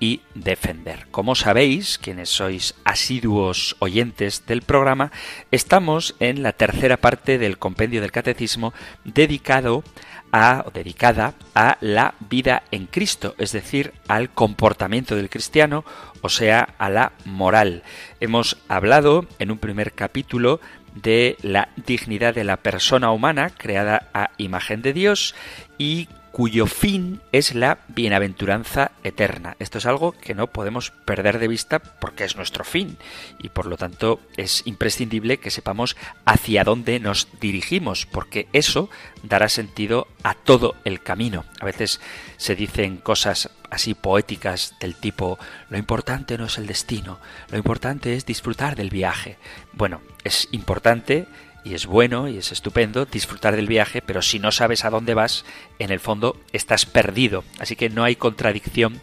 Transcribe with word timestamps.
y 0.00 0.22
defender. 0.34 1.06
Como 1.10 1.34
sabéis, 1.34 1.98
quienes 1.98 2.30
sois 2.30 2.74
asiduos 2.84 3.76
oyentes 3.78 4.46
del 4.46 4.62
programa, 4.62 5.12
estamos 5.50 6.16
en 6.18 6.42
la 6.42 6.52
tercera 6.52 6.96
parte 6.96 7.38
del 7.38 7.58
compendio 7.58 8.00
del 8.00 8.10
catecismo 8.10 8.72
dedicado 9.04 9.84
a 10.32 10.64
o 10.66 10.70
dedicada 10.70 11.34
a 11.54 11.76
la 11.80 12.14
vida 12.20 12.62
en 12.70 12.86
Cristo, 12.86 13.34
es 13.38 13.52
decir, 13.52 13.92
al 14.08 14.30
comportamiento 14.30 15.16
del 15.16 15.28
cristiano, 15.28 15.84
o 16.22 16.28
sea, 16.28 16.74
a 16.78 16.88
la 16.88 17.12
moral. 17.24 17.82
Hemos 18.20 18.58
hablado 18.68 19.26
en 19.38 19.50
un 19.50 19.58
primer 19.58 19.92
capítulo 19.92 20.60
de 20.94 21.36
la 21.42 21.68
dignidad 21.86 22.34
de 22.34 22.44
la 22.44 22.56
persona 22.58 23.10
humana 23.10 23.50
creada 23.50 24.08
a 24.14 24.30
imagen 24.38 24.82
de 24.82 24.92
Dios 24.92 25.34
y 25.78 26.08
cuyo 26.32 26.66
fin 26.66 27.20
es 27.32 27.54
la 27.54 27.78
bienaventuranza 27.88 28.92
eterna. 29.02 29.56
Esto 29.58 29.78
es 29.78 29.86
algo 29.86 30.12
que 30.12 30.34
no 30.34 30.46
podemos 30.46 30.90
perder 30.90 31.38
de 31.38 31.48
vista 31.48 31.78
porque 31.78 32.24
es 32.24 32.36
nuestro 32.36 32.64
fin 32.64 32.96
y 33.38 33.48
por 33.48 33.66
lo 33.66 33.76
tanto 33.76 34.20
es 34.36 34.62
imprescindible 34.66 35.38
que 35.38 35.50
sepamos 35.50 35.96
hacia 36.24 36.64
dónde 36.64 37.00
nos 37.00 37.28
dirigimos 37.40 38.06
porque 38.06 38.48
eso 38.52 38.90
dará 39.22 39.48
sentido 39.48 40.06
a 40.22 40.34
todo 40.34 40.76
el 40.84 41.02
camino. 41.02 41.44
A 41.60 41.64
veces 41.64 42.00
se 42.36 42.54
dicen 42.54 42.96
cosas 42.96 43.50
así 43.70 43.94
poéticas 43.94 44.74
del 44.80 44.96
tipo 44.96 45.38
lo 45.68 45.78
importante 45.78 46.36
no 46.36 46.46
es 46.46 46.58
el 46.58 46.66
destino, 46.66 47.18
lo 47.50 47.58
importante 47.58 48.14
es 48.14 48.26
disfrutar 48.26 48.76
del 48.76 48.90
viaje. 48.90 49.38
Bueno, 49.72 50.00
es 50.24 50.48
importante 50.52 51.26
y 51.64 51.74
es 51.74 51.86
bueno 51.86 52.28
y 52.28 52.38
es 52.38 52.52
estupendo 52.52 53.04
disfrutar 53.04 53.56
del 53.56 53.66
viaje, 53.66 54.02
pero 54.02 54.22
si 54.22 54.38
no 54.38 54.52
sabes 54.52 54.84
a 54.84 54.90
dónde 54.90 55.14
vas, 55.14 55.44
en 55.78 55.90
el 55.90 56.00
fondo 56.00 56.36
estás 56.52 56.86
perdido. 56.86 57.44
Así 57.58 57.76
que 57.76 57.90
no 57.90 58.04
hay 58.04 58.16
contradicción 58.16 59.00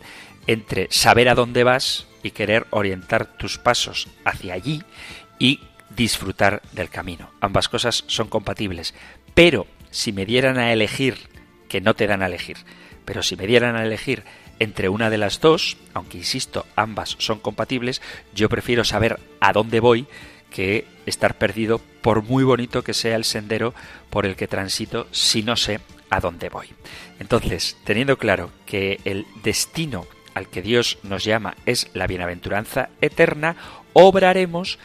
entre 0.48 0.88
saber 0.92 1.30
a 1.30 1.36
dónde 1.36 1.64
vas 1.64 2.08
y 2.24 2.32
querer 2.32 2.68
orientar 2.72 3.26
tus 3.38 3.58
pasos 3.58 4.08
hacia 4.26 4.54
allí 4.54 4.84
y 5.40 5.60
disfrutar 5.96 6.62
del 6.74 6.90
camino. 6.90 7.30
Ambas 7.42 7.70
cosas 7.70 8.04
son 8.08 8.28
compatibles. 8.28 8.94
Pero 9.34 9.68
si 9.92 10.12
me 10.12 10.26
dieran 10.26 10.58
a 10.58 10.74
elegir, 10.74 11.18
que 11.70 11.82
no 11.82 11.94
te 11.94 12.08
dan 12.08 12.22
a 12.22 12.28
elegir, 12.28 12.58
pero 13.06 13.24
si 13.24 13.36
me 13.36 13.48
dieran 13.48 13.76
a 13.76 13.84
elegir 13.84 14.24
entre 14.60 14.90
una 14.90 15.10
de 15.10 15.18
las 15.18 15.40
dos, 15.40 15.78
aunque 15.94 16.18
insisto, 16.18 16.66
ambas 16.76 17.16
son 17.20 17.40
compatibles, 17.40 18.02
yo 18.34 18.50
prefiero 18.50 18.84
saber 18.84 19.20
a 19.40 19.54
dónde 19.54 19.80
voy 19.80 20.08
que 20.50 20.86
estar 21.06 21.38
perdido 21.38 21.80
por 22.02 22.24
muy 22.24 22.44
bonito 22.44 22.84
que 22.84 22.94
sea 22.94 23.16
el 23.16 23.24
sendero 23.24 23.74
por 24.10 24.26
el 24.26 24.36
que 24.36 24.48
transito 24.48 25.08
si 25.12 25.44
no 25.44 25.56
sé 25.56 25.80
a 26.10 26.20
dónde 26.20 26.50
voy. 26.50 26.68
Entonces, 27.20 27.78
teniendo 27.84 28.18
claro 28.18 28.52
que 28.66 29.00
el 29.06 29.26
destino 29.44 30.06
al 30.34 30.48
que 30.50 30.62
Dios 30.62 31.00
nos 31.04 31.24
llama 31.24 31.56
es 31.66 31.90
la 31.94 32.08
bienaventuranza 32.08 32.90
eterna, 33.02 33.56
obraremos 33.94 34.78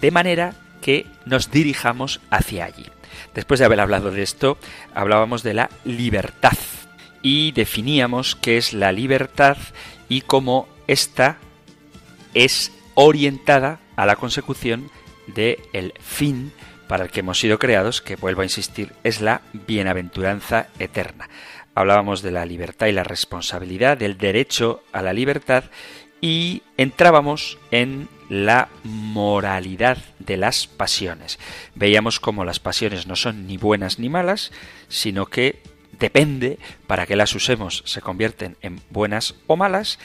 de 0.00 0.10
manera 0.10 0.54
que 0.80 1.06
nos 1.26 1.50
dirijamos 1.50 2.20
hacia 2.30 2.64
allí. 2.64 2.86
Después 3.34 3.60
de 3.60 3.66
haber 3.66 3.80
hablado 3.80 4.10
de 4.10 4.22
esto, 4.22 4.58
hablábamos 4.94 5.42
de 5.42 5.54
la 5.54 5.70
libertad 5.84 6.56
y 7.22 7.52
definíamos 7.52 8.36
qué 8.36 8.56
es 8.56 8.72
la 8.72 8.92
libertad 8.92 9.56
y 10.08 10.22
cómo 10.22 10.68
ésta 10.86 11.38
es 12.34 12.72
orientada 12.94 13.80
a 13.96 14.06
la 14.06 14.16
consecución 14.16 14.90
de 15.26 15.60
el 15.72 15.94
fin 16.00 16.52
para 16.88 17.04
el 17.04 17.10
que 17.10 17.20
hemos 17.20 17.38
sido 17.38 17.58
creados, 17.58 18.02
que 18.02 18.16
vuelvo 18.16 18.42
a 18.42 18.44
insistir, 18.44 18.92
es 19.04 19.20
la 19.20 19.40
bienaventuranza 19.52 20.68
eterna. 20.78 21.28
Hablábamos 21.74 22.22
de 22.22 22.30
la 22.30 22.44
libertad 22.44 22.86
y 22.86 22.92
la 22.92 23.04
responsabilidad, 23.04 23.96
del 23.96 24.18
derecho 24.18 24.82
a 24.92 25.02
la 25.02 25.12
libertad 25.12 25.64
y 26.20 26.62
entrábamos 26.76 27.58
en 27.70 28.08
la 28.28 28.68
moralidad 28.84 29.98
de 30.18 30.36
las 30.36 30.66
pasiones. 30.66 31.38
Veíamos 31.74 32.20
cómo 32.20 32.44
las 32.44 32.60
pasiones 32.60 33.06
no 33.06 33.16
son 33.16 33.46
ni 33.46 33.56
buenas 33.56 33.98
ni 33.98 34.08
malas, 34.08 34.52
sino 34.88 35.26
que 35.26 35.62
depende 35.98 36.58
para 36.86 37.06
que 37.06 37.16
las 37.16 37.34
usemos 37.34 37.82
se 37.86 38.00
convierten 38.00 38.56
en 38.62 38.80
buenas 38.90 39.34
o 39.46 39.56
malas 39.56 39.98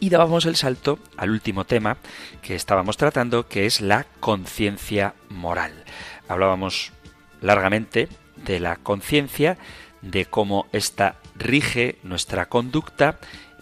y 0.00 0.08
dábamos 0.08 0.46
el 0.46 0.56
salto 0.56 0.98
al 1.16 1.30
último 1.30 1.64
tema 1.64 1.98
que 2.42 2.54
estábamos 2.54 2.96
tratando, 2.96 3.46
que 3.46 3.66
es 3.66 3.80
la 3.80 4.06
conciencia 4.18 5.14
moral. 5.28 5.84
Hablábamos 6.26 6.92
largamente 7.40 8.08
de 8.36 8.60
la 8.60 8.76
conciencia, 8.76 9.58
de 10.02 10.24
cómo 10.24 10.66
ésta 10.72 11.16
rige 11.36 11.98
nuestra 12.02 12.46
conducta, 12.46 13.18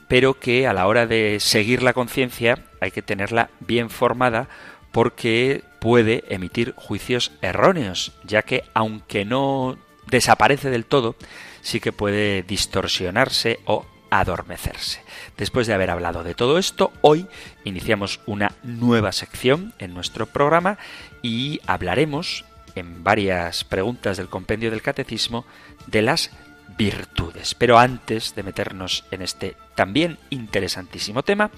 pero 0.06 0.38
que 0.38 0.66
a 0.66 0.72
la 0.72 0.86
hora 0.86 1.06
de 1.06 1.38
seguir 1.40 1.82
la 1.82 1.92
conciencia 1.92 2.64
hay 2.80 2.92
que 2.92 3.02
tenerla 3.02 3.50
bien 3.60 3.90
formada 3.90 4.48
porque 4.92 5.64
puede 5.80 6.24
emitir 6.28 6.74
juicios 6.76 7.32
erróneos, 7.42 8.12
ya 8.24 8.42
que 8.42 8.64
aunque 8.74 9.24
no 9.24 9.76
desaparece 10.06 10.70
del 10.70 10.86
todo, 10.86 11.16
sí 11.60 11.80
que 11.80 11.92
puede 11.92 12.42
distorsionarse 12.42 13.58
o 13.66 13.84
adormecerse. 14.10 15.02
Después 15.36 15.66
de 15.66 15.74
haber 15.74 15.90
hablado 15.90 16.22
de 16.22 16.34
todo 16.34 16.58
esto, 16.58 16.92
hoy 17.00 17.26
iniciamos 17.64 18.20
una 18.26 18.52
nueva 18.62 19.12
sección 19.12 19.74
en 19.78 19.94
nuestro 19.94 20.26
programa 20.26 20.78
y 21.22 21.60
hablaremos 21.66 22.44
en 22.74 23.02
varias 23.04 23.64
preguntas 23.64 24.16
del 24.16 24.28
compendio 24.28 24.70
del 24.70 24.82
catecismo 24.82 25.44
de 25.86 26.02
las 26.02 26.30
virtudes. 26.76 27.54
Pero 27.54 27.78
antes 27.78 28.34
de 28.34 28.42
meternos 28.42 29.04
en 29.10 29.22
este 29.22 29.56
también 29.74 30.18
interesantísimo 30.30 31.22
tema, 31.22 31.50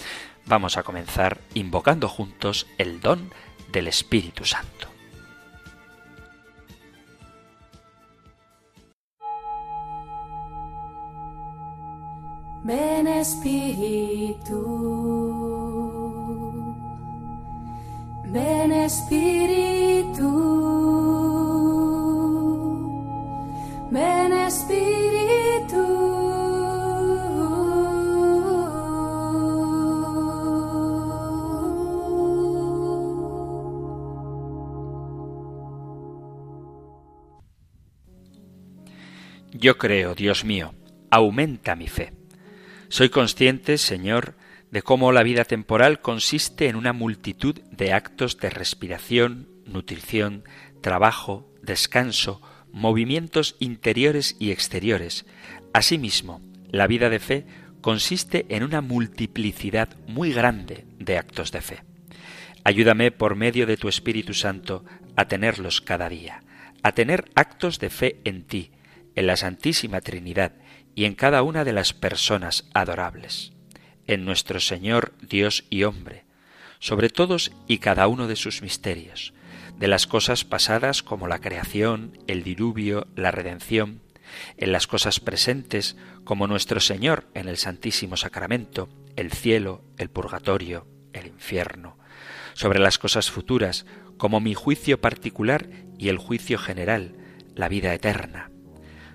vamos 0.47 0.77
a 0.77 0.83
comenzar 0.83 1.39
invocando 1.55 2.09
juntos 2.09 2.66
el 2.78 3.00
don 3.00 3.31
del 3.71 3.89
Espíritu 3.89 4.44
Santo. 4.44 4.89
Ven 12.62 13.06
Espíritu, 13.06 14.60
ven 18.26 18.72
Espíritu, 18.72 20.28
ven 23.91 24.33
Espíritu. 24.33 24.91
Yo 39.53 39.78
creo, 39.78 40.15
Dios 40.15 40.45
mío, 40.45 40.74
aumenta 41.10 41.74
mi 41.74 41.89
fe. 41.89 42.20
Soy 42.91 43.09
consciente, 43.09 43.78
Señor, 43.78 44.34
de 44.72 44.83
cómo 44.83 45.13
la 45.13 45.22
vida 45.22 45.45
temporal 45.45 46.01
consiste 46.01 46.66
en 46.66 46.75
una 46.75 46.92
multitud 46.92 47.54
de 47.71 47.92
actos 47.92 48.37
de 48.39 48.51
respiración, 48.51 49.48
nutrición, 49.65 50.42
trabajo, 50.81 51.48
descanso, 51.63 52.42
movimientos 52.72 53.54
interiores 53.60 54.34
y 54.41 54.51
exteriores. 54.51 55.25
Asimismo, 55.72 56.42
la 56.72 56.89
vida 56.89 57.10
de 57.10 57.21
fe 57.21 57.47
consiste 57.81 58.47
en 58.48 58.65
una 58.65 58.81
multiplicidad 58.81 59.97
muy 60.09 60.33
grande 60.33 60.84
de 60.98 61.16
actos 61.16 61.53
de 61.53 61.60
fe. 61.60 61.84
Ayúdame 62.65 63.13
por 63.13 63.36
medio 63.36 63.66
de 63.66 63.77
tu 63.77 63.89
Espíritu 63.89 64.34
Santo 64.34 64.84
a 65.15 65.27
tenerlos 65.27 65.81
cada 65.81 66.09
día, 66.09 66.43
a 66.83 66.91
tener 66.91 67.31
actos 67.36 67.78
de 67.78 67.89
fe 67.89 68.21
en 68.25 68.43
ti, 68.43 68.72
en 69.15 69.28
la 69.28 69.36
Santísima 69.36 70.01
Trinidad 70.01 70.54
y 70.95 71.04
en 71.04 71.15
cada 71.15 71.42
una 71.42 71.65
de 71.65 71.72
las 71.72 71.92
personas 71.92 72.69
adorables, 72.75 73.53
en 74.07 74.25
nuestro 74.25 74.60
Señor 74.60 75.13
Dios 75.21 75.65
y 75.71 75.84
hombre, 75.84 76.25
sobre 76.78 77.10
todos 77.10 77.53
y 77.66 77.78
cada 77.78 78.09
uno 78.09 78.27
de 78.27 78.37
sus 78.37 78.63
misterios, 78.63 79.33
de 79.78 79.89
las 79.89 80.07
cosas 80.07 80.45
pasadas 80.45 81.03
como 81.03 81.28
la 81.28 81.41
creación, 81.41 82.19
el 82.27 82.42
diluvio, 82.42 83.07
la 83.16 83.31
redención, 83.31 84.03
en 84.57 84.72
las 84.72 84.87
cosas 84.87 85.21
presentes 85.21 85.97
como 86.25 86.47
nuestro 86.47 86.81
Señor 86.81 87.27
en 87.34 87.48
el 87.48 87.57
Santísimo 87.57 88.16
Sacramento, 88.16 88.89
el 89.16 89.33
cielo, 89.33 89.83
el 89.98 90.10
purgatorio, 90.10 90.86
el 91.13 91.27
infierno, 91.27 91.98
sobre 92.54 92.78
las 92.78 92.98
cosas 92.98 93.31
futuras 93.31 93.86
como 94.16 94.41
mi 94.41 94.54
juicio 94.54 95.01
particular 95.01 95.69
y 95.98 96.09
el 96.09 96.19
juicio 96.19 96.59
general, 96.59 97.16
la 97.54 97.69
vida 97.69 97.95
eterna. 97.95 98.49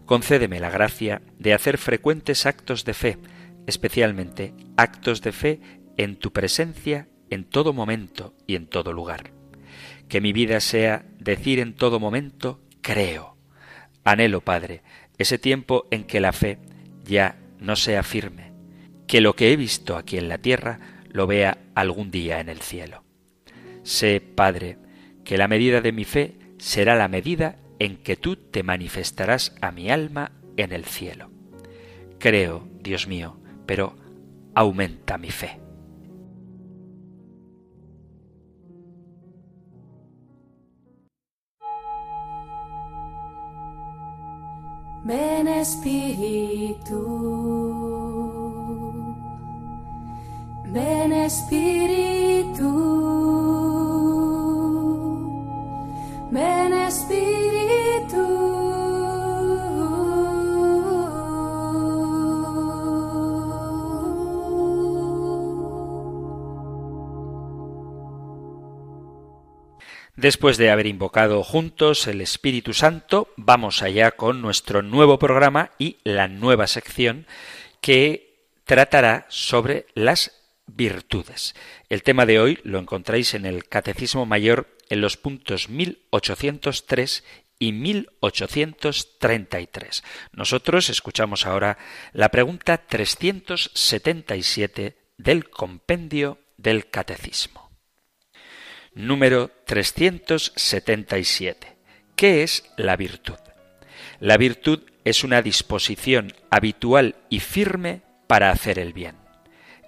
Concédeme 0.06 0.60
la 0.60 0.70
gracia 0.70 1.22
de 1.40 1.54
hacer 1.54 1.78
frecuentes 1.78 2.46
actos 2.46 2.86
de 2.86 2.94
fe, 2.94 3.18
especialmente 3.66 4.54
actos 4.78 5.22
de 5.22 5.32
fe 5.32 5.60
en 5.98 6.18
tu 6.18 6.32
presencia 6.32 7.08
en 7.30 7.44
todo 7.44 7.74
momento 7.74 8.36
y 8.46 8.56
en 8.56 8.68
todo 8.68 8.94
lugar. 8.94 9.32
Que 10.08 10.22
mi 10.22 10.34
vida 10.34 10.60
sea 10.60 11.06
decir 11.20 11.60
en 11.60 11.74
todo 11.74 12.00
momento, 12.00 12.62
creo. 12.82 13.38
Anhelo, 14.04 14.42
Padre, 14.42 14.84
ese 15.18 15.40
tiempo 15.40 15.88
en 15.90 16.04
que 16.04 16.20
la 16.20 16.34
fe 16.34 16.60
ya 17.04 17.40
no 17.60 17.76
sea 17.76 18.04
firme, 18.04 18.54
que 19.08 19.22
lo 19.22 19.36
que 19.36 19.52
he 19.52 19.56
visto 19.56 19.98
aquí 19.98 20.18
en 20.18 20.30
la 20.30 20.38
tierra 20.38 20.80
lo 21.10 21.26
vea 21.26 21.58
algún 21.74 22.12
día 22.12 22.40
en 22.40 22.50
el 22.50 22.62
cielo. 22.62 23.04
Sé, 23.84 24.22
Padre, 24.22 24.78
que 25.24 25.38
la 25.38 25.48
medida 25.48 25.82
de 25.82 25.92
mi 25.92 26.06
fe 26.06 26.36
será 26.60 26.96
la 26.96 27.08
medida 27.08 27.58
en 27.80 27.98
que 27.98 28.16
tú 28.16 28.36
te 28.36 28.64
manifestarás 28.64 29.56
a 29.62 29.72
mi 29.72 29.90
alma 29.90 30.32
en 30.58 30.72
el 30.72 30.86
cielo. 30.86 31.30
Creo, 32.20 32.68
Dios 32.82 33.08
mío, 33.08 33.38
pero 33.66 33.96
aumenta 34.54 35.18
mi 35.18 35.32
fe. 35.32 35.60
Ven 45.04 45.48
Espíritu, 45.48 47.00
ven 50.74 51.14
Espíritu, 51.14 52.72
ven 56.32 56.74
Espíritu. 56.74 57.65
Después 70.26 70.58
de 70.58 70.72
haber 70.72 70.88
invocado 70.88 71.44
juntos 71.44 72.08
el 72.08 72.20
Espíritu 72.20 72.74
Santo, 72.74 73.32
vamos 73.38 73.84
allá 73.84 74.10
con 74.10 74.42
nuestro 74.42 74.82
nuevo 74.82 75.20
programa 75.20 75.70
y 75.78 75.98
la 76.04 76.28
nueva 76.28 76.66
sección 76.66 77.28
que 77.80 78.50
tratará 78.64 79.28
sobre 79.30 79.86
las 79.94 80.32
virtudes. 80.66 81.54
El 81.90 82.02
tema 82.02 82.26
de 82.26 82.40
hoy 82.40 82.58
lo 82.64 82.80
encontráis 82.80 83.36
en 83.36 83.46
el 83.46 83.66
Catecismo 83.66 84.26
Mayor 84.26 84.68
en 84.90 85.00
los 85.00 85.16
puntos 85.16 85.70
1803 85.70 87.24
y 87.60 87.74
1833. 87.74 90.04
Nosotros 90.32 90.90
escuchamos 90.90 91.46
ahora 91.46 91.78
la 92.14 92.30
pregunta 92.30 92.80
377 92.80 94.98
del 95.20 95.52
compendio 95.52 96.40
del 96.58 96.90
Catecismo 96.90 97.65
número 98.96 99.52
377. 99.66 101.76
¿Qué 102.16 102.44
es 102.44 102.72
la 102.78 102.96
virtud? 102.96 103.36
La 104.20 104.38
virtud 104.38 104.84
es 105.04 105.26
una 105.26 105.42
disposición 105.42 106.34
habitual 106.50 107.16
y 107.30 107.42
firme 107.42 108.02
para 108.28 108.50
hacer 108.50 108.80
el 108.80 108.94
bien. 108.94 109.18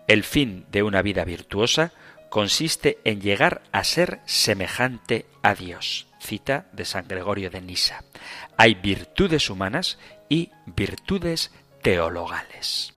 El 0.07 0.23
fin 0.23 0.65
de 0.71 0.83
una 0.83 1.01
vida 1.01 1.25
virtuosa 1.25 1.91
consiste 2.29 2.99
en 3.05 3.21
llegar 3.21 3.63
a 3.71 3.83
ser 3.83 4.19
semejante 4.25 5.25
a 5.41 5.55
Dios. 5.55 6.05
Cita 6.19 6.67
de 6.73 6.85
San 6.85 7.07
Gregorio 7.07 7.49
de 7.49 7.61
Nisa. 7.61 8.03
Hay 8.57 8.75
virtudes 8.75 9.49
humanas 9.49 9.97
y 10.29 10.51
virtudes 10.65 11.51
teologales. 11.81 12.93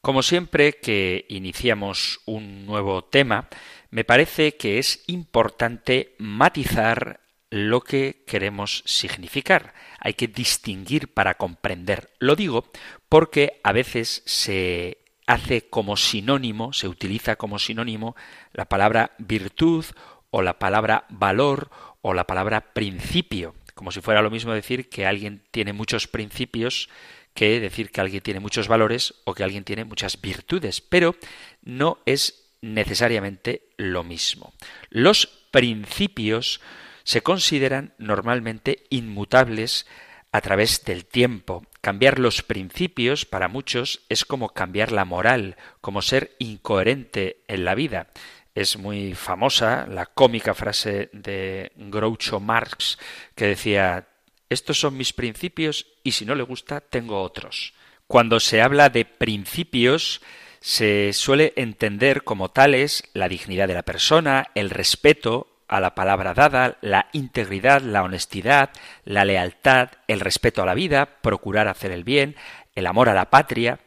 Como 0.00 0.22
siempre 0.22 0.74
que 0.74 1.26
iniciamos 1.30 2.20
un 2.26 2.66
nuevo 2.66 3.02
tema, 3.04 3.48
me 3.94 4.02
parece 4.02 4.56
que 4.56 4.80
es 4.80 5.04
importante 5.06 6.16
matizar 6.18 7.20
lo 7.48 7.80
que 7.80 8.24
queremos 8.26 8.82
significar. 8.86 9.72
Hay 10.00 10.14
que 10.14 10.26
distinguir 10.26 11.14
para 11.14 11.34
comprender. 11.34 12.10
Lo 12.18 12.34
digo 12.34 12.64
porque 13.08 13.60
a 13.62 13.70
veces 13.70 14.24
se 14.26 14.98
hace 15.28 15.68
como 15.68 15.96
sinónimo, 15.96 16.72
se 16.72 16.88
utiliza 16.88 17.36
como 17.36 17.60
sinónimo 17.60 18.16
la 18.52 18.64
palabra 18.64 19.12
virtud 19.18 19.84
o 20.30 20.42
la 20.42 20.58
palabra 20.58 21.04
valor 21.08 21.70
o 22.02 22.14
la 22.14 22.26
palabra 22.26 22.72
principio, 22.72 23.54
como 23.74 23.92
si 23.92 24.00
fuera 24.00 24.22
lo 24.22 24.30
mismo 24.32 24.52
decir 24.52 24.88
que 24.88 25.06
alguien 25.06 25.44
tiene 25.52 25.72
muchos 25.72 26.08
principios 26.08 26.88
que 27.32 27.60
decir 27.60 27.92
que 27.92 28.00
alguien 28.00 28.24
tiene 28.24 28.40
muchos 28.40 28.66
valores 28.66 29.14
o 29.22 29.34
que 29.34 29.44
alguien 29.44 29.62
tiene 29.62 29.84
muchas 29.84 30.20
virtudes, 30.20 30.80
pero 30.80 31.14
no 31.62 31.98
es 32.06 32.43
necesariamente 32.64 33.68
lo 33.76 34.04
mismo. 34.04 34.52
Los 34.90 35.26
principios 35.50 36.60
se 37.04 37.22
consideran 37.22 37.94
normalmente 37.98 38.84
inmutables 38.90 39.86
a 40.32 40.40
través 40.40 40.84
del 40.84 41.04
tiempo. 41.04 41.64
Cambiar 41.80 42.18
los 42.18 42.42
principios 42.42 43.26
para 43.26 43.48
muchos 43.48 44.00
es 44.08 44.24
como 44.24 44.48
cambiar 44.48 44.90
la 44.90 45.04
moral, 45.04 45.56
como 45.80 46.02
ser 46.02 46.34
incoherente 46.38 47.44
en 47.46 47.64
la 47.64 47.74
vida. 47.74 48.08
Es 48.54 48.78
muy 48.78 49.14
famosa 49.14 49.86
la 49.86 50.06
cómica 50.06 50.54
frase 50.54 51.10
de 51.12 51.72
Groucho 51.76 52.40
Marx 52.40 52.98
que 53.34 53.46
decía 53.46 54.08
estos 54.48 54.78
son 54.78 54.96
mis 54.96 55.12
principios 55.12 55.86
y 56.02 56.12
si 56.12 56.24
no 56.24 56.34
le 56.34 56.42
gusta 56.44 56.80
tengo 56.80 57.20
otros. 57.20 57.74
Cuando 58.06 58.40
se 58.40 58.62
habla 58.62 58.88
de 58.88 59.04
principios 59.04 60.20
se 60.64 61.12
suele 61.12 61.52
entender 61.56 62.24
como 62.24 62.50
tales 62.50 63.04
la 63.12 63.28
dignidad 63.28 63.68
de 63.68 63.74
la 63.74 63.82
persona, 63.82 64.46
el 64.54 64.70
respeto 64.70 65.46
a 65.68 65.78
la 65.78 65.94
palabra 65.94 66.32
dada, 66.32 66.78
la 66.80 67.10
integridad, 67.12 67.82
la 67.82 68.02
honestidad, 68.02 68.70
la 69.04 69.26
lealtad, 69.26 69.90
el 70.08 70.20
respeto 70.20 70.62
a 70.62 70.64
la 70.64 70.72
vida, 70.72 71.20
procurar 71.20 71.68
hacer 71.68 71.90
el 71.90 72.02
bien, 72.02 72.34
el 72.74 72.86
amor 72.86 73.10
a 73.10 73.14
la 73.14 73.28
patria. 73.28 73.80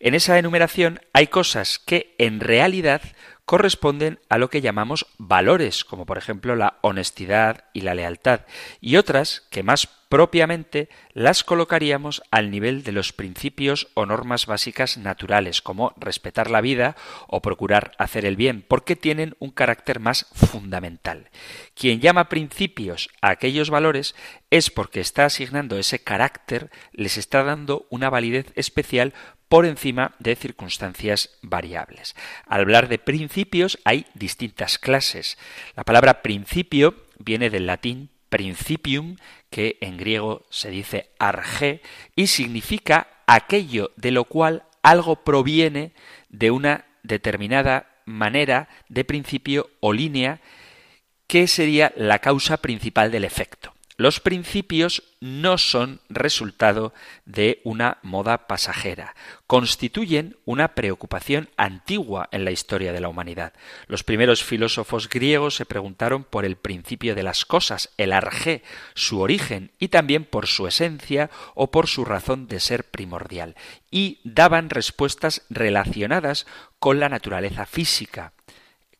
En 0.00 0.14
esa 0.14 0.38
enumeración 0.38 1.00
hay 1.14 1.28
cosas 1.28 1.78
que 1.78 2.14
en 2.18 2.40
realidad 2.40 3.00
corresponden 3.48 4.20
a 4.28 4.36
lo 4.36 4.50
que 4.50 4.60
llamamos 4.60 5.06
valores, 5.16 5.82
como 5.82 6.04
por 6.04 6.18
ejemplo 6.18 6.54
la 6.54 6.76
honestidad 6.82 7.64
y 7.72 7.80
la 7.80 7.94
lealtad, 7.94 8.42
y 8.82 8.96
otras 8.96 9.46
que 9.48 9.62
más 9.62 9.88
propiamente 10.10 10.90
las 11.14 11.44
colocaríamos 11.44 12.22
al 12.30 12.50
nivel 12.50 12.82
de 12.82 12.92
los 12.92 13.14
principios 13.14 13.88
o 13.94 14.04
normas 14.04 14.44
básicas 14.44 14.98
naturales, 14.98 15.62
como 15.62 15.94
respetar 15.96 16.50
la 16.50 16.60
vida 16.60 16.94
o 17.26 17.40
procurar 17.40 17.92
hacer 17.96 18.26
el 18.26 18.36
bien, 18.36 18.64
porque 18.68 18.96
tienen 18.96 19.34
un 19.38 19.50
carácter 19.50 19.98
más 19.98 20.26
fundamental. 20.34 21.30
Quien 21.74 22.00
llama 22.00 22.28
principios 22.28 23.08
a 23.22 23.30
aquellos 23.30 23.70
valores 23.70 24.14
es 24.50 24.70
porque 24.70 25.00
está 25.00 25.24
asignando 25.24 25.78
ese 25.78 26.00
carácter, 26.00 26.70
les 26.92 27.16
está 27.16 27.44
dando 27.44 27.86
una 27.88 28.10
validez 28.10 28.52
especial 28.56 29.14
por 29.48 29.66
encima 29.66 30.14
de 30.18 30.36
circunstancias 30.36 31.30
variables. 31.42 32.14
Al 32.46 32.60
hablar 32.60 32.88
de 32.88 32.98
principios 32.98 33.78
hay 33.84 34.06
distintas 34.14 34.78
clases. 34.78 35.38
La 35.74 35.84
palabra 35.84 36.22
principio 36.22 36.94
viene 37.18 37.50
del 37.50 37.66
latín 37.66 38.10
principium, 38.28 39.16
que 39.50 39.78
en 39.80 39.96
griego 39.96 40.44
se 40.50 40.70
dice 40.70 41.10
arge, 41.18 41.80
y 42.14 42.26
significa 42.26 43.08
aquello 43.26 43.90
de 43.96 44.10
lo 44.10 44.24
cual 44.24 44.64
algo 44.82 45.24
proviene 45.24 45.92
de 46.28 46.50
una 46.50 46.84
determinada 47.02 47.86
manera 48.04 48.68
de 48.88 49.04
principio 49.04 49.70
o 49.80 49.92
línea 49.92 50.40
que 51.26 51.46
sería 51.46 51.92
la 51.96 52.20
causa 52.20 52.58
principal 52.58 53.10
del 53.10 53.24
efecto. 53.24 53.74
Los 54.00 54.20
principios 54.20 55.02
no 55.18 55.58
son 55.58 56.00
resultado 56.08 56.94
de 57.24 57.60
una 57.64 57.98
moda 58.02 58.46
pasajera, 58.46 59.16
constituyen 59.48 60.36
una 60.44 60.68
preocupación 60.76 61.50
antigua 61.56 62.28
en 62.30 62.44
la 62.44 62.52
historia 62.52 62.92
de 62.92 63.00
la 63.00 63.08
humanidad. 63.08 63.54
Los 63.88 64.04
primeros 64.04 64.44
filósofos 64.44 65.08
griegos 65.08 65.56
se 65.56 65.66
preguntaron 65.66 66.22
por 66.22 66.44
el 66.44 66.54
principio 66.54 67.16
de 67.16 67.24
las 67.24 67.44
cosas, 67.44 67.90
el 67.96 68.12
arjé, 68.12 68.62
su 68.94 69.18
origen 69.18 69.72
y 69.80 69.88
también 69.88 70.24
por 70.24 70.46
su 70.46 70.68
esencia 70.68 71.28
o 71.56 71.72
por 71.72 71.88
su 71.88 72.04
razón 72.04 72.46
de 72.46 72.60
ser 72.60 72.84
primordial, 72.84 73.56
y 73.90 74.20
daban 74.22 74.70
respuestas 74.70 75.42
relacionadas 75.50 76.46
con 76.78 77.00
la 77.00 77.08
naturaleza 77.08 77.66
física. 77.66 78.32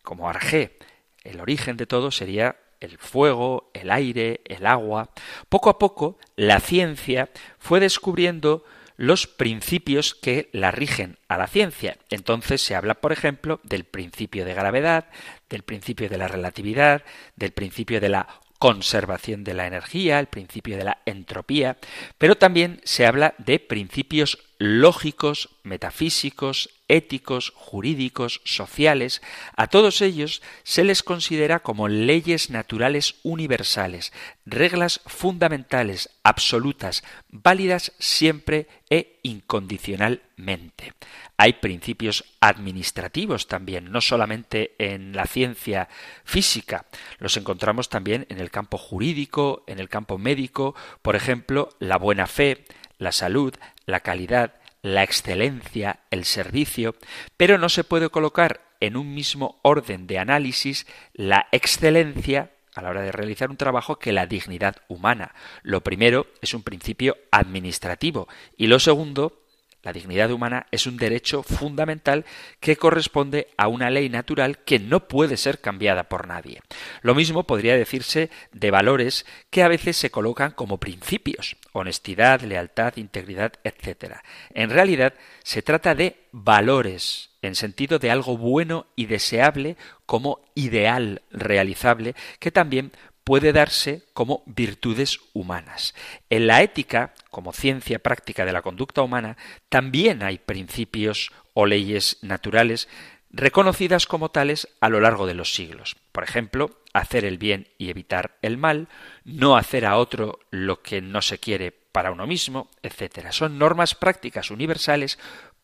Como 0.03 0.29
arjé, 0.29 0.77
el 1.23 1.41
origen 1.41 1.77
de 1.77 1.87
todo 1.87 2.11
sería 2.11 2.57
el 2.81 2.99
fuego, 2.99 3.71
el 3.75 3.91
aire, 3.91 4.41
el 4.45 4.67
agua. 4.67 5.11
Poco 5.49 5.71
a 5.71 5.79
poco, 5.79 6.19
la 6.37 6.61
ciencia 6.61 7.31
fue 7.59 7.81
descubriendo 7.81 8.65
los 8.97 9.29
principios 9.29 10.15
que 10.15 10.49
la 10.53 10.73
rigen 10.73 11.19
a 11.29 11.39
la 11.39 11.47
ciencia. 11.47 11.99
Entonces 12.11 12.61
se 12.61 12.75
habla, 12.75 12.95
por 12.95 13.13
ejemplo, 13.13 13.61
del 13.63 13.85
principio 13.85 14.45
de 14.45 14.55
gravedad, 14.55 15.07
del 15.49 15.63
principio 15.63 16.09
de 16.09 16.19
la 16.19 16.29
relatividad, 16.29 17.05
del 17.37 17.53
principio 17.53 18.01
de 18.01 18.09
la 18.09 18.29
conservación 18.59 19.45
de 19.45 19.55
la 19.55 19.67
energía, 19.67 20.19
el 20.19 20.27
principio 20.27 20.77
de 20.77 20.85
la 20.85 20.99
entropía, 21.07 21.79
pero 22.19 22.37
también 22.37 22.81
se 22.85 23.07
habla 23.07 23.35
de 23.39 23.61
principios 23.61 24.39
lógicos, 24.59 25.51
metafísicos, 25.63 26.69
éticos, 26.89 27.53
jurídicos, 27.55 28.41
sociales, 28.45 29.23
a 29.57 29.69
todos 29.69 30.01
ellos 30.01 30.43
se 30.65 30.85
les 30.85 31.03
considera 31.03 31.61
como 31.61 31.89
leyes 31.89 32.51
naturales 32.51 33.17
universales, 33.23 34.13
reglas 34.47 35.01
fundamentales, 35.07 36.11
absolutas, 36.23 37.05
válidas 37.29 37.93
siempre 37.99 38.67
e 38.91 39.21
incondicionalmente. 39.23 40.95
Hay 41.37 41.55
principios 41.55 42.25
administrativos 42.41 43.47
también, 43.47 43.93
no 43.93 44.01
solamente 44.01 44.75
en 44.79 45.13
la 45.15 45.27
ciencia 45.27 45.89
física, 46.25 46.87
los 47.19 47.37
encontramos 47.37 47.89
también 47.89 48.27
en 48.29 48.41
el 48.41 48.51
campo 48.51 48.79
jurídico, 48.79 49.63
en 49.67 49.79
el 49.79 49.89
campo 49.89 50.19
médico, 50.19 50.75
por 51.03 51.15
ejemplo, 51.15 51.69
la 51.79 51.97
buena 51.97 52.27
fe, 52.27 52.65
la 52.99 53.13
salud, 53.13 53.55
la 53.87 54.01
calidad, 54.01 54.55
la 54.83 55.03
excelencia, 55.03 56.01
el 56.11 56.25
servicio, 56.25 56.95
pero 57.37 57.59
no 57.59 57.69
se 57.69 57.85
puede 57.85 58.11
colocar 58.11 58.61
en 58.81 58.97
un 58.97 59.15
mismo 59.15 59.59
orden 59.63 60.07
de 60.07 60.19
análisis 60.19 60.87
la 61.13 61.49
excelencia 61.53 62.53
a 62.75 62.83
la 62.83 62.91
hora 62.91 63.03
de 63.03 63.13
realizar 63.13 63.51
un 63.51 63.57
trabajo 63.57 63.99
que 63.99 64.13
la 64.13 64.27
dignidad 64.27 64.77
humana. 64.87 65.35
Lo 65.63 65.83
primero 65.83 66.29
es 66.43 66.55
un 66.55 66.63
principio 66.63 67.17
administrativo 67.33 68.29
y 68.57 68.69
lo 68.69 68.79
segundo 68.79 69.43
la 69.89 69.93
dignidad 69.95 70.31
humana 70.31 70.67
es 70.71 70.87
un 70.87 70.99
derecho 70.99 71.43
fundamental 71.43 72.27
que 72.61 72.77
corresponde 72.77 73.49
a 73.57 73.69
una 73.69 73.89
ley 73.89 74.11
natural 74.11 74.59
que 74.59 74.79
no 74.79 75.09
puede 75.09 75.39
ser 75.39 75.63
cambiada 75.63 76.11
por 76.11 76.29
nadie. 76.29 76.61
Lo 77.01 77.15
mismo 77.15 77.45
podría 77.45 77.75
decirse 77.75 78.29
de 78.53 78.71
valores 78.71 79.25
que 79.49 79.63
a 79.63 79.69
veces 79.69 79.97
se 79.97 80.11
colocan 80.11 80.51
como 80.51 80.77
principios, 80.77 81.57
honestidad, 81.73 82.43
lealtad, 82.43 82.99
integridad, 82.99 83.55
etc. 83.65 84.17
En 84.53 84.69
realidad 84.69 85.15
se 85.43 85.63
trata 85.63 85.95
de 85.95 86.17
valores 86.33 87.31
en 87.41 87.55
sentido 87.55 87.99
de 87.99 88.11
algo 88.11 88.37
bueno 88.37 88.89
y 88.95 89.07
deseable 89.07 89.79
como 90.05 90.41
ideal 90.55 91.23
realizable 91.31 92.15
que 92.41 92.51
también 92.51 92.93
puede 93.29 93.53
darse 93.53 94.05
como 94.15 94.43
virtudes 94.47 95.21
humanas. 95.35 95.95
En 96.31 96.47
la 96.47 96.63
ética, 96.63 97.13
como 97.31 97.53
ciencia 97.53 97.99
práctica 97.99 98.47
de 98.47 98.55
la 98.55 98.63
conducta 98.63 99.03
humana, 99.03 99.37
también 99.69 100.23
hay 100.23 100.39
principios 100.39 101.31
o 101.53 101.67
leyes 101.67 102.17
naturales 102.23 102.89
reconocidas 103.31 104.07
como 104.07 104.31
tales 104.31 104.67
a 104.81 104.89
lo 104.89 105.03
largo 105.03 105.27
de 105.27 105.35
los 105.35 105.53
siglos. 105.53 105.97
Por 106.11 106.25
ejemplo, 106.25 106.81
hacer 106.95 107.27
el 107.27 107.37
bien 107.37 107.69
y 107.77 107.91
evitar 107.91 108.39
el 108.41 108.57
mal, 108.57 108.89
no 109.25 109.59
hacer 109.59 109.85
a 109.85 109.99
otro 109.99 110.39
lo 110.51 110.81
que 110.81 111.03
no 111.03 111.21
se 111.21 111.37
quiere 111.37 111.71
para 111.71 112.13
uno 112.13 112.27
mismo, 112.27 112.71
etc. 112.83 113.31
Son 113.33 113.59
normas 113.59 113.95
prácticas 113.95 114.51
universales 114.51 115.19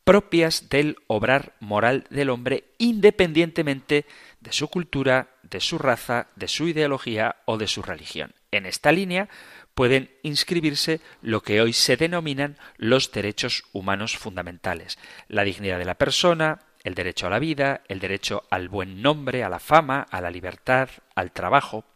propias 0.05 0.69
del 0.69 0.99
obrar 1.07 1.55
moral 1.61 2.05
del 2.11 2.29
hombre 2.29 2.65
independientemente 2.77 4.05
de 4.45 4.53
su 4.53 4.69
cultura, 4.69 5.31
de 5.43 5.59
su 5.59 5.79
raza, 5.79 6.29
de 6.37 6.49
su 6.49 6.69
ideología 6.69 7.37
o 7.47 7.57
de 7.57 7.67
su 7.67 7.83
religión. 7.83 8.35
En 8.53 8.67
esta 8.67 8.93
línea 8.93 9.29
pueden 9.75 10.11
inscribirse 10.23 11.01
lo 11.23 11.41
que 11.41 11.61
hoy 11.63 11.73
se 11.73 11.97
denominan 11.97 12.59
los 12.77 13.11
derechos 13.11 13.65
humanos 13.73 14.17
fundamentales, 14.17 14.99
la 15.29 15.45
dignidad 15.45 15.79
de 15.79 15.87
la 15.87 15.97
persona, 15.97 16.61
el 16.85 16.95
derecho 16.95 17.27
a 17.27 17.31
la 17.31 17.39
vida, 17.39 17.81
el 17.89 17.99
derecho 17.99 18.45
al 18.51 18.69
buen 18.69 19.01
nombre, 19.01 19.43
a 19.43 19.49
la 19.49 19.59
fama, 19.59 20.07
a 20.11 20.21
la 20.21 20.31
libertad, 20.31 20.91
al 21.15 21.33
trabajo. 21.33 21.87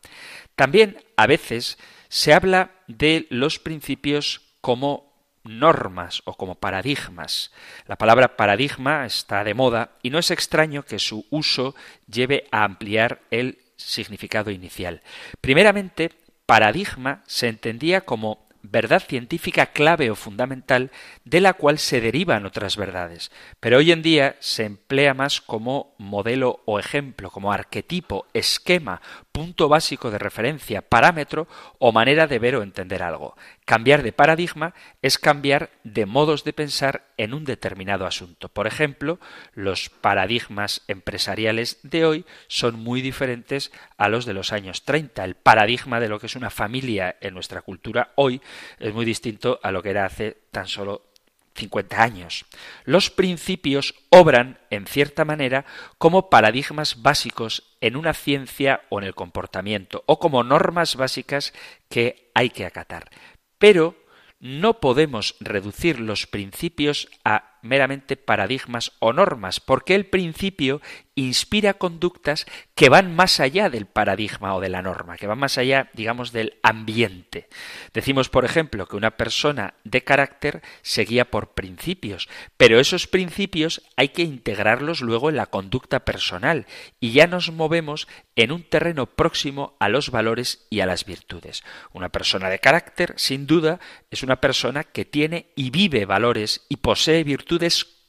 También 0.57 0.97
a 1.17 1.27
veces 1.27 1.79
se 2.09 2.33
habla 2.33 2.71
de 2.87 3.27
los 3.29 3.59
principios 3.59 4.41
como 4.63 5.08
normas 5.49 6.23
o 6.25 6.35
como 6.35 6.57
paradigmas. 6.57 7.53
La 7.87 7.97
palabra 7.97 8.37
paradigma 8.37 9.07
está 9.07 9.43
de 9.43 9.55
moda 9.55 9.91
y 10.03 10.11
no 10.11 10.19
es 10.19 10.31
extraño 10.31 10.85
que 10.85 10.99
su 10.99 11.27
uso 11.31 11.75
lleve 12.07 12.47
a 12.53 12.65
ampliar 12.65 13.23
el 13.31 13.59
significado 13.77 14.51
inicial. 14.51 15.03
Primeramente, 15.41 16.11
paradigma 16.47 17.23
se 17.27 17.49
entendía 17.49 18.03
como 18.03 18.49
verdad 18.63 19.03
científica 19.07 19.67
clave 19.67 20.11
o 20.11 20.17
fundamental 20.17 20.91
de 21.25 21.41
la 21.41 21.55
cual 21.55 21.79
se 21.79 22.01
derivan 22.01 22.45
otras 22.45 22.77
verdades, 22.77 23.31
pero 23.61 23.79
hoy 23.79 23.93
en 23.93 24.03
día 24.03 24.37
se 24.41 24.65
emplea 24.65 25.15
más 25.15 25.41
como 25.41 25.95
modelo 25.99 26.61
o 26.67 26.79
ejemplo, 26.79 27.31
como 27.31 27.53
arquetipo, 27.53 28.27
esquema, 28.35 29.01
punto 29.39 29.69
básico 29.69 30.11
de 30.11 30.19
referencia, 30.19 30.83
parámetro 30.83 31.47
o 31.79 31.93
manera 31.93 32.27
de 32.27 32.41
ver 32.41 32.57
o 32.57 32.65
entender 32.65 33.05
algo. 33.05 33.37
Cambiar 33.65 34.03
de 34.03 34.11
paradigma 34.11 34.75
es 35.01 35.17
cambiar 35.17 35.71
de 35.85 36.07
modos 36.07 36.43
de 36.43 36.53
pensar 36.53 37.05
en 37.17 37.33
un 37.33 37.45
determinado 37.45 38.05
asunto. 38.05 38.49
Por 38.49 38.67
ejemplo, 38.67 39.21
los 39.55 39.91
paradigmas 39.91 40.83
empresariales 40.89 41.79
de 41.85 42.05
hoy 42.05 42.25
son 42.49 42.81
muy 42.81 43.01
diferentes 43.01 43.71
a 43.97 44.09
los 44.09 44.27
de 44.27 44.35
los 44.35 44.53
años 44.53 44.85
30. 44.85 45.25
El 45.25 45.37
paradigma 45.37 46.01
de 46.01 46.09
lo 46.09 46.19
que 46.19 46.27
es 46.27 46.35
una 46.35 46.51
familia 46.51 47.15
en 47.21 47.35
nuestra 47.35 47.63
cultura 47.63 48.11
hoy 48.17 48.43
es 48.81 48.93
muy 48.93 49.05
distinto 49.05 49.61
a 49.63 49.71
lo 49.71 49.85
que 49.85 49.91
era 49.91 50.05
hace 50.05 50.37
tan 50.51 50.67
solo 50.67 51.08
50 51.55 52.03
años. 52.03 52.47
Los 52.85 53.11
principios 53.11 53.95
obran, 54.11 54.59
en 54.71 54.87
cierta 54.87 55.25
manera, 55.25 55.65
como 55.99 56.31
paradigmas 56.31 57.03
básicos 57.03 57.77
en 57.81 57.97
una 57.97 58.15
ciencia 58.15 58.83
o 58.89 58.99
en 59.01 59.07
el 59.07 59.15
comportamiento, 59.15 60.05
o 60.07 60.19
como 60.19 60.45
normas 60.45 60.97
básicas 60.97 61.53
que 61.89 62.31
hay 62.35 62.51
que 62.51 62.67
acatar. 62.67 63.11
Pero 63.59 63.97
no 64.41 64.81
podemos 64.81 65.37
reducir 65.41 65.99
los 65.99 66.27
principios 66.27 67.09
a 67.25 67.58
meramente 67.63 68.17
paradigmas 68.17 68.93
o 68.99 69.13
normas, 69.13 69.61
porque 69.61 69.95
el 69.95 70.07
principio 70.07 70.81
inspira 71.19 71.75
conductas 71.75 72.47
que 72.77 72.89
van 72.89 73.15
más 73.15 73.41
allá 73.41 73.71
del 73.71 73.87
paradigma 73.87 74.55
o 74.55 74.61
de 74.61 74.69
la 74.69 74.83
norma, 74.83 75.17
que 75.17 75.27
van 75.27 75.39
más 75.39 75.59
allá, 75.59 75.91
digamos, 75.93 76.31
del 76.31 76.59
ambiente. 76.63 77.49
Decimos, 77.93 78.29
por 78.29 78.45
ejemplo, 78.45 78.87
que 78.87 78.97
una 78.97 79.17
persona 79.17 79.75
de 79.83 80.05
carácter 80.05 80.63
se 80.83 81.05
guía 81.05 81.29
por 81.29 81.55
principios, 81.55 82.29
pero 82.57 82.79
esos 82.79 83.09
principios 83.09 83.83
hay 83.97 84.11
que 84.11 84.23
integrarlos 84.23 85.01
luego 85.01 85.29
en 85.29 85.37
la 85.37 85.47
conducta 85.47 86.05
personal 86.05 86.67
y 87.01 87.13
ya 87.13 87.27
nos 87.27 87.51
movemos 87.51 88.07
en 88.37 88.53
un 88.53 88.63
terreno 88.63 89.07
próximo 89.07 89.77
a 89.81 89.89
los 89.89 90.11
valores 90.11 90.67
y 90.71 90.81
a 90.81 90.87
las 90.87 91.05
virtudes. 91.05 91.65
Una 91.93 92.11
persona 92.11 92.49
de 92.49 92.61
carácter, 92.61 93.15
sin 93.17 93.49
duda, 93.49 93.81
es 94.11 94.23
una 94.23 94.41
persona 94.41 94.85
que 94.85 95.05
tiene 95.05 95.47
y 95.57 95.71
vive 95.71 96.05
valores 96.05 96.65
y 96.69 96.77
posee 96.77 97.25
virtudes 97.25 97.48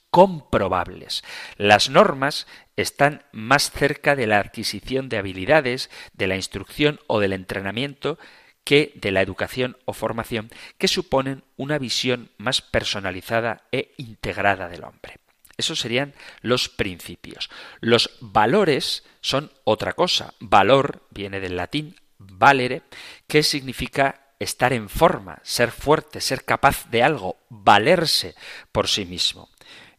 comprobables. 0.10 1.24
Las 1.58 1.90
normas 1.90 2.48
están 2.76 3.24
más 3.32 3.72
cerca 3.72 4.16
de 4.16 4.28
la 4.28 4.40
adquisición 4.40 5.10
de 5.10 5.18
habilidades, 5.18 5.90
de 6.14 6.28
la 6.28 6.36
instrucción 6.36 7.00
o 7.08 7.20
del 7.20 7.34
entrenamiento 7.34 8.18
que 8.64 8.92
de 8.96 9.12
la 9.12 9.22
educación 9.22 9.78
o 9.86 9.94
formación, 9.94 10.50
que 10.78 10.88
suponen 10.88 11.44
una 11.58 11.80
visión 11.80 12.30
más 12.38 12.62
personalizada 12.62 13.64
e 13.72 13.94
integrada 13.98 14.68
del 14.68 14.84
hombre. 14.84 15.18
Esos 15.58 15.80
serían 15.80 16.14
los 16.42 16.70
principios. 16.70 17.50
Los 17.82 18.12
valores 18.22 19.04
son 19.22 19.52
otra 19.64 19.94
cosa. 19.94 20.34
Valor 20.40 21.04
viene 21.10 21.40
del 21.40 21.58
latín 21.58 21.96
valere, 22.20 22.84
que 23.28 23.44
significa 23.44 24.29
estar 24.40 24.74
en 24.74 24.90
forma, 24.90 25.40
ser 25.44 25.72
fuerte, 25.72 26.22
ser 26.22 26.46
capaz 26.46 26.90
de 26.90 27.04
algo, 27.04 27.38
valerse 27.50 28.36
por 28.72 28.88
sí 28.88 29.06
mismo. 29.06 29.50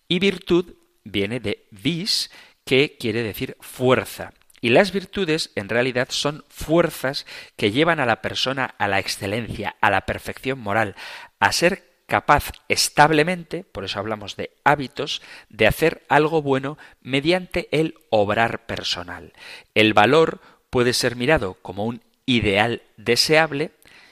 Y 0.08 0.18
virtud 0.18 0.74
viene 1.04 1.40
de 1.40 1.66
vis, 1.70 2.30
que 2.64 2.96
quiere 2.98 3.22
decir 3.22 3.56
fuerza. 3.60 4.32
Y 4.60 4.70
las 4.70 4.92
virtudes 4.92 5.50
en 5.54 5.68
realidad 5.68 6.08
son 6.10 6.44
fuerzas 6.48 7.26
que 7.56 7.72
llevan 7.72 7.98
a 7.98 8.06
la 8.06 8.20
persona 8.20 8.74
a 8.78 8.88
la 8.88 8.98
excelencia, 8.98 9.76
a 9.80 9.90
la 9.90 10.02
perfección 10.02 10.58
moral, 10.58 10.94
a 11.38 11.52
ser 11.52 11.90
capaz 12.06 12.52
establemente, 12.68 13.64
por 13.64 13.84
eso 13.84 13.98
hablamos 13.98 14.36
de 14.36 14.50
hábitos, 14.64 15.22
de 15.48 15.66
hacer 15.66 16.02
algo 16.08 16.42
bueno 16.42 16.76
mediante 17.00 17.68
el 17.70 17.94
obrar 18.10 18.66
personal. 18.66 19.32
El 19.74 19.94
valor 19.94 20.40
puede 20.70 20.92
ser 20.92 21.16
mirado 21.16 21.54
como 21.62 21.86
un 21.86 22.02
ideal 22.26 22.82
deseable, 22.96 23.70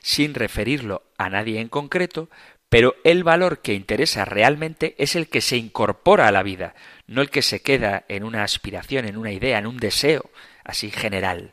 sin 0.08 0.32
referirlo 0.32 1.02
a 1.18 1.28
nadie 1.28 1.60
en 1.60 1.68
concreto, 1.68 2.30
pero 2.70 2.96
el 3.04 3.24
valor 3.24 3.60
que 3.60 3.74
interesa 3.74 4.24
realmente 4.24 4.94
es 4.96 5.14
el 5.16 5.28
que 5.28 5.42
se 5.42 5.58
incorpora 5.58 6.26
a 6.26 6.32
la 6.32 6.42
vida, 6.42 6.74
no 7.06 7.20
el 7.20 7.28
que 7.28 7.42
se 7.42 7.60
queda 7.60 8.06
en 8.08 8.24
una 8.24 8.42
aspiración, 8.42 9.04
en 9.04 9.18
una 9.18 9.32
idea, 9.32 9.58
en 9.58 9.66
un 9.66 9.76
deseo. 9.76 10.30
así 10.64 10.90
general. 10.90 11.52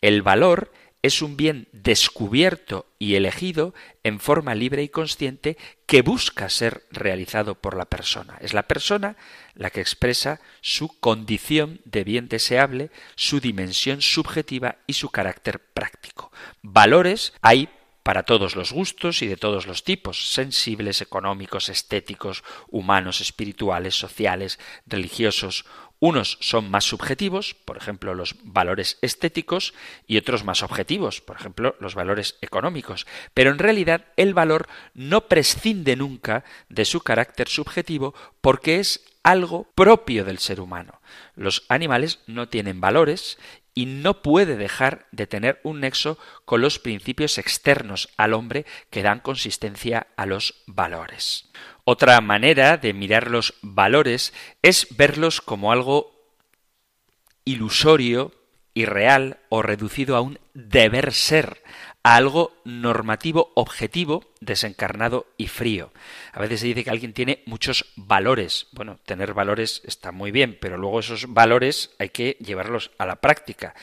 El 0.00 0.22
valor 0.22 0.70
es 1.02 1.22
un 1.22 1.36
bien 1.36 1.66
descubierto 1.72 2.86
y 3.00 3.16
elegido 3.16 3.74
en 4.04 4.20
forma 4.20 4.54
libre 4.54 4.84
y 4.84 4.88
consciente 4.88 5.56
que 5.86 6.02
busca 6.02 6.48
ser 6.50 6.84
realizado 6.92 7.56
por 7.56 7.76
la 7.76 7.86
persona. 7.86 8.38
Es 8.40 8.52
la 8.52 8.62
persona 8.62 9.16
la 9.54 9.70
que 9.70 9.80
expresa 9.80 10.40
su 10.60 10.88
condición 11.00 11.80
de 11.84 12.04
bien 12.04 12.28
deseable, 12.28 12.90
su 13.16 13.40
dimensión 13.40 14.02
subjetiva 14.02 14.76
y 14.86 14.92
su 14.92 15.10
carácter 15.10 15.58
práctico. 15.58 16.30
Valores 16.62 17.32
hay 17.42 17.68
para 18.08 18.22
todos 18.22 18.56
los 18.56 18.72
gustos 18.72 19.20
y 19.20 19.26
de 19.26 19.36
todos 19.36 19.66
los 19.66 19.84
tipos, 19.84 20.32
sensibles, 20.32 21.02
económicos, 21.02 21.68
estéticos, 21.68 22.42
humanos, 22.68 23.20
espirituales, 23.20 23.96
sociales, 23.96 24.58
religiosos. 24.86 25.66
Unos 25.98 26.38
son 26.40 26.70
más 26.70 26.84
subjetivos, 26.84 27.52
por 27.52 27.76
ejemplo, 27.76 28.14
los 28.14 28.36
valores 28.44 28.96
estéticos, 29.02 29.74
y 30.06 30.16
otros 30.16 30.42
más 30.42 30.62
objetivos, 30.62 31.20
por 31.20 31.36
ejemplo, 31.36 31.76
los 31.80 31.94
valores 31.94 32.38
económicos. 32.40 33.06
Pero 33.34 33.50
en 33.50 33.58
realidad 33.58 34.06
el 34.16 34.32
valor 34.32 34.68
no 34.94 35.28
prescinde 35.28 35.94
nunca 35.94 36.44
de 36.70 36.86
su 36.86 37.02
carácter 37.02 37.50
subjetivo 37.50 38.14
porque 38.40 38.80
es 38.80 39.04
algo 39.22 39.70
propio 39.74 40.24
del 40.24 40.38
ser 40.38 40.62
humano. 40.62 41.02
Los 41.34 41.66
animales 41.68 42.20
no 42.26 42.48
tienen 42.48 42.80
valores 42.80 43.36
y 43.78 43.86
no 43.86 44.22
puede 44.22 44.56
dejar 44.56 45.06
de 45.12 45.28
tener 45.28 45.60
un 45.62 45.78
nexo 45.82 46.18
con 46.44 46.60
los 46.60 46.80
principios 46.80 47.38
externos 47.38 48.08
al 48.16 48.34
hombre 48.34 48.66
que 48.90 49.04
dan 49.04 49.20
consistencia 49.20 50.08
a 50.16 50.26
los 50.26 50.64
valores. 50.66 51.48
Otra 51.84 52.20
manera 52.20 52.76
de 52.76 52.92
mirar 52.92 53.30
los 53.30 53.54
valores 53.62 54.34
es 54.62 54.88
verlos 54.96 55.40
como 55.40 55.70
algo 55.70 56.10
ilusorio, 57.44 58.32
irreal 58.74 59.38
o 59.48 59.62
reducido 59.62 60.16
a 60.16 60.22
un 60.22 60.40
deber 60.54 61.12
ser, 61.12 61.62
a 62.02 62.16
algo 62.16 62.52
normativo, 62.64 63.52
objetivo, 63.54 64.24
desencarnado 64.40 65.26
y 65.36 65.48
frío. 65.48 65.92
A 66.32 66.40
veces 66.40 66.60
se 66.60 66.66
dice 66.66 66.84
que 66.84 66.90
alguien 66.90 67.12
tiene 67.12 67.42
muchos 67.46 67.92
valores. 67.96 68.68
Bueno, 68.72 68.98
tener 69.04 69.34
valores 69.34 69.82
está 69.84 70.12
muy 70.12 70.30
bien, 70.30 70.58
pero 70.60 70.78
luego 70.78 71.00
esos 71.00 71.32
valores 71.32 71.90
hay 71.98 72.10
que 72.10 72.36
llevarlos 72.40 72.90
a 72.98 73.06
la 73.06 73.16
práctica. 73.16 73.74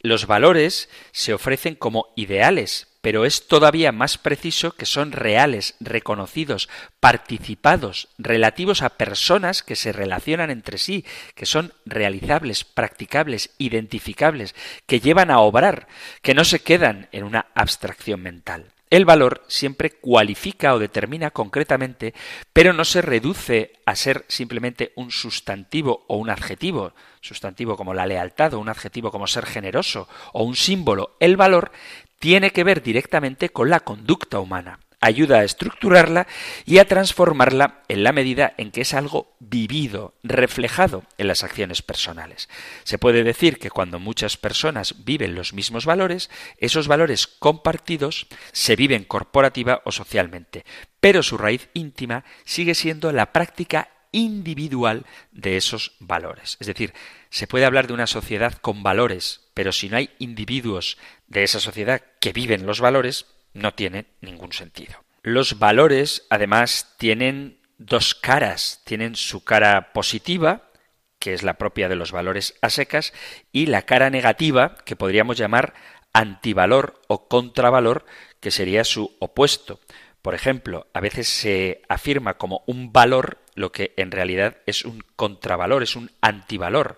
Los 0.00 0.26
valores 0.26 0.88
se 1.12 1.34
ofrecen 1.34 1.74
como 1.74 2.12
ideales, 2.16 2.95
pero 3.06 3.24
es 3.24 3.46
todavía 3.46 3.92
más 3.92 4.18
preciso 4.18 4.72
que 4.72 4.84
son 4.84 5.12
reales, 5.12 5.76
reconocidos, 5.78 6.68
participados, 6.98 8.08
relativos 8.18 8.82
a 8.82 8.88
personas 8.98 9.62
que 9.62 9.76
se 9.76 9.92
relacionan 9.92 10.50
entre 10.50 10.76
sí, 10.76 11.04
que 11.36 11.46
son 11.46 11.72
realizables, 11.84 12.64
practicables, 12.64 13.54
identificables, 13.58 14.56
que 14.86 14.98
llevan 14.98 15.30
a 15.30 15.38
obrar, 15.38 15.86
que 16.20 16.34
no 16.34 16.42
se 16.42 16.58
quedan 16.58 17.08
en 17.12 17.22
una 17.22 17.46
abstracción 17.54 18.22
mental. 18.22 18.72
El 18.88 19.04
valor 19.04 19.44
siempre 19.48 19.90
cualifica 19.90 20.72
o 20.72 20.78
determina 20.78 21.32
concretamente, 21.32 22.14
pero 22.52 22.72
no 22.72 22.84
se 22.84 23.02
reduce 23.02 23.72
a 23.84 23.96
ser 23.96 24.24
simplemente 24.28 24.92
un 24.94 25.10
sustantivo 25.10 26.04
o 26.06 26.16
un 26.16 26.30
adjetivo, 26.30 26.94
sustantivo 27.20 27.76
como 27.76 27.94
la 27.94 28.06
lealtad 28.06 28.54
o 28.54 28.60
un 28.60 28.68
adjetivo 28.68 29.10
como 29.10 29.26
ser 29.26 29.44
generoso 29.44 30.08
o 30.32 30.44
un 30.44 30.54
símbolo. 30.54 31.16
El 31.18 31.36
valor 31.36 31.72
tiene 32.18 32.50
que 32.50 32.64
ver 32.64 32.82
directamente 32.82 33.50
con 33.50 33.70
la 33.70 33.80
conducta 33.80 34.40
humana. 34.40 34.80
Ayuda 34.98 35.40
a 35.40 35.44
estructurarla 35.44 36.26
y 36.64 36.78
a 36.78 36.86
transformarla 36.86 37.82
en 37.88 38.02
la 38.02 38.12
medida 38.12 38.54
en 38.56 38.70
que 38.70 38.80
es 38.80 38.94
algo 38.94 39.36
vivido, 39.40 40.14
reflejado 40.22 41.04
en 41.18 41.28
las 41.28 41.44
acciones 41.44 41.82
personales. 41.82 42.48
Se 42.82 42.96
puede 42.96 43.22
decir 43.22 43.58
que 43.58 43.70
cuando 43.70 43.98
muchas 43.98 44.38
personas 44.38 45.04
viven 45.04 45.34
los 45.34 45.52
mismos 45.52 45.84
valores, 45.84 46.30
esos 46.58 46.88
valores 46.88 47.26
compartidos 47.26 48.26
se 48.52 48.74
viven 48.74 49.04
corporativa 49.04 49.82
o 49.84 49.92
socialmente, 49.92 50.64
pero 50.98 51.22
su 51.22 51.36
raíz 51.36 51.68
íntima 51.74 52.24
sigue 52.44 52.74
siendo 52.74 53.12
la 53.12 53.32
práctica 53.32 53.90
individual 54.16 55.04
de 55.30 55.58
esos 55.58 55.92
valores. 56.00 56.56
Es 56.58 56.66
decir, 56.66 56.94
se 57.28 57.46
puede 57.46 57.66
hablar 57.66 57.86
de 57.86 57.92
una 57.92 58.06
sociedad 58.06 58.54
con 58.54 58.82
valores, 58.82 59.50
pero 59.52 59.72
si 59.72 59.90
no 59.90 59.98
hay 59.98 60.10
individuos 60.18 60.96
de 61.26 61.44
esa 61.44 61.60
sociedad 61.60 62.02
que 62.18 62.32
viven 62.32 62.64
los 62.64 62.80
valores, 62.80 63.26
no 63.52 63.74
tiene 63.74 64.06
ningún 64.22 64.52
sentido. 64.52 65.04
Los 65.22 65.58
valores, 65.58 66.26
además, 66.30 66.94
tienen 66.98 67.60
dos 67.76 68.14
caras. 68.14 68.80
Tienen 68.84 69.16
su 69.16 69.44
cara 69.44 69.92
positiva, 69.92 70.70
que 71.18 71.34
es 71.34 71.42
la 71.42 71.58
propia 71.58 71.88
de 71.88 71.96
los 71.96 72.10
valores 72.10 72.54
a 72.62 72.70
secas, 72.70 73.12
y 73.52 73.66
la 73.66 73.82
cara 73.82 74.08
negativa, 74.08 74.76
que 74.86 74.96
podríamos 74.96 75.36
llamar 75.36 75.74
antivalor 76.14 77.02
o 77.08 77.28
contravalor, 77.28 78.06
que 78.40 78.50
sería 78.50 78.84
su 78.84 79.14
opuesto. 79.18 79.80
Por 80.22 80.34
ejemplo, 80.34 80.86
a 80.94 81.00
veces 81.00 81.28
se 81.28 81.82
afirma 81.88 82.38
como 82.38 82.64
un 82.66 82.92
valor 82.92 83.42
lo 83.56 83.72
que 83.72 83.92
en 83.96 84.12
realidad 84.12 84.58
es 84.66 84.84
un 84.84 85.02
contravalor, 85.16 85.82
es 85.82 85.96
un 85.96 86.12
antivalor. 86.20 86.96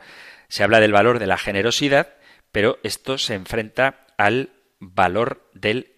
Se 0.49 0.65
habla 0.65 0.81
del 0.81 0.93
valor 0.93 1.19
de 1.19 1.27
la 1.27 1.39
generosidad, 1.39 2.17
pero 2.53 2.79
esto 2.83 3.17
se 3.17 3.35
enfrenta 3.35 4.07
al 4.19 4.51
valor 4.81 5.49
del 5.55 5.93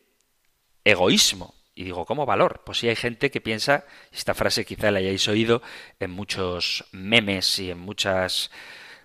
egoísmo. 0.85 1.55
Y 1.75 1.85
digo, 1.85 2.05
¿cómo 2.05 2.27
valor? 2.27 2.63
Pues 2.65 2.79
sí 2.79 2.89
hay 2.89 2.97
gente 2.97 3.31
que 3.31 3.41
piensa, 3.41 3.87
esta 4.13 4.35
frase 4.35 4.67
quizá 4.67 4.91
la 4.91 4.99
hayáis 4.99 5.27
oído 5.29 5.63
en 5.99 6.11
muchos 6.11 6.85
memes 6.93 7.59
y 7.59 7.71
en 7.71 7.79
muchas 7.79 8.51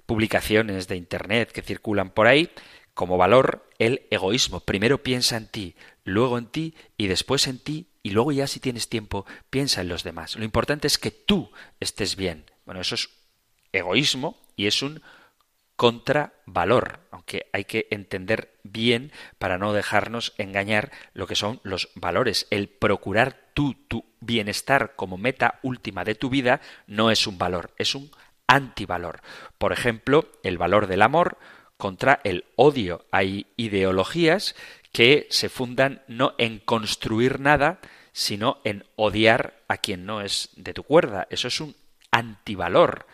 publicaciones 0.05 0.87
de 0.87 0.97
Internet 0.97 1.51
que 1.51 1.61
circulan 1.61 2.09
por 2.09 2.27
ahí, 2.27 2.51
como 2.93 3.17
valor 3.17 3.69
el 3.79 4.07
egoísmo. 4.11 4.59
Primero 4.59 5.03
piensa 5.03 5.37
en 5.37 5.47
ti, 5.47 5.75
luego 6.03 6.37
en 6.37 6.47
ti 6.47 6.75
y 6.97 7.07
después 7.07 7.47
en 7.47 7.59
ti 7.59 7.87
y 8.05 8.11
luego 8.11 8.31
ya 8.31 8.45
si 8.45 8.59
tienes 8.59 8.87
tiempo 8.87 9.25
piensa 9.49 9.81
en 9.81 9.89
los 9.89 10.03
demás. 10.03 10.35
Lo 10.35 10.45
importante 10.45 10.85
es 10.85 10.99
que 10.99 11.09
tú 11.09 11.49
estés 11.79 12.15
bien. 12.15 12.45
Bueno, 12.63 12.79
eso 12.79 12.93
es 12.93 13.09
egoísmo 13.73 14.39
y 14.55 14.67
es 14.67 14.83
un 14.83 15.01
contravalor, 15.75 16.99
aunque 17.09 17.47
hay 17.51 17.65
que 17.65 17.87
entender 17.89 18.59
bien 18.61 19.11
para 19.39 19.57
no 19.57 19.73
dejarnos 19.73 20.35
engañar 20.37 20.91
lo 21.15 21.25
que 21.25 21.35
son 21.35 21.59
los 21.63 21.89
valores. 21.95 22.45
El 22.51 22.69
procurar 22.69 23.49
tú 23.55 23.73
tu 23.87 24.05
bienestar 24.19 24.93
como 24.95 25.17
meta 25.17 25.59
última 25.63 26.03
de 26.03 26.13
tu 26.13 26.29
vida 26.29 26.61
no 26.85 27.09
es 27.09 27.25
un 27.25 27.39
valor, 27.39 27.73
es 27.79 27.95
un 27.95 28.11
antivalor. 28.45 29.21
Por 29.57 29.73
ejemplo, 29.73 30.31
el 30.43 30.59
valor 30.59 30.85
del 30.85 31.01
amor 31.01 31.39
contra 31.77 32.21
el 32.23 32.45
odio. 32.55 33.03
Hay 33.09 33.47
ideologías 33.57 34.55
que 34.95 35.27
se 35.29 35.49
fundan 35.49 36.03
no 36.07 36.35
en 36.37 36.59
construir 36.59 37.41
nada, 37.41 37.81
sino 38.13 38.61
en 38.63 38.85
odiar 38.95 39.61
a 39.67 39.75
quien 39.75 40.05
no 40.05 40.21
es 40.21 40.51
de 40.55 40.73
tu 40.73 40.83
cuerda. 40.83 41.27
Eso 41.29 41.49
es 41.49 41.59
un 41.59 41.75
antivalor. 42.11 43.05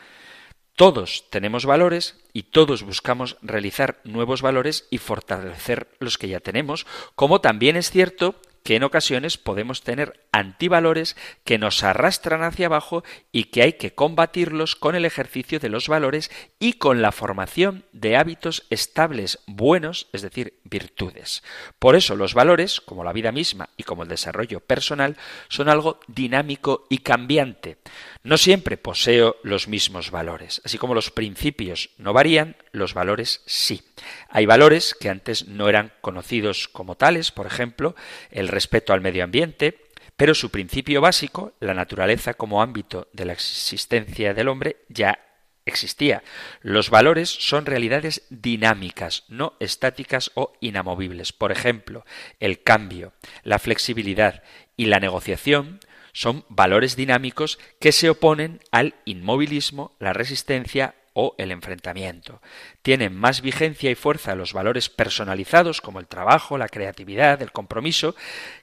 Todos 0.76 1.26
tenemos 1.32 1.66
valores 1.66 2.22
y 2.34 2.44
todos 2.44 2.84
buscamos 2.84 3.36
realizar 3.42 4.00
nuevos 4.04 4.44
valores 4.44 4.88
y 4.92 5.00
fortalecer 5.00 5.88
los 5.98 6.20
que 6.20 6.28
ya 6.28 6.40
tenemos, 6.40 6.86
como 7.16 7.42
también 7.42 7.76
es 7.76 7.90
cierto 7.90 8.36
que 8.64 8.76
en 8.76 8.84
ocasiones 8.84 9.38
podemos 9.38 9.82
tener 9.82 10.26
antivalores 10.32 11.16
que 11.44 11.58
nos 11.58 11.84
arrastran 11.84 12.44
hacia 12.44 12.68
abajo 12.68 13.04
y 13.32 13.46
que 13.46 13.64
hay 13.64 13.74
que 13.74 13.94
combatirlos 13.94 14.76
con 14.76 14.96
el 14.96 15.06
ejercicio 15.06 15.60
de 15.60 15.70
los 15.70 15.88
valores 15.88 16.32
y 16.60 16.74
con 16.74 17.02
la 17.02 17.12
formación 17.12 17.84
de 17.92 18.18
hábitos 18.18 18.66
estables, 18.70 19.40
buenos, 19.48 20.08
es 20.14 20.22
decir, 20.22 20.60
virtudes. 20.64 21.44
Por 21.80 21.96
eso 21.96 22.16
los 22.16 22.34
valores, 22.34 22.82
como 22.82 23.04
la 23.04 23.14
vida 23.14 23.32
misma 23.32 23.70
y 23.78 23.84
como 23.84 24.04
el 24.04 24.10
desarrollo 24.10 24.60
personal, 24.60 25.18
son 25.50 25.70
algo 25.70 26.00
dinámico 26.08 26.86
y 26.90 27.00
cambiante. 27.00 27.78
No 28.24 28.38
siempre 28.38 28.78
poseo 28.78 29.38
los 29.44 29.68
mismos 29.68 30.12
valores. 30.12 30.62
Así 30.64 30.78
como 30.78 30.94
los 30.94 31.12
principios 31.12 31.90
no 31.98 32.14
varían, 32.14 32.56
los 32.72 32.94
valores 32.94 33.42
sí. 33.46 33.84
Hay 34.30 34.46
valores 34.46 34.96
que 35.00 35.10
antes 35.10 35.48
no 35.48 35.70
eran 35.70 35.92
conocidos 36.02 36.68
como 36.68 36.96
tales, 36.96 37.32
por 37.32 37.46
ejemplo, 37.48 37.96
el 38.30 38.48
respeto 38.48 38.94
al 38.94 39.02
medio 39.02 39.24
ambiente, 39.24 39.80
pero 40.18 40.36
su 40.36 40.52
principio 40.52 41.02
básico, 41.02 41.54
la 41.60 41.74
naturaleza 41.74 42.34
como 42.34 42.62
ámbito 42.62 43.08
de 43.14 43.26
la 43.26 43.34
existencia 43.34 44.34
del 44.34 44.48
hombre, 44.48 44.78
ya 44.88 45.20
existía. 45.66 46.24
Los 46.62 46.90
valores 46.90 47.30
son 47.30 47.66
realidades 47.66 48.24
dinámicas, 48.30 49.24
no 49.30 49.54
estáticas 49.60 50.32
o 50.36 50.54
inamovibles. 50.60 51.34
Por 51.34 51.52
ejemplo, 51.52 52.06
el 52.40 52.62
cambio, 52.64 53.14
la 53.44 53.60
flexibilidad 53.60 54.44
y 54.78 54.86
la 54.86 55.00
negociación 55.00 55.80
son 56.14 56.46
valores 56.50 56.96
dinámicos 56.96 57.58
que 57.80 57.92
se 57.92 58.10
oponen 58.10 58.60
al 58.72 58.96
inmovilismo, 59.06 59.96
la 60.00 60.14
resistencia 60.14 60.96
o 61.14 61.36
el 61.38 61.52
enfrentamiento. 61.52 62.42
Tienen 62.82 63.16
más 63.16 63.42
vigencia 63.42 63.92
y 63.92 63.96
fuerza 63.96 64.36
los 64.36 64.54
valores 64.54 64.90
personalizados 64.90 65.82
como 65.82 66.00
el 66.00 66.08
trabajo, 66.08 66.58
la 66.58 66.70
creatividad, 66.70 67.42
el 67.42 67.52
compromiso, 67.52 68.16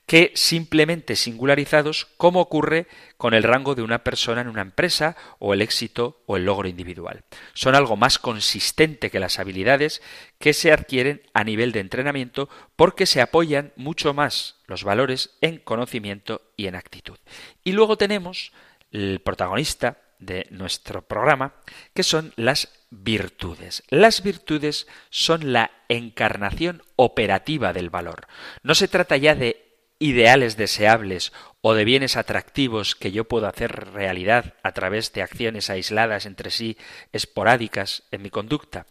que 0.07 0.33
simplemente 0.35 1.17
singularizados 1.17 2.07
como 2.17 2.41
ocurre 2.41 2.87
con 3.19 3.35
el 3.35 3.43
rango 3.43 3.75
de 3.75 3.83
una 3.83 4.03
persona 4.05 4.41
en 4.41 4.49
una 4.49 4.63
empresa 4.63 5.17
o 5.39 5.53
el 5.53 5.61
éxito 5.61 6.23
o 6.27 6.37
el 6.37 6.47
logro 6.47 6.69
individual. 6.69 7.25
Son 7.53 7.75
algo 7.75 7.97
más 7.97 8.19
consistente 8.19 9.11
que 9.11 9.21
las 9.21 9.39
habilidades 9.39 10.01
que 10.39 10.55
se 10.55 10.73
adquieren 10.73 11.23
a 11.35 11.45
nivel 11.45 11.73
de 11.73 11.81
entrenamiento 11.81 12.49
porque 12.77 13.07
se 13.07 13.21
apoyan 13.21 13.73
mucho 13.77 14.15
más 14.15 14.57
los 14.67 14.85
valores 14.85 15.37
en 15.41 15.59
conocimiento 15.59 16.43
y 16.57 16.67
en 16.67 16.77
actitud. 16.77 17.19
Y 17.65 17.73
luego 17.73 17.99
tenemos 17.99 18.53
el 18.91 19.21
protagonista 19.21 19.99
de 20.19 20.47
nuestro 20.51 21.03
programa, 21.03 21.55
que 21.95 22.03
son 22.03 22.33
las 22.37 22.69
virtudes. 22.91 23.83
Las 23.89 24.23
virtudes 24.23 24.87
son 25.11 25.53
la 25.53 25.71
encarnación 25.89 26.83
operativa 26.97 27.73
del 27.73 27.91
valor. 27.91 28.27
No 28.63 28.75
se 28.75 28.89
trata 28.89 29.17
ya 29.17 29.35
de 29.35 29.69
ideales 29.99 30.57
deseables 30.57 31.33
o 31.61 31.75
de 31.75 31.85
bienes 31.85 32.17
atractivos 32.17 32.95
que 32.95 33.11
yo 33.11 33.25
puedo 33.25 33.47
hacer 33.47 33.93
realidad 33.93 34.55
a 34.63 34.73
través 34.73 35.13
de 35.13 35.23
acciones 35.23 35.71
aisladas 35.71 36.25
entre 36.25 36.51
sí, 36.51 36.77
esporádicas 37.13 38.05
en 38.11 38.23
mi 38.23 38.31
conducta. 38.31 38.87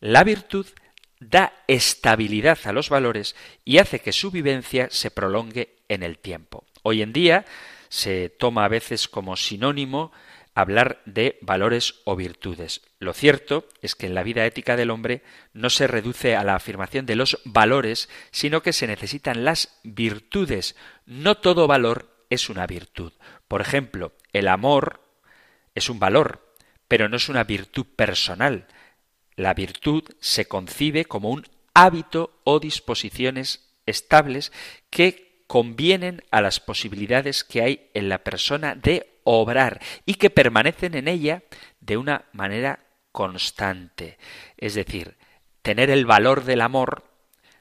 La 0.00 0.24
virtud 0.24 0.66
da 1.20 1.52
estabilidad 1.68 2.58
a 2.64 2.72
los 2.72 2.90
valores 2.90 3.36
y 3.64 3.78
hace 3.78 4.00
que 4.00 4.12
su 4.12 4.30
vivencia 4.30 4.88
se 4.90 5.10
prolongue 5.10 5.76
en 5.88 6.02
el 6.02 6.18
tiempo. 6.18 6.64
Hoy 6.82 7.02
en 7.02 7.12
día 7.12 7.44
se 7.88 8.28
toma 8.28 8.64
a 8.64 8.68
veces 8.68 9.08
como 9.08 9.36
sinónimo 9.36 10.12
hablar 10.54 11.00
de 11.06 11.38
valores 11.40 11.96
o 12.04 12.16
virtudes. 12.16 12.82
Lo 12.98 13.14
cierto 13.14 13.68
es 13.80 13.94
que 13.94 14.06
en 14.06 14.14
la 14.14 14.22
vida 14.22 14.44
ética 14.44 14.76
del 14.76 14.90
hombre 14.90 15.22
no 15.52 15.70
se 15.70 15.86
reduce 15.86 16.36
a 16.36 16.44
la 16.44 16.54
afirmación 16.54 17.06
de 17.06 17.16
los 17.16 17.40
valores, 17.44 18.08
sino 18.30 18.62
que 18.62 18.72
se 18.72 18.86
necesitan 18.86 19.44
las 19.44 19.80
virtudes. 19.82 20.76
No 21.06 21.36
todo 21.36 21.66
valor 21.66 22.26
es 22.28 22.48
una 22.48 22.66
virtud. 22.66 23.12
Por 23.48 23.60
ejemplo, 23.60 24.12
el 24.32 24.48
amor 24.48 25.00
es 25.74 25.88
un 25.88 25.98
valor, 25.98 26.54
pero 26.88 27.08
no 27.08 27.16
es 27.16 27.28
una 27.28 27.44
virtud 27.44 27.86
personal. 27.96 28.66
La 29.36 29.54
virtud 29.54 30.04
se 30.20 30.46
concibe 30.46 31.06
como 31.06 31.30
un 31.30 31.46
hábito 31.74 32.40
o 32.44 32.60
disposiciones 32.60 33.72
estables 33.86 34.52
que 34.90 35.44
convienen 35.46 36.22
a 36.30 36.40
las 36.40 36.60
posibilidades 36.60 37.44
que 37.44 37.62
hay 37.62 37.90
en 37.94 38.08
la 38.08 38.24
persona 38.24 38.74
de 38.74 39.11
obrar 39.24 39.80
y 40.06 40.14
que 40.14 40.30
permanecen 40.30 40.94
en 40.94 41.08
ella 41.08 41.42
de 41.80 41.96
una 41.96 42.26
manera 42.32 42.80
constante. 43.12 44.18
Es 44.56 44.74
decir, 44.74 45.16
tener 45.62 45.90
el 45.90 46.06
valor 46.06 46.44
del 46.44 46.60
amor 46.60 47.04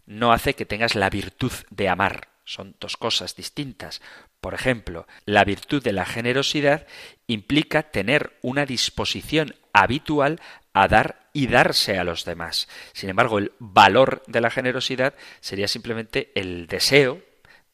no 0.05 0.33
hace 0.33 0.53
que 0.55 0.65
tengas 0.65 0.95
la 0.95 1.09
virtud 1.09 1.51
de 1.69 1.89
amar. 1.89 2.29
Son 2.43 2.75
dos 2.79 2.97
cosas 2.97 3.35
distintas. 3.35 4.01
Por 4.41 4.53
ejemplo, 4.53 5.07
la 5.25 5.43
virtud 5.45 5.83
de 5.83 5.93
la 5.93 6.05
generosidad 6.05 6.87
implica 7.27 7.83
tener 7.83 8.37
una 8.41 8.65
disposición 8.65 9.55
habitual 9.73 10.41
a 10.73 10.87
dar 10.87 11.29
y 11.33 11.47
darse 11.47 11.97
a 11.97 12.03
los 12.03 12.25
demás. 12.25 12.67
Sin 12.93 13.09
embargo, 13.09 13.37
el 13.37 13.53
valor 13.59 14.23
de 14.27 14.41
la 14.41 14.49
generosidad 14.49 15.13
sería 15.39 15.67
simplemente 15.67 16.31
el 16.35 16.67
deseo 16.67 17.21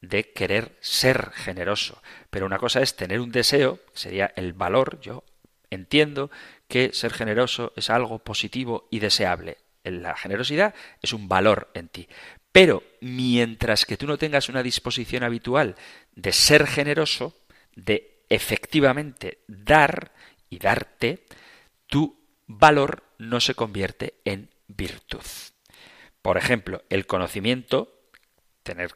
de 0.01 0.31
querer 0.31 0.77
ser 0.79 1.31
generoso. 1.31 2.01
Pero 2.29 2.45
una 2.45 2.59
cosa 2.59 2.81
es 2.81 2.95
tener 2.95 3.19
un 3.19 3.31
deseo, 3.31 3.79
sería 3.93 4.31
el 4.35 4.53
valor, 4.53 4.99
yo 5.01 5.23
entiendo 5.69 6.31
que 6.67 6.93
ser 6.93 7.13
generoso 7.13 7.73
es 7.75 7.89
algo 7.89 8.19
positivo 8.19 8.87
y 8.91 8.99
deseable. 8.99 9.57
La 9.83 10.15
generosidad 10.15 10.75
es 11.01 11.13
un 11.13 11.27
valor 11.27 11.69
en 11.73 11.87
ti. 11.87 12.07
Pero 12.51 12.83
mientras 13.01 13.85
que 13.85 13.97
tú 13.97 14.07
no 14.07 14.17
tengas 14.17 14.49
una 14.49 14.63
disposición 14.63 15.23
habitual 15.23 15.75
de 16.15 16.33
ser 16.33 16.67
generoso, 16.67 17.35
de 17.75 18.23
efectivamente 18.29 19.39
dar 19.47 20.11
y 20.49 20.59
darte, 20.59 21.25
tu 21.85 22.19
valor 22.47 23.03
no 23.17 23.39
se 23.39 23.55
convierte 23.55 24.15
en 24.25 24.49
virtud. 24.67 25.23
Por 26.21 26.37
ejemplo, 26.37 26.83
el 26.89 27.05
conocimiento, 27.05 28.01
tener 28.63 28.95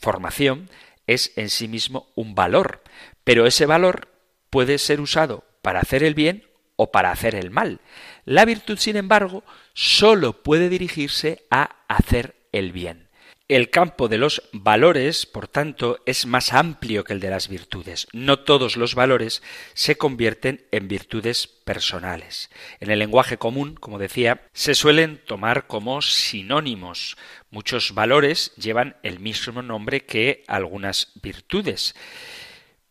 formación 0.00 0.70
es 1.06 1.32
en 1.36 1.50
sí 1.50 1.68
mismo 1.68 2.12
un 2.14 2.34
valor, 2.34 2.82
pero 3.24 3.46
ese 3.46 3.66
valor 3.66 4.08
puede 4.50 4.78
ser 4.78 5.00
usado 5.00 5.44
para 5.62 5.80
hacer 5.80 6.02
el 6.02 6.14
bien 6.14 6.44
o 6.76 6.90
para 6.90 7.10
hacer 7.10 7.34
el 7.34 7.50
mal. 7.50 7.80
La 8.24 8.44
virtud, 8.44 8.78
sin 8.78 8.96
embargo, 8.96 9.44
sólo 9.74 10.42
puede 10.42 10.68
dirigirse 10.68 11.44
a 11.50 11.76
hacer 11.88 12.36
el 12.52 12.72
bien. 12.72 13.10
El 13.50 13.68
campo 13.68 14.06
de 14.06 14.16
los 14.16 14.44
valores, 14.52 15.26
por 15.26 15.48
tanto, 15.48 15.98
es 16.06 16.24
más 16.24 16.52
amplio 16.52 17.02
que 17.02 17.14
el 17.14 17.18
de 17.18 17.30
las 17.30 17.48
virtudes. 17.48 18.06
No 18.12 18.38
todos 18.38 18.76
los 18.76 18.94
valores 18.94 19.42
se 19.74 19.96
convierten 19.96 20.64
en 20.70 20.86
virtudes 20.86 21.48
personales. 21.48 22.48
En 22.78 22.92
el 22.92 23.00
lenguaje 23.00 23.38
común, 23.38 23.74
como 23.74 23.98
decía, 23.98 24.46
se 24.52 24.76
suelen 24.76 25.20
tomar 25.26 25.66
como 25.66 26.00
sinónimos. 26.00 27.16
Muchos 27.50 27.94
valores 27.94 28.52
llevan 28.56 28.96
el 29.02 29.18
mismo 29.18 29.60
nombre 29.62 30.02
que 30.02 30.44
algunas 30.46 31.08
virtudes, 31.20 31.94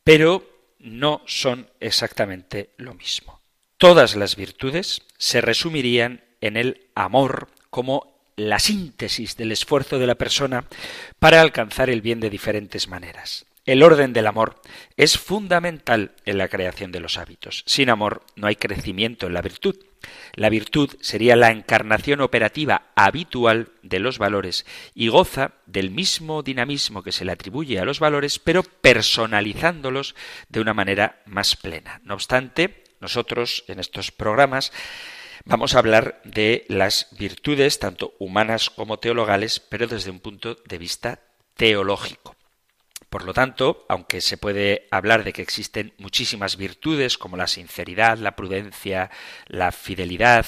pero 0.03 0.47
no 0.79 1.21
son 1.25 1.69
exactamente 1.79 2.71
lo 2.77 2.93
mismo. 2.93 3.39
Todas 3.77 4.15
las 4.15 4.35
virtudes 4.35 5.01
se 5.17 5.39
resumirían 5.39 6.23
en 6.41 6.57
el 6.57 6.87
amor 6.95 7.49
como 7.69 8.19
la 8.35 8.59
síntesis 8.59 9.37
del 9.37 9.51
esfuerzo 9.51 9.99
de 9.99 10.07
la 10.07 10.15
persona 10.15 10.65
para 11.19 11.41
alcanzar 11.41 11.89
el 11.89 12.01
bien 12.01 12.19
de 12.19 12.29
diferentes 12.29 12.87
maneras. 12.87 13.45
El 13.65 13.83
orden 13.83 14.13
del 14.13 14.27
amor 14.27 14.61
es 14.97 15.17
fundamental 15.17 16.15
en 16.25 16.37
la 16.37 16.47
creación 16.47 16.91
de 16.91 17.01
los 17.01 17.17
hábitos. 17.17 17.63
Sin 17.67 17.89
amor 17.89 18.23
no 18.35 18.47
hay 18.47 18.55
crecimiento 18.55 19.27
en 19.27 19.33
la 19.33 19.41
virtud. 19.41 19.75
La 20.33 20.49
virtud 20.49 20.95
sería 21.01 21.35
la 21.35 21.51
encarnación 21.51 22.21
operativa 22.21 22.83
habitual 22.95 23.69
de 23.83 23.99
los 23.99 24.17
valores 24.17 24.65
y 24.93 25.07
goza 25.07 25.53
del 25.65 25.91
mismo 25.91 26.43
dinamismo 26.43 27.03
que 27.03 27.11
se 27.11 27.25
le 27.25 27.31
atribuye 27.31 27.79
a 27.79 27.85
los 27.85 27.99
valores, 27.99 28.39
pero 28.39 28.63
personalizándolos 28.63 30.15
de 30.47 30.59
una 30.61 30.73
manera 30.73 31.21
más 31.25 31.55
plena. 31.55 32.01
No 32.03 32.13
obstante, 32.13 32.83
nosotros 32.99 33.63
en 33.67 33.79
estos 33.79 34.11
programas 34.11 34.71
Vamos 35.45 35.73
a 35.73 35.79
hablar 35.79 36.21
de 36.25 36.65
las 36.67 37.07
virtudes, 37.17 37.79
tanto 37.79 38.13
humanas 38.19 38.69
como 38.69 38.99
teologales, 38.99 39.59
pero 39.59 39.87
desde 39.87 40.11
un 40.11 40.19
punto 40.19 40.57
de 40.67 40.77
vista 40.77 41.21
teológico. 41.55 42.35
Por 43.09 43.25
lo 43.25 43.33
tanto, 43.33 43.85
aunque 43.89 44.21
se 44.21 44.37
puede 44.37 44.87
hablar 44.91 45.23
de 45.23 45.33
que 45.33 45.41
existen 45.41 45.93
muchísimas 45.97 46.57
virtudes 46.57 47.17
como 47.17 47.37
la 47.37 47.47
sinceridad, 47.47 48.19
la 48.19 48.35
prudencia, 48.35 49.09
la 49.47 49.71
fidelidad 49.71 50.45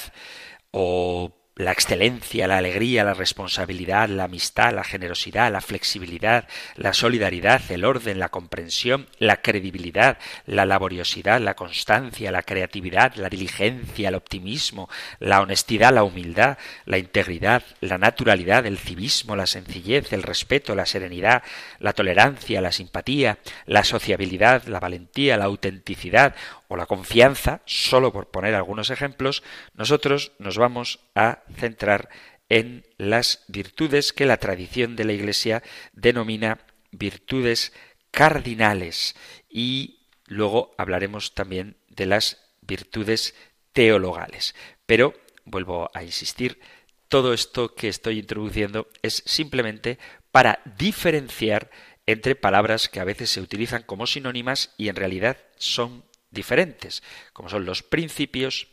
o 0.70 1.41
la 1.62 1.72
excelencia, 1.72 2.48
la 2.48 2.58
alegría, 2.58 3.04
la 3.04 3.14
responsabilidad, 3.14 4.10
la 4.10 4.24
amistad, 4.24 4.74
la 4.74 4.84
generosidad, 4.84 5.52
la 5.52 5.62
flexibilidad, 5.62 6.48
la 6.76 6.92
solidaridad, 6.94 7.62
el 7.70 7.86
orden, 7.86 8.18
la 8.20 8.30
comprensión, 8.30 9.08
la 9.20 9.42
credibilidad, 9.42 10.18
la 10.48 10.66
laboriosidad, 10.66 11.40
la 11.40 11.54
constancia, 11.54 12.32
la 12.32 12.42
creatividad, 12.42 13.14
la 13.16 13.30
diligencia, 13.30 14.10
el 14.10 14.16
optimismo, 14.16 14.90
la 15.20 15.42
honestidad, 15.42 15.94
la 15.94 16.04
humildad, 16.04 16.58
la 16.86 16.98
integridad, 16.98 17.64
la 17.80 18.00
naturalidad, 18.00 18.66
el 18.66 18.80
civismo, 18.80 19.36
la 19.36 19.46
sencillez, 19.46 20.12
el 20.14 20.24
respeto, 20.24 20.74
la 20.74 20.88
serenidad, 20.88 21.44
la 21.80 21.94
tolerancia, 21.94 22.62
la 22.62 22.72
simpatía, 22.72 23.38
la 23.68 23.84
sociabilidad, 23.84 24.66
la 24.66 24.80
valentía, 24.80 25.38
la 25.38 25.46
autenticidad 25.46 26.34
o 26.72 26.78
la 26.78 26.86
confianza, 26.86 27.62
solo 27.66 28.14
por 28.14 28.32
poner 28.32 28.56
algunos 28.56 28.92
ejemplos, 28.92 29.44
nosotros 29.74 30.32
nos 30.40 30.58
vamos 30.58 31.02
a 31.16 31.44
centrar 31.58 32.08
en 32.48 32.86
las 32.98 33.44
virtudes 33.50 34.14
que 34.14 34.26
la 34.26 34.38
tradición 34.38 34.96
de 34.96 35.04
la 35.04 35.12
Iglesia 35.12 35.64
denomina 35.92 36.60
virtudes 36.92 37.74
cardinales 38.10 39.18
y 39.50 40.08
luego 40.28 40.74
hablaremos 40.78 41.36
también 41.36 41.76
de 41.90 42.06
las 42.06 42.38
virtudes 42.62 43.36
teologales. 43.74 44.56
Pero, 44.86 45.14
vuelvo 45.44 45.92
a 45.94 46.04
insistir, 46.04 46.62
todo 47.10 47.34
esto 47.34 47.76
que 47.76 47.90
estoy 47.90 48.20
introduciendo 48.20 48.88
es 49.02 49.24
simplemente 49.26 50.00
para 50.32 50.62
diferenciar 50.78 51.70
entre 52.06 52.36
palabras 52.36 52.88
que 52.88 53.02
a 53.02 53.06
veces 53.06 53.30
se 53.30 53.42
utilizan 53.42 53.84
como 53.84 54.08
sinónimas 54.08 54.74
y 54.78 54.88
en 54.88 54.96
realidad 54.96 55.36
son 55.58 56.10
diferentes, 56.32 57.04
como 57.34 57.50
son 57.50 57.66
los 57.66 57.84
principios, 57.84 58.68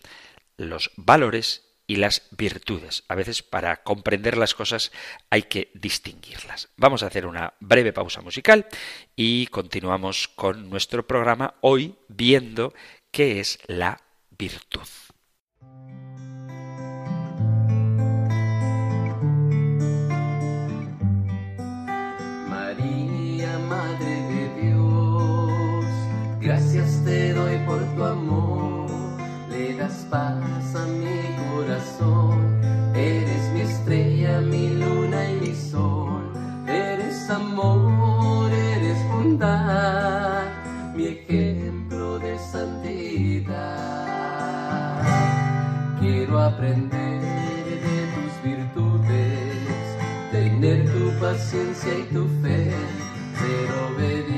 los 0.57 0.90
valores 0.97 1.64
y 1.87 1.97
las 1.97 2.23
virtudes. 2.31 3.05
A 3.09 3.14
veces 3.14 3.42
para 3.42 3.83
comprender 3.83 4.37
las 4.37 4.55
cosas 4.55 4.92
hay 5.31 5.42
que 5.42 5.71
distinguirlas. 5.75 6.68
Vamos 6.77 7.03
a 7.03 7.07
hacer 7.07 7.27
una 7.27 7.55
breve 7.61 7.92
pausa 7.92 8.21
musical 8.21 8.66
y 9.16 9.47
continuamos 9.49 10.29
con 10.29 10.71
nuestro 10.71 11.07
programa 11.07 11.55
hoy 11.62 11.97
viendo 12.09 12.75
qué 13.11 13.40
es 13.40 13.59
la 13.66 14.01
virtud. 14.31 14.87
Gracias 26.48 27.04
te 27.04 27.34
doy 27.34 27.58
por 27.66 27.78
tu 27.94 28.02
amor, 28.02 28.88
le 29.50 29.74
das 29.74 30.06
paz 30.08 30.74
a 30.74 30.87
mi 30.87 31.37
corazón. 31.44 32.62
Eres 32.94 33.52
mi 33.52 33.61
estrella, 33.61 34.40
mi 34.40 34.70
luna 34.70 35.30
y 35.30 35.40
mi 35.40 35.54
sol. 35.54 36.32
Eres 36.66 37.28
amor, 37.28 38.50
eres 38.50 38.96
bondad, 39.11 40.44
mi 40.96 41.08
ejemplo 41.08 42.18
de 42.18 42.38
santidad. 42.38 43.52
Quiero 46.00 46.40
aprender 46.40 47.20
de 47.20 48.06
tus 48.14 48.42
virtudes, 48.42 49.76
tener 50.32 50.87
tu 50.94 51.11
paciencia 51.20 51.92
y 51.98 52.04
tu 52.04 52.26
fe, 52.40 52.72
ser 53.38 53.68
obediente 53.92 54.38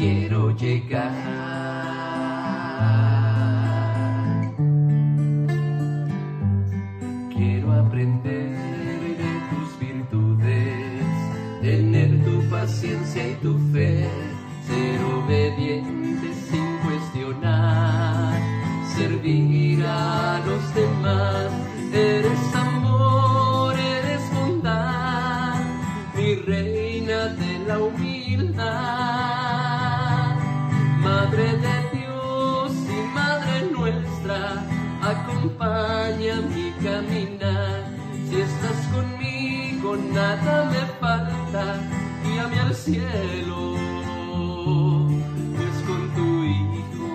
quiero 0.00 0.50
llegar. 0.56 1.12
Quiero 7.36 7.72
aprender. 7.72 8.49
cielo, 42.90 43.76
pues 45.56 45.76
con 45.86 46.02
tu 46.16 46.28
hijo 46.44 47.08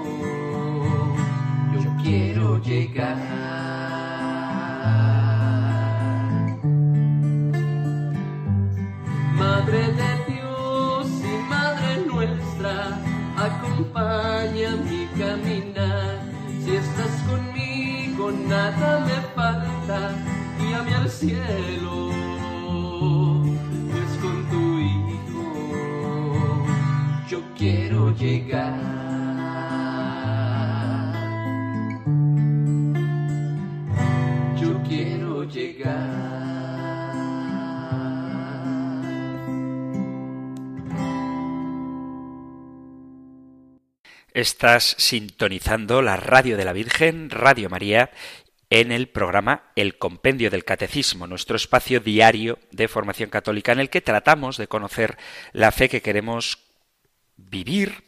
yo 1.73 1.89
quiero 2.01 2.47
llegar. 2.63 3.17
Madre 9.37 9.81
de 9.99 10.11
Dios 10.33 11.07
y 11.07 11.49
Madre 11.49 12.05
nuestra, 12.07 12.75
acompaña 13.37 14.69
mi 14.87 15.01
caminar. 15.19 16.21
Si 16.63 16.71
estás 16.75 17.13
conmigo, 17.29 18.31
nada 18.31 19.05
me 19.05 19.17
falta, 19.35 19.99
guíame 20.57 20.95
al 20.95 21.09
cielo. 21.09 21.74
Sintonizando 44.97 46.01
la 46.01 46.17
radio 46.17 46.57
de 46.57 46.65
la 46.65 46.73
Virgen, 46.73 47.29
Radio 47.29 47.69
María, 47.69 48.11
en 48.69 48.91
el 48.91 49.07
programa 49.07 49.71
El 49.75 49.97
Compendio 49.97 50.49
del 50.49 50.65
Catecismo, 50.65 51.27
nuestro 51.27 51.55
espacio 51.55 51.99
diario 51.99 52.59
de 52.71 52.87
formación 52.87 53.29
católica 53.29 53.71
en 53.71 53.79
el 53.79 53.89
que 53.89 54.01
tratamos 54.01 54.57
de 54.57 54.67
conocer 54.67 55.17
la 55.53 55.71
fe 55.71 55.89
que 55.89 56.01
queremos 56.01 56.64
vivir, 57.37 58.03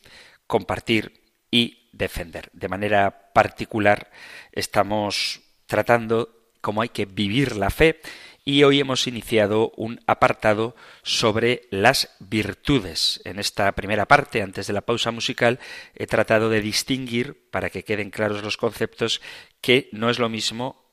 compartir 0.48 1.22
y 1.52 1.90
defender. 1.92 2.50
De 2.54 2.70
manera 2.70 3.32
particular 3.34 4.12
estamos 4.52 5.42
tratando 5.66 6.52
cómo 6.62 6.82
hay 6.82 6.90
que 6.90 7.06
vivir 7.06 7.56
la 7.56 7.70
fe 7.70 8.00
y 8.48 8.64
hoy 8.64 8.80
hemos 8.80 9.08
iniciado 9.08 9.74
un 9.76 10.00
apartado 10.08 10.74
sobre 11.04 11.68
las 11.70 12.16
virtudes. 12.20 13.20
En 13.26 13.40
esta 13.40 13.70
primera 13.74 14.06
parte, 14.06 14.42
antes 14.42 14.68
de 14.68 14.74
la 14.74 14.86
pausa 14.86 15.12
musical, 15.12 15.60
he 15.96 16.08
tratado 16.08 16.50
de 16.50 16.62
distinguir, 16.62 17.50
para 17.52 17.70
que 17.70 17.84
queden 17.84 18.10
claros 18.10 18.44
los 18.44 18.56
conceptos, 18.56 19.22
que 19.60 19.90
no 19.92 20.10
es 20.10 20.18
lo 20.18 20.30
mismo 20.30 20.88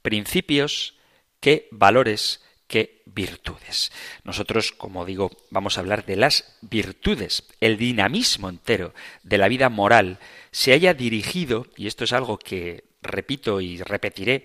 principios 0.00 0.96
que 1.38 1.68
valores 1.70 2.42
que 2.70 3.02
virtudes. 3.04 3.90
Nosotros, 4.22 4.70
como 4.70 5.04
digo, 5.04 5.32
vamos 5.50 5.76
a 5.76 5.80
hablar 5.80 6.06
de 6.06 6.14
las 6.14 6.56
virtudes. 6.62 7.42
El 7.60 7.76
dinamismo 7.76 8.48
entero 8.48 8.94
de 9.24 9.38
la 9.38 9.48
vida 9.48 9.68
moral 9.68 10.20
se 10.52 10.72
haya 10.72 10.94
dirigido, 10.94 11.66
y 11.76 11.88
esto 11.88 12.04
es 12.04 12.12
algo 12.12 12.38
que 12.38 12.84
repito 13.02 13.60
y 13.60 13.82
repetiré, 13.82 14.44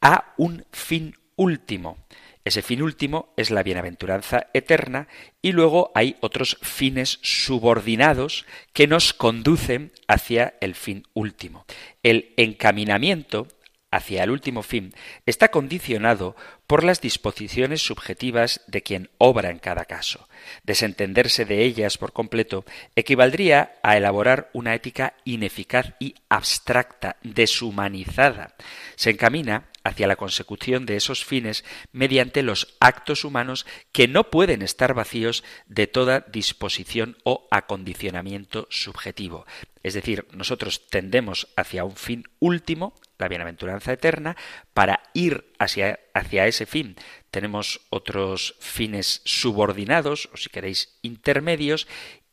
a 0.00 0.34
un 0.36 0.64
fin 0.72 1.14
último. 1.36 1.96
Ese 2.44 2.62
fin 2.62 2.82
último 2.82 3.32
es 3.36 3.52
la 3.52 3.62
bienaventuranza 3.62 4.48
eterna 4.52 5.06
y 5.40 5.52
luego 5.52 5.92
hay 5.94 6.16
otros 6.20 6.58
fines 6.62 7.20
subordinados 7.22 8.46
que 8.72 8.88
nos 8.88 9.12
conducen 9.12 9.92
hacia 10.08 10.54
el 10.60 10.74
fin 10.74 11.06
último. 11.12 11.66
El 12.02 12.32
encaminamiento 12.36 13.46
hacia 13.90 14.22
el 14.22 14.30
último 14.30 14.62
fin 14.62 14.92
está 15.26 15.50
condicionado 15.50 16.36
por 16.66 16.84
las 16.84 17.00
disposiciones 17.00 17.82
subjetivas 17.82 18.60
de 18.66 18.82
quien 18.82 19.10
obra 19.18 19.50
en 19.50 19.58
cada 19.58 19.84
caso. 19.84 20.28
Desentenderse 20.62 21.44
de 21.44 21.62
ellas 21.64 21.98
por 21.98 22.12
completo 22.12 22.64
equivaldría 22.94 23.74
a 23.82 23.96
elaborar 23.96 24.50
una 24.52 24.74
ética 24.74 25.14
ineficaz 25.24 25.94
y 25.98 26.14
abstracta, 26.28 27.16
deshumanizada. 27.22 28.54
Se 28.96 29.10
encamina 29.10 29.64
hacia 29.84 30.06
la 30.06 30.16
consecución 30.16 30.86
de 30.86 30.96
esos 30.96 31.24
fines 31.24 31.64
mediante 31.92 32.42
los 32.42 32.76
actos 32.80 33.24
humanos 33.24 33.66
que 33.92 34.08
no 34.08 34.30
pueden 34.30 34.62
estar 34.62 34.94
vacíos 34.94 35.44
de 35.66 35.86
toda 35.86 36.20
disposición 36.20 37.16
o 37.24 37.48
acondicionamiento 37.50 38.66
subjetivo. 38.70 39.46
Es 39.82 39.94
decir, 39.94 40.26
nosotros 40.32 40.86
tendemos 40.88 41.48
hacia 41.56 41.84
un 41.84 41.96
fin 41.96 42.24
último, 42.38 42.94
la 43.18 43.28
bienaventuranza 43.28 43.92
eterna, 43.92 44.36
para 44.74 45.02
ir 45.14 45.52
hacia, 45.58 46.00
hacia 46.14 46.46
ese 46.46 46.66
fin. 46.66 46.96
Tenemos 47.30 47.80
otros 47.90 48.56
fines 48.60 49.22
subordinados, 49.24 50.28
o 50.32 50.36
si 50.36 50.50
queréis, 50.50 50.98
intermedios, 51.02 51.86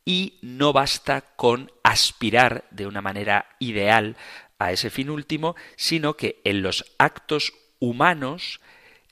y 0.04 0.38
no 0.40 0.72
basta 0.72 1.20
con 1.36 1.70
aspirar 1.82 2.64
de 2.70 2.86
una 2.86 3.02
manera 3.02 3.50
ideal 3.58 4.16
a 4.58 4.72
ese 4.72 4.90
fin 4.90 5.10
último, 5.10 5.56
sino 5.76 6.16
que 6.16 6.40
en 6.44 6.62
los 6.62 6.84
actos 6.98 7.52
humanos, 7.78 8.60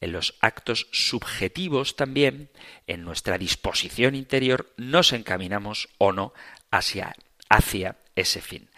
en 0.01 0.13
los 0.13 0.35
actos 0.41 0.89
subjetivos 0.91 1.97
también, 1.97 2.51
en 2.87 3.05
nuestra 3.05 3.39
disposición 3.39 4.15
interior, 4.15 4.73
nos 4.77 5.13
encaminamos 5.13 5.89
o 5.99 6.13
no 6.13 6.33
hacia, 6.71 7.15
hacia 7.49 7.97
ese 8.15 8.41
fin. 8.41 8.69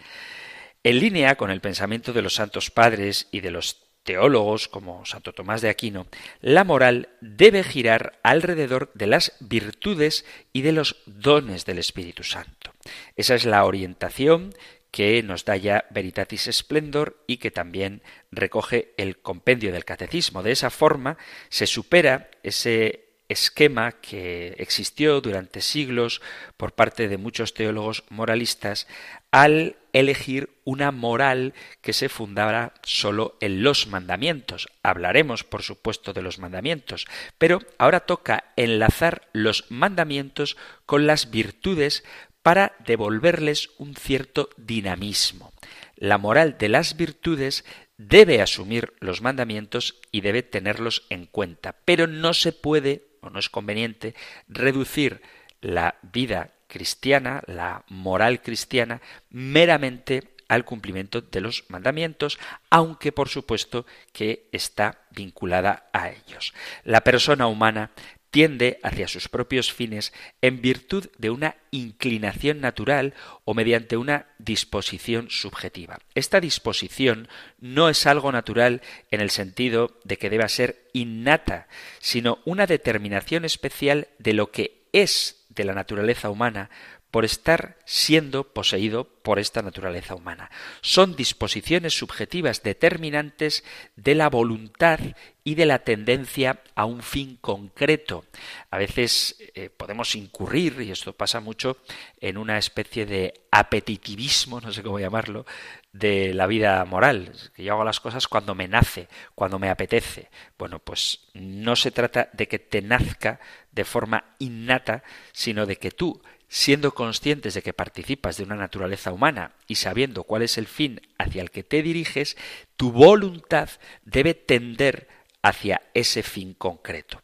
En 0.83 0.99
línea 0.99 1.35
con 1.35 1.51
el 1.51 1.59
pensamiento 1.59 2.13
de 2.13 2.21
los 2.21 2.35
santos 2.35 2.71
padres 2.71 3.27
y 3.31 3.41
de 3.41 3.51
los 3.51 3.89
teólogos 4.03 4.67
como 4.67 5.05
Santo 5.05 5.33
Tomás 5.33 5.61
de 5.61 5.69
Aquino, 5.69 6.07
la 6.41 6.63
moral 6.63 7.09
debe 7.21 7.63
girar 7.63 8.19
alrededor 8.23 8.91
de 8.93 9.07
las 9.07 9.33
virtudes 9.39 10.25
y 10.53 10.61
de 10.61 10.71
los 10.71 10.95
dones 11.05 11.65
del 11.65 11.79
Espíritu 11.79 12.23
Santo. 12.23 12.73
Esa 13.15 13.35
es 13.35 13.45
la 13.45 13.65
orientación 13.65 14.53
que 14.91 15.21
nos 15.23 15.45
da 15.45 15.55
ya 15.57 15.85
Veritatis 15.89 16.49
Splendor 16.51 17.23
y 17.27 17.37
que 17.37 17.51
también 17.51 18.01
recoge 18.31 18.93
el 18.97 19.19
compendio 19.19 19.71
del 19.71 19.85
catecismo. 19.85 20.43
De 20.43 20.51
esa 20.51 20.69
forma 20.69 21.17
se 21.49 21.67
supera 21.67 22.29
ese 22.43 23.09
esquema 23.29 23.91
que 23.91 24.55
existió 24.57 25.21
durante 25.21 25.61
siglos 25.61 26.21
por 26.57 26.73
parte 26.73 27.07
de 27.07 27.17
muchos 27.17 27.53
teólogos 27.53 28.03
moralistas 28.09 28.87
al 29.31 29.77
elegir 29.93 30.49
una 30.65 30.91
moral 30.91 31.53
que 31.81 31.93
se 31.93 32.09
fundara 32.09 32.73
solo 32.83 33.37
en 33.39 33.63
los 33.63 33.87
mandamientos. 33.87 34.67
Hablaremos, 34.81 35.43
por 35.43 35.61
supuesto, 35.61 36.13
de 36.13 36.23
los 36.23 36.39
mandamientos, 36.39 37.05
pero 37.37 37.59
ahora 37.77 38.01
toca 38.01 38.45
enlazar 38.55 39.27
los 39.31 39.65
mandamientos 39.69 40.57
con 40.87 41.05
las 41.05 41.29
virtudes 41.29 42.03
para 42.41 42.75
devolverles 42.85 43.69
un 43.77 43.95
cierto 43.95 44.49
dinamismo. 44.57 45.51
La 45.95 46.17
moral 46.17 46.57
de 46.57 46.69
las 46.69 46.95
virtudes 46.95 47.65
debe 47.97 48.41
asumir 48.41 48.93
los 48.99 49.21
mandamientos 49.21 49.99
y 50.11 50.21
debe 50.21 50.43
tenerlos 50.43 51.05
en 51.09 51.25
cuenta, 51.25 51.75
pero 51.85 52.07
no 52.07 52.33
se 52.33 52.53
puede 52.53 53.07
o 53.21 53.29
no 53.29 53.39
es 53.39 53.49
conveniente 53.49 54.15
reducir 54.47 55.21
la 55.61 55.95
vida 56.01 56.53
cristiana, 56.67 57.43
la 57.47 57.83
moral 57.89 58.41
cristiana, 58.41 59.01
meramente 59.29 60.35
al 60.47 60.65
cumplimiento 60.65 61.21
de 61.21 61.41
los 61.41 61.65
mandamientos, 61.69 62.39
aunque 62.69 63.11
por 63.11 63.29
supuesto 63.29 63.85
que 64.13 64.49
está 64.51 65.05
vinculada 65.11 65.89
a 65.93 66.09
ellos. 66.09 66.53
La 66.83 67.01
persona 67.01 67.47
humana 67.47 67.91
tiende 68.31 68.79
hacia 68.83 69.07
sus 69.07 69.27
propios 69.27 69.73
fines 69.73 70.13
en 70.41 70.61
virtud 70.61 71.07
de 71.17 71.29
una 71.29 71.55
inclinación 71.71 72.61
natural 72.61 73.13
o 73.45 73.53
mediante 73.53 73.97
una 73.97 74.27
disposición 74.37 75.29
subjetiva. 75.29 75.99
Esta 76.15 76.39
disposición 76.39 77.27
no 77.59 77.89
es 77.89 78.05
algo 78.05 78.31
natural 78.31 78.81
en 79.11 79.21
el 79.21 79.29
sentido 79.29 79.97
de 80.03 80.17
que 80.17 80.29
deba 80.29 80.47
ser 80.47 80.87
innata, 80.93 81.67
sino 81.99 82.39
una 82.45 82.67
determinación 82.67 83.45
especial 83.45 84.07
de 84.19 84.33
lo 84.33 84.51
que 84.51 84.83
es 84.93 85.45
de 85.49 85.63
la 85.63 85.73
naturaleza 85.73 86.29
humana 86.29 86.69
por 87.11 87.25
estar 87.25 87.77
siendo 87.85 88.43
poseído 88.43 89.05
por 89.05 89.39
esta 89.39 89.61
naturaleza 89.61 90.15
humana. 90.15 90.51
Son 90.81 91.15
disposiciones 91.15 91.97
subjetivas 91.97 92.61
determinantes 92.61 93.63
de 93.95 94.15
la 94.15 94.29
voluntad 94.29 94.99
y 95.43 95.55
de 95.55 95.65
la 95.65 95.79
tendencia 95.79 96.61
a 96.75 96.85
un 96.85 97.01
fin 97.01 97.37
concreto. 97.41 98.25
A 98.69 98.77
veces 98.77 99.37
eh, 99.55 99.69
podemos 99.69 100.15
incurrir, 100.15 100.81
y 100.81 100.91
esto 100.91 101.13
pasa 101.13 101.39
mucho, 101.39 101.77
en 102.21 102.37
una 102.37 102.57
especie 102.57 103.05
de 103.05 103.33
apetitivismo, 103.51 104.61
no 104.61 104.71
sé 104.71 104.83
cómo 104.83 104.99
llamarlo, 104.99 105.45
de 105.91 106.35
la 106.35 106.45
vida 106.45 106.85
moral, 106.85 107.33
yo 107.57 107.73
hago 107.73 107.83
las 107.83 107.99
cosas 107.99 108.27
cuando 108.27 108.53
me 108.53 108.67
nace, 108.67 109.07
cuando 109.33 109.57
me 109.57 109.69
apetece. 109.69 110.29
Bueno, 110.57 110.77
pues 110.77 111.21
no 111.33 111.75
se 111.75 111.89
trata 111.89 112.29
de 112.33 112.47
que 112.47 112.59
te 112.59 112.83
nazca 112.83 113.39
de 113.71 113.85
forma 113.85 114.35
innata, 114.37 115.03
sino 115.31 115.65
de 115.65 115.77
que 115.77 115.89
tú 115.89 116.21
siendo 116.49 116.93
conscientes 116.93 117.53
de 117.53 117.61
que 117.61 117.73
participas 117.73 118.37
de 118.37 118.43
una 118.43 118.55
naturaleza 118.55 119.13
humana 119.13 119.53
y 119.67 119.75
sabiendo 119.75 120.23
cuál 120.23 120.41
es 120.41 120.57
el 120.57 120.67
fin 120.67 120.99
hacia 121.17 121.41
el 121.41 121.51
que 121.51 121.63
te 121.63 121.81
diriges, 121.83 122.35
tu 122.75 122.91
voluntad 122.91 123.69
debe 124.03 124.33
tender 124.33 125.07
hacia 125.41 125.81
ese 125.93 126.23
fin 126.23 126.53
concreto. 126.53 127.21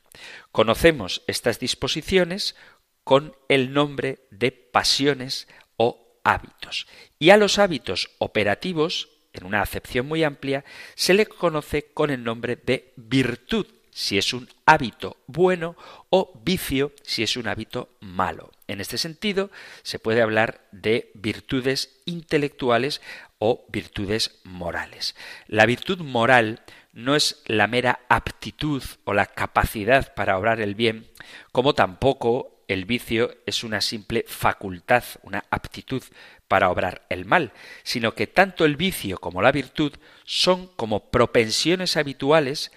Conocemos 0.52 1.24
estas 1.28 1.60
disposiciones 1.60 2.56
con 3.04 3.36
el 3.50 3.74
nombre 3.74 4.20
de 4.32 4.52
pasiones 4.52 5.48
o 5.76 6.20
hábitos. 6.24 6.88
Y 7.20 7.32
a 7.32 7.38
los 7.38 7.60
hábitos 7.60 8.12
operativos, 8.20 9.10
en 9.34 9.46
una 9.46 9.62
acepción 9.62 10.08
muy 10.08 10.24
amplia, 10.24 10.64
se 10.96 11.14
le 11.14 11.26
conoce 11.26 11.92
con 11.94 12.10
el 12.10 12.24
nombre 12.24 12.56
de 12.56 12.94
virtud 12.96 13.68
si 13.92 14.18
es 14.18 14.34
un 14.34 14.50
hábito 14.66 15.18
bueno 15.26 15.76
o 16.10 16.40
vicio 16.44 16.92
si 17.04 17.24
es 17.24 17.38
un 17.38 17.48
hábito 17.48 17.90
malo. 18.02 18.52
En 18.68 18.82
este 18.82 18.98
sentido, 18.98 19.52
se 19.84 20.00
puede 20.00 20.22
hablar 20.22 20.68
de 20.72 21.12
virtudes 21.14 22.02
intelectuales 22.06 23.02
o 23.38 23.66
virtudes 23.70 24.40
morales. 24.44 25.16
La 25.48 25.66
virtud 25.66 26.00
moral 26.00 26.64
no 26.94 27.16
es 27.16 27.44
la 27.46 27.68
mera 27.68 28.00
aptitud 28.10 28.82
o 29.04 29.14
la 29.14 29.28
capacidad 29.28 30.14
para 30.16 30.38
obrar 30.38 30.62
el 30.62 30.76
bien, 30.76 31.08
como 31.52 31.74
tampoco 31.76 32.64
el 32.68 32.86
vicio 32.86 33.36
es 33.46 33.64
una 33.64 33.82
simple 33.82 34.26
facultad, 34.28 35.04
una 35.22 35.44
aptitud 35.52 36.02
para 36.48 36.70
obrar 36.70 37.06
el 37.10 37.26
mal, 37.26 37.54
sino 37.84 38.16
que 38.16 38.28
tanto 38.28 38.66
el 38.66 38.76
vicio 38.76 39.20
como 39.20 39.42
la 39.42 39.52
virtud 39.52 39.94
son 40.24 40.68
como 40.76 41.12
propensiones 41.12 41.98
habituales 41.98 42.72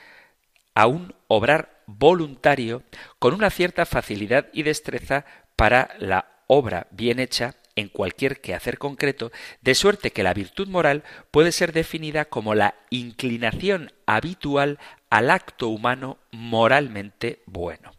a 0.74 0.86
un 0.86 1.14
obrar 1.28 1.82
voluntario 1.86 2.82
con 3.18 3.34
una 3.34 3.50
cierta 3.50 3.86
facilidad 3.86 4.48
y 4.52 4.62
destreza 4.62 5.24
para 5.58 5.96
la 5.98 6.44
obra 6.46 6.86
bien 6.92 7.18
hecha 7.18 7.56
en 7.74 7.88
cualquier 7.88 8.40
quehacer 8.40 8.78
concreto, 8.78 9.32
de 9.60 9.74
suerte 9.74 10.12
que 10.12 10.22
la 10.22 10.32
virtud 10.32 10.68
moral 10.68 11.02
puede 11.32 11.50
ser 11.50 11.72
definida 11.72 12.26
como 12.26 12.54
la 12.54 12.76
inclinación 12.90 13.92
habitual 14.06 14.78
al 15.10 15.30
acto 15.30 15.66
humano 15.66 16.18
moralmente 16.30 17.42
bueno. 17.46 17.90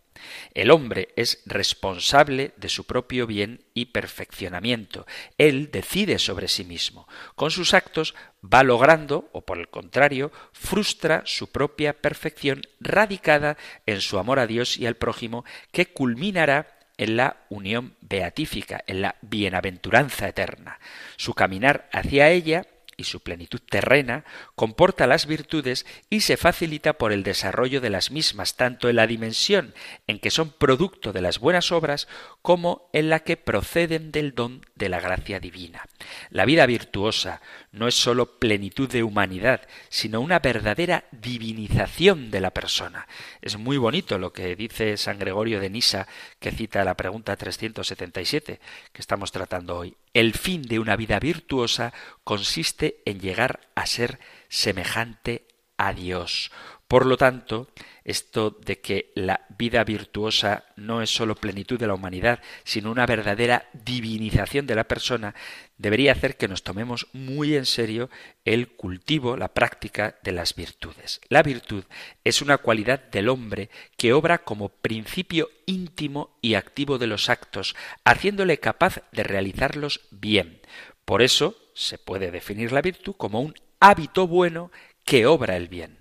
El 0.54 0.72
hombre 0.72 1.10
es 1.18 1.44
responsable 1.46 2.54
de 2.56 2.70
su 2.70 2.86
propio 2.86 3.28
bien 3.28 3.66
y 3.74 3.88
perfeccionamiento. 3.88 5.06
Él 5.38 5.70
decide 5.70 6.18
sobre 6.18 6.48
sí 6.48 6.64
mismo. 6.64 7.10
Con 7.36 7.52
sus 7.52 7.74
actos 7.74 8.16
va 8.42 8.64
logrando, 8.64 9.30
o 9.34 9.42
por 9.42 9.60
el 9.60 9.68
contrario, 9.68 10.32
frustra 10.54 11.24
su 11.26 11.52
propia 11.52 12.02
perfección 12.02 12.62
radicada 12.80 13.58
en 13.86 14.00
su 14.00 14.18
amor 14.18 14.40
a 14.40 14.48
Dios 14.48 14.78
y 14.78 14.86
al 14.86 14.96
prójimo, 14.96 15.44
que 15.72 15.88
culminará 15.88 16.79
en 17.00 17.16
la 17.16 17.38
unión 17.50 17.96
beatífica, 18.02 18.84
en 18.86 19.02
la 19.02 19.16
bienaventuranza 19.22 20.28
eterna. 20.28 20.80
Su 21.16 21.34
caminar 21.34 21.90
hacia 21.94 22.30
ella 22.30 22.68
y 22.98 23.06
su 23.06 23.22
plenitud 23.22 23.62
terrena 23.62 24.26
comporta 24.56 25.08
las 25.08 25.26
virtudes 25.26 25.86
y 26.10 26.20
se 26.20 26.36
facilita 26.36 26.94
por 26.94 27.14
el 27.14 27.24
desarrollo 27.24 27.80
de 27.80 27.90
las 27.90 28.12
mismas, 28.12 28.58
tanto 28.58 28.90
en 28.90 28.98
la 28.98 29.08
dimensión 29.08 29.74
en 30.08 30.20
que 30.20 30.30
son 30.30 30.52
producto 30.52 31.14
de 31.14 31.22
las 31.22 31.40
buenas 31.40 31.72
obras 31.72 32.10
como 32.42 32.90
en 32.94 33.10
la 33.10 33.20
que 33.20 33.38
proceden 33.38 34.12
del 34.12 34.34
don 34.34 34.66
de 34.76 34.90
la 34.90 35.00
gracia 35.00 35.40
divina. 35.40 35.86
La 36.30 36.46
vida 36.46 36.66
virtuosa 36.66 37.42
no 37.72 37.88
es 37.88 37.96
sólo 37.96 38.40
plenitud 38.40 38.90
de 38.90 39.04
humanidad, 39.04 39.62
sino 39.90 40.22
una 40.22 40.40
verdadera 40.40 41.04
divinización 41.12 42.32
de 42.32 42.42
la 42.42 42.52
persona. 42.52 43.08
Es 43.42 43.58
muy 43.58 43.78
bonito 43.78 44.18
lo 44.18 44.32
que 44.32 44.56
dice 44.56 44.96
San 44.98 45.20
Gregorio 45.20 45.60
de 45.60 45.70
Nisa, 45.70 46.08
que 46.40 46.52
cita 46.52 46.84
la 46.84 46.96
pregunta 46.96 47.36
377 47.36 48.60
que 48.94 49.02
estamos 49.02 49.32
tratando 49.32 49.78
hoy. 49.78 49.98
El 50.14 50.34
fin 50.34 50.62
de 50.62 50.80
una 50.80 50.96
vida 50.96 51.20
virtuosa 51.20 51.94
consiste 52.24 53.02
en 53.06 53.20
llegar 53.20 53.60
a 53.76 53.86
ser 53.86 54.20
semejante 54.48 55.46
a 55.78 55.94
Dios. 55.94 56.52
Por 56.90 57.06
lo 57.06 57.18
tanto, 57.18 57.68
esto 58.04 58.50
de 58.50 58.80
que 58.80 59.12
la 59.14 59.46
vida 59.60 59.84
virtuosa 59.84 60.64
no 60.76 61.04
es 61.04 61.12
sólo 61.12 61.36
plenitud 61.36 61.78
de 61.78 61.86
la 61.86 61.94
humanidad, 61.94 62.42
sino 62.64 62.90
una 62.90 63.06
verdadera 63.06 63.70
divinización 63.74 64.66
de 64.66 64.74
la 64.74 64.86
persona, 64.86 65.36
debería 65.78 66.14
hacer 66.14 66.36
que 66.36 66.48
nos 66.48 66.64
tomemos 66.64 67.06
muy 67.14 67.56
en 67.56 67.68
serio 67.68 68.10
el 68.44 68.70
cultivo, 68.70 69.38
la 69.38 69.54
práctica 69.54 70.18
de 70.24 70.32
las 70.32 70.56
virtudes. 70.56 71.22
La 71.30 71.44
virtud 71.44 71.84
es 72.24 72.42
una 72.42 72.58
cualidad 72.58 73.00
del 73.12 73.30
hombre 73.30 73.70
que 73.96 74.14
obra 74.14 74.40
como 74.40 74.70
principio 74.70 75.52
íntimo 75.68 76.40
y 76.42 76.56
activo 76.56 76.98
de 76.98 77.06
los 77.06 77.30
actos, 77.30 77.76
haciéndole 78.04 78.58
capaz 78.58 79.04
de 79.12 79.22
realizarlos 79.22 80.02
bien. 80.10 80.60
Por 81.06 81.22
eso 81.22 81.56
se 81.76 82.00
puede 82.00 82.32
definir 82.32 82.72
la 82.72 82.82
virtud 82.82 83.14
como 83.16 83.42
un 83.42 83.54
hábito 83.80 84.26
bueno 84.26 84.72
que 85.06 85.28
obra 85.28 85.56
el 85.56 85.68
bien. 85.68 85.99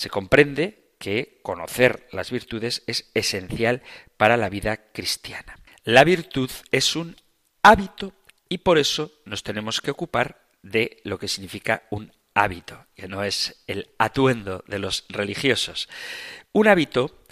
Se 0.00 0.08
comprende 0.08 0.94
que 0.98 1.40
conocer 1.42 2.08
las 2.10 2.30
virtudes 2.30 2.84
es 2.86 3.10
esencial 3.12 3.82
para 4.16 4.38
la 4.38 4.48
vida 4.48 4.78
cristiana. 4.94 5.58
La 5.84 6.04
virtud 6.04 6.50
es 6.70 6.96
un 6.96 7.16
hábito 7.62 8.14
y 8.48 8.56
por 8.56 8.78
eso 8.78 9.12
nos 9.26 9.42
tenemos 9.42 9.82
que 9.82 9.90
ocupar 9.90 10.40
de 10.62 11.02
lo 11.04 11.18
que 11.18 11.28
significa 11.28 11.82
un 11.90 12.14
hábito, 12.32 12.86
que 12.94 13.08
no 13.08 13.24
es 13.24 13.62
el 13.66 13.90
atuendo 13.98 14.64
de 14.66 14.78
los 14.78 15.04
religiosos. 15.10 15.86
Un 16.52 16.68
hábito 16.68 17.22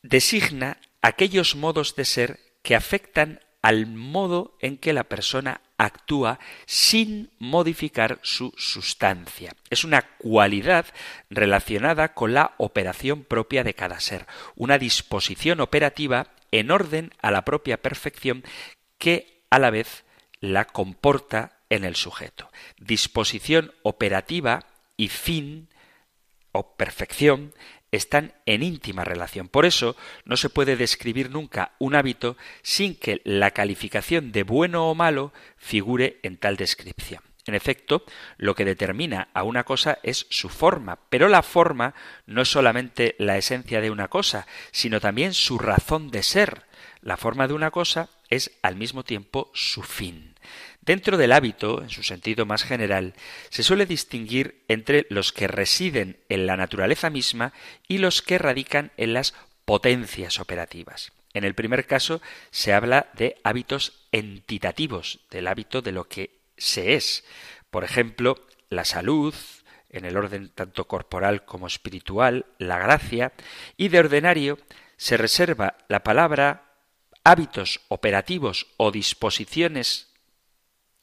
designa 0.00 0.80
aquellos 1.02 1.54
modos 1.54 1.96
de 1.96 2.06
ser 2.06 2.40
que 2.62 2.76
afectan 2.76 3.40
al 3.62 3.86
modo 3.86 4.56
en 4.60 4.78
que 4.78 4.92
la 4.92 5.04
persona 5.04 5.60
actúa 5.76 6.38
sin 6.66 7.30
modificar 7.38 8.18
su 8.22 8.52
sustancia. 8.56 9.54
Es 9.70 9.84
una 9.84 10.02
cualidad 10.18 10.86
relacionada 11.30 12.14
con 12.14 12.34
la 12.34 12.54
operación 12.58 13.24
propia 13.24 13.64
de 13.64 13.74
cada 13.74 14.00
ser, 14.00 14.26
una 14.56 14.78
disposición 14.78 15.60
operativa 15.60 16.28
en 16.52 16.70
orden 16.70 17.12
a 17.20 17.30
la 17.30 17.44
propia 17.44 17.80
perfección 17.80 18.44
que 18.98 19.42
a 19.50 19.58
la 19.58 19.70
vez 19.70 20.04
la 20.40 20.64
comporta 20.64 21.60
en 21.68 21.84
el 21.84 21.96
sujeto. 21.96 22.50
Disposición 22.78 23.72
operativa 23.82 24.66
y 24.96 25.08
fin 25.08 25.68
o 26.52 26.76
perfección 26.76 27.54
están 27.92 28.34
en 28.46 28.62
íntima 28.62 29.04
relación. 29.04 29.48
Por 29.48 29.66
eso 29.66 29.96
no 30.24 30.36
se 30.36 30.50
puede 30.50 30.76
describir 30.76 31.30
nunca 31.30 31.72
un 31.78 31.94
hábito 31.94 32.36
sin 32.62 32.94
que 32.94 33.20
la 33.24 33.50
calificación 33.50 34.32
de 34.32 34.42
bueno 34.42 34.88
o 34.88 34.94
malo 34.94 35.32
figure 35.56 36.18
en 36.22 36.36
tal 36.36 36.56
descripción. 36.56 37.22
En 37.46 37.54
efecto, 37.54 38.04
lo 38.36 38.54
que 38.54 38.64
determina 38.64 39.28
a 39.34 39.42
una 39.42 39.64
cosa 39.64 39.98
es 40.02 40.26
su 40.30 40.48
forma, 40.48 40.98
pero 41.08 41.28
la 41.28 41.42
forma 41.42 41.94
no 42.26 42.42
es 42.42 42.48
solamente 42.48 43.16
la 43.18 43.38
esencia 43.38 43.80
de 43.80 43.90
una 43.90 44.08
cosa, 44.08 44.46
sino 44.70 45.00
también 45.00 45.34
su 45.34 45.58
razón 45.58 46.10
de 46.10 46.22
ser. 46.22 46.66
La 47.00 47.16
forma 47.16 47.48
de 47.48 47.54
una 47.54 47.70
cosa 47.70 48.10
es 48.28 48.52
al 48.62 48.76
mismo 48.76 49.04
tiempo 49.04 49.50
su 49.54 49.82
fin. 49.82 50.29
Dentro 50.90 51.16
del 51.16 51.30
hábito, 51.30 51.82
en 51.82 51.88
su 51.88 52.02
sentido 52.02 52.46
más 52.46 52.64
general, 52.64 53.14
se 53.48 53.62
suele 53.62 53.86
distinguir 53.86 54.64
entre 54.66 55.06
los 55.08 55.32
que 55.32 55.46
residen 55.46 56.18
en 56.28 56.46
la 56.46 56.56
naturaleza 56.56 57.10
misma 57.10 57.52
y 57.86 57.98
los 57.98 58.22
que 58.22 58.38
radican 58.38 58.90
en 58.96 59.14
las 59.14 59.34
potencias 59.64 60.40
operativas. 60.40 61.12
En 61.32 61.44
el 61.44 61.54
primer 61.54 61.86
caso 61.86 62.20
se 62.50 62.72
habla 62.72 63.08
de 63.12 63.36
hábitos 63.44 64.08
entitativos, 64.10 65.20
del 65.30 65.46
hábito 65.46 65.80
de 65.80 65.92
lo 65.92 66.08
que 66.08 66.40
se 66.56 66.94
es. 66.94 67.22
Por 67.70 67.84
ejemplo, 67.84 68.44
la 68.68 68.84
salud, 68.84 69.32
en 69.90 70.04
el 70.04 70.16
orden 70.16 70.48
tanto 70.48 70.88
corporal 70.88 71.44
como 71.44 71.68
espiritual, 71.68 72.46
la 72.58 72.80
gracia, 72.80 73.32
y 73.76 73.90
de 73.90 74.00
ordinario 74.00 74.58
se 74.96 75.16
reserva 75.16 75.76
la 75.86 76.02
palabra 76.02 76.64
hábitos 77.22 77.80
operativos 77.86 78.66
o 78.76 78.90
disposiciones 78.90 80.09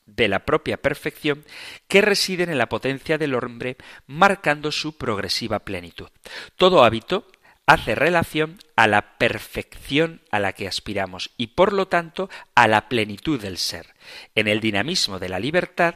de 0.08 0.28
la 0.28 0.46
propia 0.46 0.78
perfección 0.78 1.44
que 1.88 2.02
residen 2.02 2.50
en 2.50 2.58
la 2.58 2.70
potencia 2.70 3.18
del 3.18 3.36
hombre, 3.36 3.78
marcando 4.08 4.72
su 4.72 4.98
progresiva 4.98 5.60
plenitud. 5.60 6.10
Todo 6.56 6.84
hábito 6.84 7.28
hace 7.68 7.96
relación 7.96 8.60
a 8.76 8.88
la 8.88 9.18
perfección 9.18 10.22
a 10.32 10.40
la 10.40 10.54
que 10.54 10.68
aspiramos 10.68 11.32
y 11.38 11.48
por 11.48 11.74
lo 11.74 11.88
tanto 11.88 12.30
a 12.56 12.68
la 12.68 12.90
plenitud 12.90 13.40
del 13.40 13.58
ser. 13.58 13.94
En 14.36 14.48
el 14.48 14.62
dinamismo 14.62 15.20
de 15.20 15.30
la 15.30 15.40
libertad, 15.40 15.96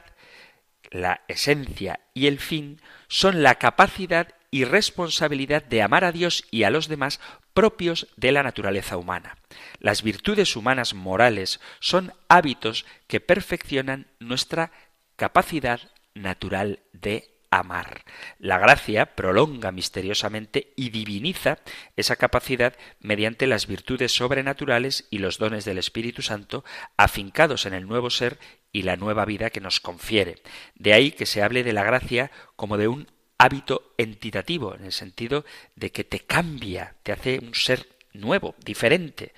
la 0.91 1.21
esencia 1.29 2.01
y 2.13 2.27
el 2.27 2.39
fin 2.39 2.81
son 3.07 3.41
la 3.41 3.55
capacidad 3.55 4.27
y 4.51 4.65
responsabilidad 4.65 5.63
de 5.63 5.81
amar 5.81 6.03
a 6.03 6.11
Dios 6.11 6.43
y 6.51 6.63
a 6.63 6.69
los 6.69 6.89
demás 6.89 7.21
propios 7.53 8.07
de 8.15 8.31
la 8.31 8.43
naturaleza 8.43 8.97
humana. 8.97 9.37
Las 9.79 10.03
virtudes 10.03 10.55
humanas 10.55 10.93
morales 10.93 11.59
son 11.79 12.13
hábitos 12.27 12.85
que 13.07 13.19
perfeccionan 13.19 14.07
nuestra 14.19 14.71
capacidad 15.15 15.79
natural 16.13 16.79
de 16.93 17.31
amar. 17.51 18.05
La 18.39 18.57
gracia 18.57 19.13
prolonga 19.13 19.71
misteriosamente 19.71 20.73
y 20.77 20.89
diviniza 20.89 21.59
esa 21.97 22.15
capacidad 22.15 22.75
mediante 23.01 23.45
las 23.45 23.67
virtudes 23.67 24.13
sobrenaturales 24.13 25.05
y 25.11 25.17
los 25.17 25.37
dones 25.37 25.65
del 25.65 25.77
Espíritu 25.77 26.21
Santo 26.21 26.63
afincados 26.95 27.65
en 27.65 27.73
el 27.73 27.87
nuevo 27.87 28.09
ser 28.09 28.39
y 28.71 28.83
la 28.83 28.95
nueva 28.95 29.25
vida 29.25 29.49
que 29.49 29.59
nos 29.59 29.81
confiere. 29.81 30.41
De 30.75 30.93
ahí 30.93 31.11
que 31.11 31.25
se 31.25 31.43
hable 31.43 31.63
de 31.63 31.73
la 31.73 31.83
gracia 31.83 32.31
como 32.55 32.77
de 32.77 32.87
un 32.87 33.07
hábito 33.41 33.93
entitativo, 33.97 34.75
en 34.75 34.85
el 34.85 34.91
sentido 34.91 35.45
de 35.75 35.91
que 35.91 36.03
te 36.03 36.19
cambia, 36.19 36.95
te 37.01 37.11
hace 37.11 37.39
un 37.39 37.55
ser 37.55 37.87
nuevo, 38.13 38.53
diferente. 38.63 39.33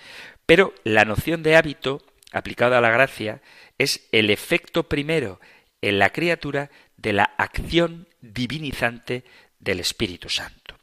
Pero 0.46 0.74
la 0.84 1.06
noción 1.06 1.42
de 1.42 1.56
hábito, 1.56 2.04
aplicada 2.34 2.80
a 2.80 2.82
la 2.82 2.90
gracia, 2.90 3.42
es 3.78 4.06
el 4.12 4.30
efecto 4.30 4.90
primero 4.90 5.40
en 5.82 6.00
la 6.00 6.10
criatura 6.10 6.70
de 6.98 7.14
la 7.14 7.24
acción 7.38 8.10
divinizante 8.20 9.24
del 9.60 9.80
Espíritu 9.80 10.28
Santo. 10.28 10.78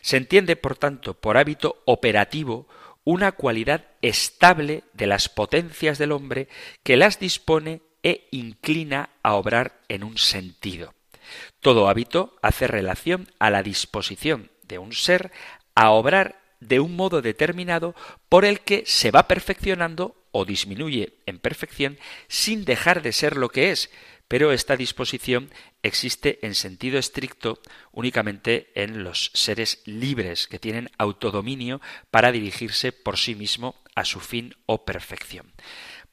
Se 0.00 0.16
entiende, 0.16 0.56
por 0.56 0.76
tanto, 0.76 1.12
por 1.12 1.36
hábito 1.36 1.82
operativo 1.84 2.66
una 3.04 3.32
cualidad 3.32 3.84
estable 4.00 4.84
de 4.94 5.06
las 5.06 5.28
potencias 5.28 5.98
del 5.98 6.12
hombre 6.12 6.48
que 6.82 6.96
las 6.96 7.18
dispone 7.20 7.82
e 8.02 8.26
inclina 8.30 9.10
a 9.22 9.34
obrar 9.34 9.82
en 9.88 10.02
un 10.02 10.16
sentido. 10.16 10.94
Todo 11.60 11.88
hábito 11.88 12.36
hace 12.42 12.66
relación 12.66 13.28
a 13.38 13.50
la 13.50 13.62
disposición 13.62 14.50
de 14.62 14.78
un 14.78 14.92
ser 14.92 15.32
a 15.74 15.90
obrar 15.90 16.40
de 16.60 16.80
un 16.80 16.96
modo 16.96 17.22
determinado 17.22 17.94
por 18.28 18.44
el 18.44 18.60
que 18.60 18.84
se 18.86 19.10
va 19.10 19.28
perfeccionando 19.28 20.16
o 20.32 20.44
disminuye 20.44 21.18
en 21.26 21.38
perfección 21.38 21.98
sin 22.28 22.64
dejar 22.64 23.02
de 23.02 23.12
ser 23.12 23.36
lo 23.36 23.50
que 23.50 23.70
es, 23.70 23.90
pero 24.28 24.52
esta 24.52 24.76
disposición 24.76 25.50
existe 25.82 26.38
en 26.42 26.54
sentido 26.54 26.98
estricto 26.98 27.60
únicamente 27.92 28.72
en 28.74 29.04
los 29.04 29.30
seres 29.34 29.82
libres 29.84 30.48
que 30.48 30.58
tienen 30.58 30.90
autodominio 30.98 31.80
para 32.10 32.32
dirigirse 32.32 32.90
por 32.92 33.18
sí 33.18 33.34
mismo 33.34 33.76
a 33.94 34.04
su 34.04 34.20
fin 34.20 34.56
o 34.66 34.84
perfección. 34.84 35.52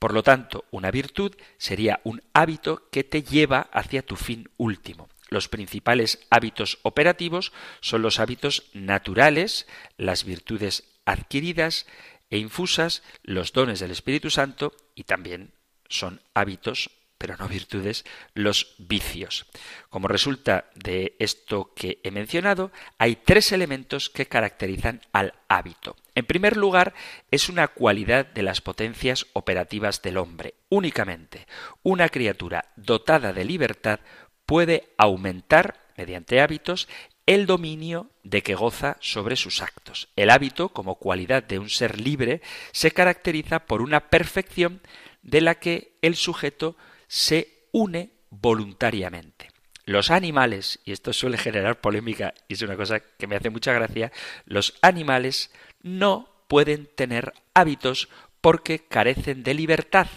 Por 0.02 0.16
lo 0.16 0.24
tanto, 0.24 0.66
una 0.72 0.89
virtud 0.89 1.36
sería 1.60 2.02
un 2.04 2.24
hábito 2.34 2.89
que 2.89 3.04
te 3.04 3.22
lleva 3.22 3.70
hacia 3.72 4.02
tu 4.02 4.16
fin 4.16 4.49
último. 4.58 5.10
Los 5.30 5.47
principales 5.47 6.26
hábitos 6.32 6.80
operativos 6.82 7.54
son 7.82 8.02
los 8.02 8.20
hábitos 8.20 8.72
naturales, 8.74 9.68
las 9.97 10.24
virtudes 10.24 10.86
adquiridas 11.06 11.86
e 12.32 12.39
infusas, 12.39 13.04
los 13.22 13.54
dones 13.54 13.80
del 13.80 13.91
Espíritu 13.91 14.32
Santo 14.32 14.74
y 14.95 15.04
también 15.04 15.54
son 15.88 16.20
hábitos 16.34 16.89
pero 17.22 17.38
no 17.38 17.47
virtudes, 17.47 18.03
los 18.34 18.74
vicios. 18.80 19.45
Como 19.91 20.07
resulta 20.07 20.65
de 20.74 21.15
esto 21.19 21.72
que 21.76 21.99
he 22.03 22.09
mencionado, 22.09 22.72
hay 22.97 23.15
tres 23.15 23.51
elementos 23.51 24.09
que 24.09 24.26
caracterizan 24.26 25.01
al 25.13 25.36
hábito. 25.47 25.95
En 26.15 26.26
primer 26.26 26.57
lugar, 26.57 26.95
es 27.30 27.47
una 27.47 27.67
cualidad 27.67 28.26
de 28.26 28.41
las 28.41 28.59
potencias 28.61 29.28
operativas 29.34 30.01
del 30.01 30.17
hombre. 30.17 30.55
Únicamente 30.69 31.45
una 31.84 32.09
criatura 32.09 32.72
dotada 32.76 33.34
de 33.34 33.45
libertad 33.45 33.99
puede 34.47 34.89
aumentar, 34.97 35.78
mediante 35.97 36.41
hábitos, 36.41 36.88
el 37.28 37.45
dominio 37.45 38.09
de 38.24 38.41
que 38.41 38.55
goza 38.55 38.97
sobre 38.99 39.36
sus 39.36 39.61
actos. 39.61 40.09
El 40.15 40.32
hábito, 40.32 40.69
como 40.69 40.95
cualidad 40.95 41.43
de 41.43 41.59
un 41.59 41.69
ser 41.69 42.01
libre, 42.01 42.41
se 42.72 42.89
caracteriza 42.89 43.67
por 43.67 43.84
una 43.84 44.09
perfección 44.09 44.82
de 45.22 45.41
la 45.41 45.53
que 45.53 45.93
el 46.01 46.15
sujeto 46.15 46.76
se 47.12 47.68
une 47.74 48.09
voluntariamente. 48.30 49.49
Los 49.84 50.12
animales, 50.12 50.80
y 50.86 50.93
esto 50.93 51.12
suele 51.12 51.38
generar 51.38 51.82
polémica 51.82 52.34
y 52.47 52.53
es 52.53 52.62
una 52.62 52.78
cosa 52.78 53.01
que 53.01 53.28
me 53.28 53.36
hace 53.36 53.49
mucha 53.49 53.74
gracia, 53.74 54.14
los 54.45 54.76
animales 54.82 55.51
no 55.82 56.45
pueden 56.47 56.86
tener 56.95 57.34
hábitos 57.53 58.07
porque 58.39 58.88
carecen 58.88 59.43
de 59.43 59.53
libertad. 59.53 60.07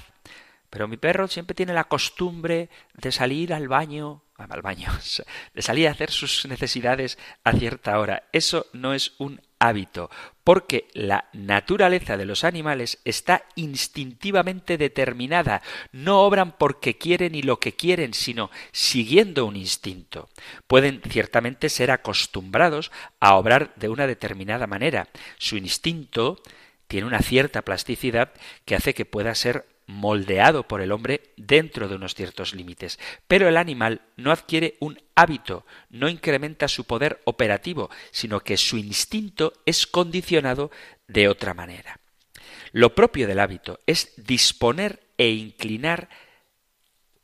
Pero 0.70 0.86
mi 0.86 0.97
perro 0.97 1.26
siempre 1.26 1.57
tiene 1.57 1.74
la 1.74 1.88
costumbre 1.88 2.70
de 2.92 3.11
salir 3.11 3.53
al 3.53 3.66
baño, 3.66 4.22
al 4.36 4.62
baño, 4.62 4.88
de 5.55 5.62
salir 5.62 5.88
a 5.88 5.90
hacer 5.90 6.12
sus 6.12 6.47
necesidades 6.47 7.18
a 7.42 7.55
cierta 7.55 7.99
hora. 7.99 8.28
Eso 8.30 8.66
no 8.72 8.95
es 8.95 9.14
un 9.18 9.40
hábito, 9.59 10.11
porque 10.44 10.88
la 10.92 11.28
naturaleza 11.32 12.16
de 12.16 12.26
los 12.26 12.44
animales 12.44 13.00
está 13.05 13.44
instintivamente 13.55 14.76
determinada. 14.76 15.62
No 15.92 16.20
obran 16.22 16.52
porque 16.52 16.98
quieren 16.98 17.34
y 17.34 17.42
lo 17.42 17.59
que 17.61 17.72
quieren, 17.72 18.14
sino 18.14 18.50
siguiendo 18.72 19.46
un 19.46 19.57
instinto. 19.57 20.28
Pueden 20.66 21.00
ciertamente 21.09 21.68
ser 21.68 21.90
acostumbrados 21.90 22.92
a 23.20 23.34
obrar 23.36 23.74
de 23.76 23.88
una 23.88 24.07
determinada 24.07 24.66
manera. 24.66 25.09
Su 25.38 25.57
instinto 25.57 26.40
tiene 26.86 27.07
una 27.07 27.20
cierta 27.20 27.62
plasticidad 27.62 28.32
que 28.64 28.76
hace 28.76 28.94
que 28.94 29.07
pueda 29.07 29.34
ser 29.34 29.66
moldeado 29.87 30.66
por 30.66 30.80
el 30.80 30.93
hombre 30.93 31.32
dentro 31.37 31.89
de 31.89 31.97
unos 31.97 32.14
ciertos 32.14 32.55
límites. 32.55 32.99
Pero 33.26 33.49
el 33.49 33.57
animal 33.57 34.03
no 34.16 34.32
adquiere 34.32 34.76
un 34.80 35.01
hábito, 35.14 35.66
no 35.91 36.09
incrementa 36.09 36.68
su 36.68 36.85
poder 36.85 37.20
operativo, 37.24 37.91
sino 38.11 38.41
que 38.41 38.57
su 38.57 38.78
instinto 38.78 39.53
es 39.66 39.87
condicionado 39.87 40.70
de 41.09 41.28
otra 41.28 41.55
manera. 41.55 42.01
Lo 42.72 42.95
propio 42.95 43.26
del 43.26 43.41
hábito 43.41 43.78
es 43.87 44.12
disponer 44.16 45.01
e 45.16 45.30
inclinar 45.30 46.09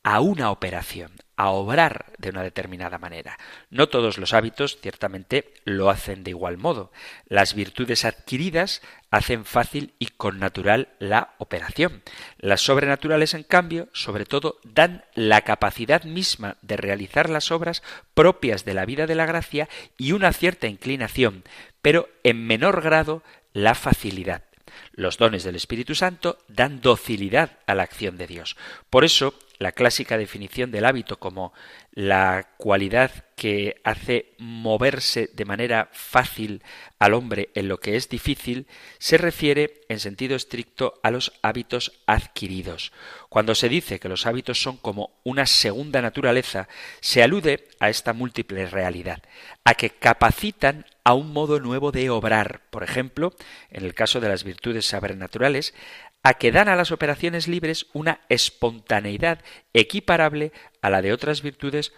a 0.02 0.20
una 0.20 0.50
operación, 0.50 1.12
a 1.36 1.50
obrar 1.50 2.12
de 2.18 2.30
una 2.30 2.42
determinada 2.42 2.98
manera. 2.98 3.38
No 3.70 3.88
todos 3.88 4.18
los 4.18 4.32
hábitos 4.32 4.78
ciertamente 4.80 5.52
lo 5.64 5.90
hacen 5.90 6.24
de 6.24 6.30
igual 6.30 6.56
modo. 6.56 6.92
Las 7.26 7.54
virtudes 7.54 8.04
adquiridas 8.04 8.82
hacen 9.10 9.44
fácil 9.44 9.94
y 9.98 10.06
con 10.06 10.38
natural 10.38 10.88
la 10.98 11.34
operación. 11.38 12.02
Las 12.38 12.60
sobrenaturales, 12.60 13.34
en 13.34 13.42
cambio, 13.42 13.88
sobre 13.92 14.24
todo, 14.24 14.58
dan 14.64 15.04
la 15.14 15.42
capacidad 15.42 16.04
misma 16.04 16.56
de 16.62 16.76
realizar 16.76 17.28
las 17.28 17.50
obras 17.50 17.82
propias 18.14 18.64
de 18.64 18.74
la 18.74 18.86
vida 18.86 19.06
de 19.06 19.14
la 19.14 19.26
gracia 19.26 19.68
y 19.98 20.12
una 20.12 20.32
cierta 20.32 20.66
inclinación, 20.66 21.44
pero 21.82 22.08
en 22.22 22.46
menor 22.46 22.82
grado 22.82 23.22
la 23.52 23.74
facilidad. 23.74 24.44
Los 24.92 25.18
dones 25.18 25.44
del 25.44 25.56
Espíritu 25.56 25.94
Santo 25.94 26.38
dan 26.48 26.80
docilidad 26.80 27.58
a 27.66 27.74
la 27.74 27.82
acción 27.82 28.16
de 28.16 28.26
Dios. 28.26 28.56
Por 28.88 29.04
eso, 29.04 29.34
la 29.60 29.72
clásica 29.72 30.16
definición 30.16 30.70
del 30.70 30.86
hábito 30.86 31.18
como 31.18 31.52
la 31.92 32.48
cualidad 32.56 33.10
que 33.36 33.80
hace 33.84 34.32
moverse 34.38 35.28
de 35.34 35.44
manera 35.44 35.90
fácil 35.92 36.62
al 36.98 37.12
hombre 37.12 37.50
en 37.54 37.68
lo 37.68 37.78
que 37.78 37.96
es 37.96 38.08
difícil, 38.08 38.66
se 38.98 39.18
refiere 39.18 39.82
en 39.88 40.00
sentido 40.00 40.34
estricto 40.34 40.94
a 41.02 41.10
los 41.10 41.32
hábitos 41.42 41.92
adquiridos. 42.06 42.92
Cuando 43.28 43.54
se 43.54 43.68
dice 43.68 44.00
que 44.00 44.08
los 44.08 44.26
hábitos 44.26 44.62
son 44.62 44.78
como 44.78 45.10
una 45.24 45.44
segunda 45.44 46.00
naturaleza, 46.00 46.66
se 47.00 47.22
alude 47.22 47.68
a 47.80 47.90
esta 47.90 48.14
múltiple 48.14 48.66
realidad, 48.66 49.22
a 49.64 49.74
que 49.74 49.90
capacitan 49.90 50.86
a 51.04 51.12
un 51.12 51.32
modo 51.32 51.60
nuevo 51.60 51.92
de 51.92 52.08
obrar, 52.08 52.62
por 52.70 52.82
ejemplo, 52.82 53.34
en 53.70 53.84
el 53.84 53.94
caso 53.94 54.20
de 54.20 54.28
las 54.28 54.44
virtudes 54.44 54.86
sobrenaturales, 54.86 55.74
a 56.22 56.34
que 56.34 56.52
dan 56.52 56.68
a 56.68 56.76
las 56.76 56.92
operaciones 56.92 57.48
libres 57.48 57.86
una 57.92 58.20
espontaneidad 58.28 59.40
equiparable 59.72 60.52
a 60.82 60.90
la 60.90 61.02
de 61.02 61.12
otras 61.12 61.42
virtudes 61.42 61.92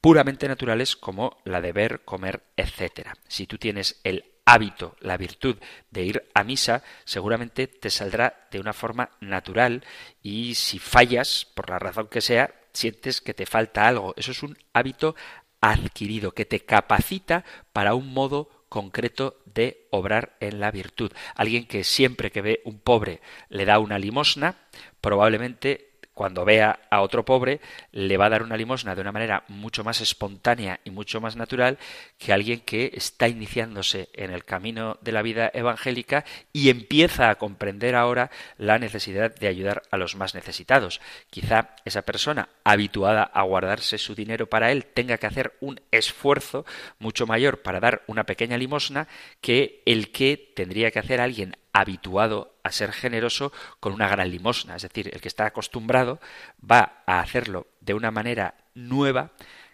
puramente 0.00 0.48
naturales 0.48 0.96
como 0.96 1.38
la 1.44 1.60
de 1.60 1.72
ver, 1.72 2.00
comer, 2.04 2.42
etc. 2.56 3.08
Si 3.28 3.46
tú 3.46 3.58
tienes 3.58 4.00
el 4.02 4.24
hábito, 4.44 4.96
la 5.00 5.16
virtud 5.16 5.56
de 5.90 6.02
ir 6.02 6.28
a 6.34 6.42
misa, 6.42 6.82
seguramente 7.04 7.68
te 7.68 7.90
saldrá 7.90 8.48
de 8.50 8.58
una 8.58 8.72
forma 8.72 9.10
natural 9.20 9.84
y 10.22 10.56
si 10.56 10.78
fallas, 10.78 11.46
por 11.54 11.70
la 11.70 11.78
razón 11.78 12.08
que 12.08 12.20
sea, 12.20 12.52
sientes 12.72 13.20
que 13.20 13.34
te 13.34 13.46
falta 13.46 13.86
algo. 13.86 14.14
Eso 14.16 14.32
es 14.32 14.42
un 14.42 14.58
hábito 14.72 15.14
adquirido 15.60 16.32
que 16.32 16.44
te 16.44 16.60
capacita 16.60 17.44
para 17.72 17.94
un 17.94 18.12
modo 18.12 18.61
concreto 18.72 19.36
de 19.44 19.86
obrar 19.90 20.34
en 20.40 20.58
la 20.58 20.70
virtud. 20.70 21.12
Alguien 21.34 21.66
que 21.66 21.84
siempre 21.84 22.30
que 22.30 22.40
ve 22.40 22.62
un 22.64 22.78
pobre 22.78 23.20
le 23.50 23.66
da 23.66 23.78
una 23.78 23.98
limosna, 23.98 24.56
probablemente 25.02 25.91
cuando 26.14 26.44
vea 26.44 26.80
a 26.90 27.00
otro 27.00 27.24
pobre, 27.24 27.60
le 27.90 28.16
va 28.16 28.26
a 28.26 28.30
dar 28.30 28.42
una 28.42 28.56
limosna 28.56 28.94
de 28.94 29.00
una 29.00 29.12
manera 29.12 29.44
mucho 29.48 29.82
más 29.84 30.00
espontánea 30.00 30.80
y 30.84 30.90
mucho 30.90 31.20
más 31.20 31.36
natural 31.36 31.78
que 32.18 32.32
alguien 32.32 32.60
que 32.60 32.92
está 32.94 33.28
iniciándose 33.28 34.08
en 34.12 34.30
el 34.30 34.44
camino 34.44 34.98
de 35.00 35.12
la 35.12 35.22
vida 35.22 35.50
evangélica 35.54 36.24
y 36.52 36.70
empieza 36.70 37.30
a 37.30 37.36
comprender 37.36 37.94
ahora 37.94 38.30
la 38.58 38.78
necesidad 38.78 39.34
de 39.34 39.48
ayudar 39.48 39.82
a 39.90 39.96
los 39.96 40.16
más 40.16 40.34
necesitados. 40.34 41.00
Quizá 41.30 41.70
esa 41.84 42.02
persona 42.02 42.48
habituada 42.64 43.22
a 43.22 43.42
guardarse 43.42 43.98
su 43.98 44.14
dinero 44.14 44.48
para 44.48 44.70
él 44.70 44.84
tenga 44.84 45.18
que 45.18 45.26
hacer 45.26 45.54
un 45.60 45.80
esfuerzo 45.90 46.64
mucho 46.98 47.26
mayor 47.26 47.62
para 47.62 47.80
dar 47.80 48.02
una 48.06 48.24
pequeña 48.24 48.58
limosna 48.58 49.08
que 49.40 49.82
el 49.86 50.10
que 50.12 50.52
tendría 50.54 50.90
que 50.90 50.98
hacer 50.98 51.20
alguien 51.20 51.56
habituado 51.72 52.54
a 52.62 52.70
ser 52.70 52.92
generoso 52.92 53.52
con 53.80 53.92
una 53.92 54.08
gran 54.08 54.30
limosna. 54.30 54.76
Es 54.76 54.82
decir, 54.82 55.10
el 55.12 55.20
que 55.20 55.28
está 55.28 55.46
acostumbrado 55.46 56.20
va 56.58 57.02
a 57.06 57.20
hacerlo 57.20 57.66
de 57.80 57.94
una 57.94 58.10
manera 58.10 58.54
nueva 58.74 59.30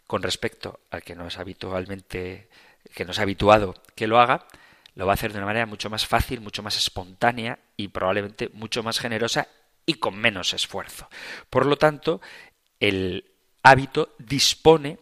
con 0.07 0.23
respecto 0.23 0.81
al 0.91 1.03
que 1.03 1.15
no 1.15 1.27
es 1.27 1.39
habitualmente, 1.39 2.49
que 2.95 3.05
no 3.05 3.13
es 3.13 3.19
habituado 3.19 3.75
que 3.95 4.07
lo 4.07 4.21
haga, 4.21 4.47
lo 4.95 5.07
va 5.07 5.13
a 5.13 5.15
hacer 5.15 5.33
de 5.33 5.39
una 5.39 5.47
manera 5.47 5.67
mucho 5.67 5.91
más 5.91 6.07
fácil, 6.07 6.41
mucho 6.41 6.63
más 6.63 6.77
espontánea 6.77 7.59
y 7.77 7.89
probablemente 7.89 8.51
mucho 8.53 8.83
más 8.83 8.99
generosa 8.99 9.49
y 9.87 9.95
con 9.95 10.17
menos 10.17 10.55
esfuerzo. 10.55 11.09
Por 11.51 11.67
lo 11.67 11.77
tanto, 11.77 12.21
el 12.81 13.25
hábito 13.63 14.15
dispone 14.19 14.99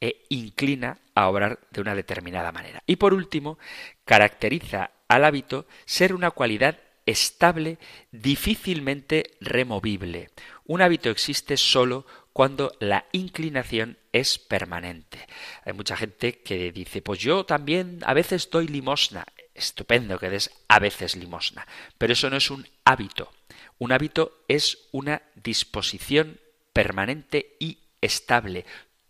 e 0.00 0.24
inclina 0.30 0.98
a 1.14 1.28
obrar 1.28 1.58
de 1.70 1.80
una 1.80 1.94
determinada 1.94 2.52
manera. 2.52 2.82
Y 2.86 2.96
por 2.96 3.12
último, 3.12 3.58
caracteriza 4.04 4.90
al 5.10 5.24
hábito 5.24 5.66
ser 5.86 6.14
una 6.14 6.30
cualidad 6.30 6.78
estable, 7.04 7.78
difícilmente 8.12 9.36
removible. 9.40 10.30
Un 10.64 10.82
hábito 10.82 11.10
existe 11.10 11.56
solo 11.56 12.06
cuando 12.32 12.72
la 12.78 13.06
inclinación 13.10 13.98
es 14.12 14.38
permanente. 14.38 15.26
Hay 15.64 15.72
mucha 15.72 15.96
gente 15.96 16.38
que 16.42 16.70
dice, 16.70 17.02
pues 17.02 17.18
yo 17.18 17.44
también 17.44 17.98
a 18.06 18.14
veces 18.14 18.48
doy 18.50 18.68
limosna. 18.68 19.26
Estupendo 19.52 20.16
que 20.16 20.30
des 20.30 20.48
a 20.68 20.78
veces 20.78 21.16
limosna, 21.16 21.66
pero 21.98 22.12
eso 22.12 22.30
no 22.30 22.36
es 22.36 22.48
un 22.48 22.66
hábito. 22.84 23.32
Un 23.78 23.90
hábito 23.90 24.44
es 24.46 24.86
una 24.92 25.22
disposición 25.34 26.38
permanente 26.72 27.56
y 27.58 27.78
estable. 28.00 28.64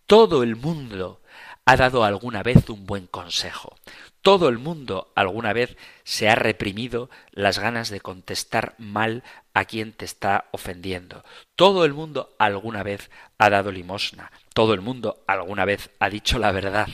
Todo 0.06 0.42
el 0.42 0.56
mundo 0.56 1.20
ha 1.66 1.76
dado 1.76 2.04
alguna 2.04 2.42
vez 2.42 2.68
un 2.70 2.86
buen 2.86 3.06
consejo. 3.06 3.76
Todo 4.22 4.48
el 4.48 4.58
mundo 4.58 5.10
alguna 5.14 5.52
vez 5.52 5.76
se 6.04 6.28
ha 6.28 6.34
reprimido 6.34 7.08
las 7.32 7.58
ganas 7.58 7.88
de 7.88 8.00
contestar 8.00 8.74
mal 8.76 9.24
a 9.54 9.64
quien 9.64 9.92
te 9.92 10.04
está 10.04 10.46
ofendiendo. 10.50 11.24
Todo 11.56 11.86
el 11.86 11.94
mundo 11.94 12.34
alguna 12.38 12.82
vez 12.82 13.10
ha 13.38 13.48
dado 13.48 13.72
limosna. 13.72 14.30
Todo 14.52 14.74
el 14.74 14.82
mundo 14.82 15.24
alguna 15.26 15.64
vez 15.64 15.90
ha 16.00 16.10
dicho 16.10 16.38
la 16.38 16.52
verdad. 16.52 16.88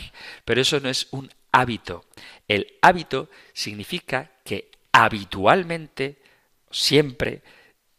Pero 0.44 0.60
eso 0.60 0.78
no 0.78 0.88
es 0.88 1.08
un 1.10 1.30
hábito. 1.50 2.04
El 2.46 2.74
hábito 2.80 3.28
significa 3.52 4.30
que 4.44 4.70
habitualmente, 4.92 6.22
siempre, 6.70 7.42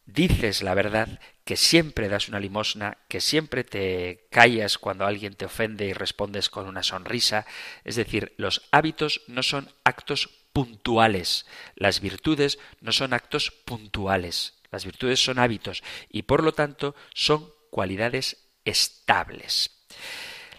dices 0.06 0.62
la 0.62 0.74
verdad 0.74 1.20
que 1.48 1.56
siempre 1.56 2.10
das 2.10 2.28
una 2.28 2.42
limosna, 2.42 2.98
que 3.08 3.22
siempre 3.22 3.64
te 3.64 4.28
callas 4.30 4.78
cuando 4.78 5.06
alguien 5.06 5.34
te 5.34 5.46
ofende 5.46 5.86
y 5.86 5.94
respondes 5.94 6.50
con 6.50 6.68
una 6.68 6.84
sonrisa. 6.84 7.46
Es 7.86 7.96
decir, 7.96 8.34
los 8.36 8.68
hábitos 8.72 9.22
no 9.28 9.42
son 9.44 9.72
actos 9.86 10.28
puntuales, 10.52 11.46
las 11.76 12.02
virtudes 12.02 12.60
no 12.82 12.92
son 12.92 13.14
actos 13.14 13.52
puntuales, 13.64 14.56
las 14.72 14.84
virtudes 14.84 15.24
son 15.24 15.40
hábitos 15.40 15.84
y 16.10 16.24
por 16.24 16.44
lo 16.44 16.52
tanto 16.52 16.96
son 17.14 17.50
cualidades 17.72 18.50
estables. 18.66 19.72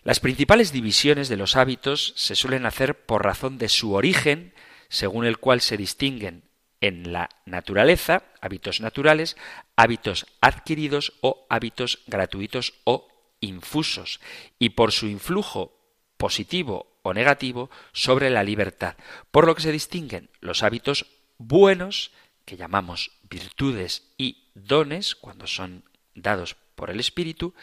Las 0.05 0.21
principales 0.21 0.73
divisiones 0.73 1.29
de 1.29 1.37
los 1.37 1.57
hábitos 1.57 2.15
se 2.17 2.35
suelen 2.35 2.65
hacer 2.65 3.05
por 3.05 3.27
razón 3.27 3.59
de 3.59 3.69
su 3.69 3.93
origen, 3.93 4.55
según 4.89 5.27
el 5.27 5.37
cual 5.37 5.61
se 5.61 5.77
distinguen 5.77 6.48
en 6.81 7.13
la 7.13 7.29
naturaleza, 7.45 8.23
hábitos 8.41 8.81
naturales, 8.81 9.37
hábitos 9.77 10.27
adquiridos 10.41 11.15
o 11.21 11.47
hábitos 11.51 12.01
gratuitos 12.07 12.75
o 12.85 13.09
infusos, 13.41 14.21
y 14.59 14.71
por 14.71 14.93
su 14.93 15.07
influjo 15.07 15.79
positivo 16.17 16.99
o 17.03 17.15
negativo 17.15 17.71
sobre 17.93 18.31
la 18.31 18.43
libertad, 18.43 18.97
por 19.31 19.47
lo 19.47 19.55
que 19.55 19.63
se 19.63 19.73
distinguen 19.73 20.31
los 20.41 20.63
hábitos 20.63 21.07
buenos, 21.39 22.13
que 22.45 22.57
llamamos 22.57 23.13
virtudes 23.29 24.13
y 24.17 24.51
dones, 24.55 25.15
cuando 25.15 25.47
son 25.47 25.85
dados 26.15 26.57
por 26.75 26.91
el 26.91 27.01
espíritu, 27.01 27.55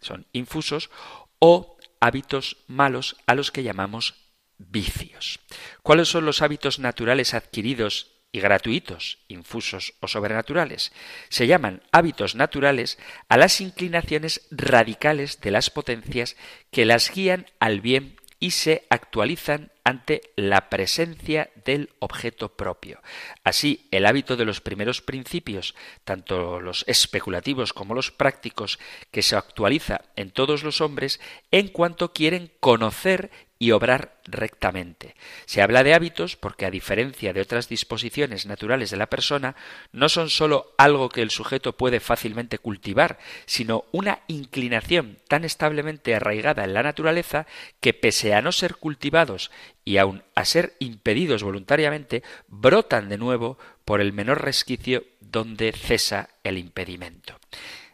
son 0.00 0.26
infusos, 0.32 0.90
o 1.38 1.76
hábitos 2.00 2.58
malos 2.66 3.16
a 3.26 3.34
los 3.34 3.50
que 3.50 3.62
llamamos 3.62 4.14
vicios. 4.58 5.40
¿Cuáles 5.82 6.08
son 6.08 6.24
los 6.24 6.42
hábitos 6.42 6.78
naturales 6.78 7.34
adquiridos 7.34 8.13
y 8.34 8.40
gratuitos, 8.40 9.18
infusos 9.28 9.94
o 10.00 10.08
sobrenaturales. 10.08 10.90
Se 11.28 11.46
llaman 11.46 11.82
hábitos 11.92 12.34
naturales 12.34 12.98
a 13.28 13.36
las 13.36 13.60
inclinaciones 13.60 14.48
radicales 14.50 15.40
de 15.40 15.52
las 15.52 15.70
potencias 15.70 16.34
que 16.72 16.84
las 16.84 17.12
guían 17.14 17.46
al 17.60 17.80
bien 17.80 18.16
y 18.40 18.50
se 18.50 18.86
actualizan 18.90 19.70
ante 19.84 20.32
la 20.34 20.68
presencia 20.68 21.50
del 21.64 21.90
objeto 22.00 22.56
propio. 22.56 23.00
Así, 23.44 23.86
el 23.92 24.04
hábito 24.04 24.36
de 24.36 24.44
los 24.44 24.60
primeros 24.60 25.00
principios, 25.00 25.76
tanto 26.02 26.60
los 26.60 26.84
especulativos 26.88 27.72
como 27.72 27.94
los 27.94 28.10
prácticos, 28.10 28.80
que 29.12 29.22
se 29.22 29.36
actualiza 29.36 30.00
en 30.16 30.32
todos 30.32 30.64
los 30.64 30.80
hombres 30.80 31.20
en 31.52 31.68
cuanto 31.68 32.12
quieren 32.12 32.50
conocer 32.58 33.30
y 33.64 33.70
obrar 33.70 34.20
rectamente. 34.26 35.16
Se 35.46 35.62
habla 35.62 35.82
de 35.82 35.94
hábitos 35.94 36.36
porque, 36.36 36.66
a 36.66 36.70
diferencia 36.70 37.32
de 37.32 37.40
otras 37.40 37.66
disposiciones 37.66 38.44
naturales 38.44 38.90
de 38.90 38.98
la 38.98 39.06
persona, 39.06 39.56
no 39.90 40.10
son 40.10 40.28
sólo 40.28 40.74
algo 40.76 41.08
que 41.08 41.22
el 41.22 41.30
sujeto 41.30 41.74
puede 41.74 41.98
fácilmente 41.98 42.58
cultivar, 42.58 43.18
sino 43.46 43.86
una 43.90 44.20
inclinación 44.26 45.16
tan 45.28 45.46
establemente 45.46 46.14
arraigada 46.14 46.64
en 46.64 46.74
la 46.74 46.82
naturaleza 46.82 47.46
que, 47.80 47.94
pese 47.94 48.34
a 48.34 48.42
no 48.42 48.52
ser 48.52 48.74
cultivados 48.74 49.50
y 49.82 49.96
aun 49.96 50.24
a 50.34 50.44
ser 50.44 50.74
impedidos 50.78 51.42
voluntariamente, 51.42 52.22
brotan 52.48 53.08
de 53.08 53.16
nuevo 53.16 53.56
por 53.86 54.02
el 54.02 54.12
menor 54.12 54.42
resquicio 54.42 55.04
donde 55.20 55.72
cesa 55.72 56.28
el 56.42 56.58
impedimento. 56.58 57.40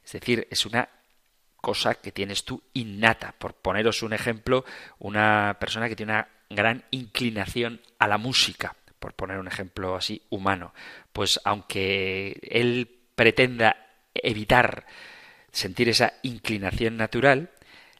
Es 0.04 0.10
decir, 0.14 0.48
es 0.50 0.66
una 0.66 0.88
cosa 1.60 1.94
que 1.94 2.12
tienes 2.12 2.44
tú 2.44 2.62
innata. 2.72 3.34
Por 3.38 3.54
poneros 3.54 4.02
un 4.02 4.12
ejemplo, 4.12 4.64
una 4.98 5.56
persona 5.60 5.88
que 5.88 5.96
tiene 5.96 6.12
una 6.12 6.28
gran 6.48 6.84
inclinación 6.90 7.80
a 7.98 8.08
la 8.08 8.18
música, 8.18 8.76
por 8.98 9.14
poner 9.14 9.38
un 9.38 9.48
ejemplo 9.48 9.96
así 9.96 10.22
humano, 10.30 10.74
pues 11.12 11.40
aunque 11.44 12.38
él 12.42 13.00
pretenda 13.14 13.76
evitar 14.14 14.86
sentir 15.52 15.88
esa 15.88 16.14
inclinación 16.22 16.96
natural, 16.96 17.50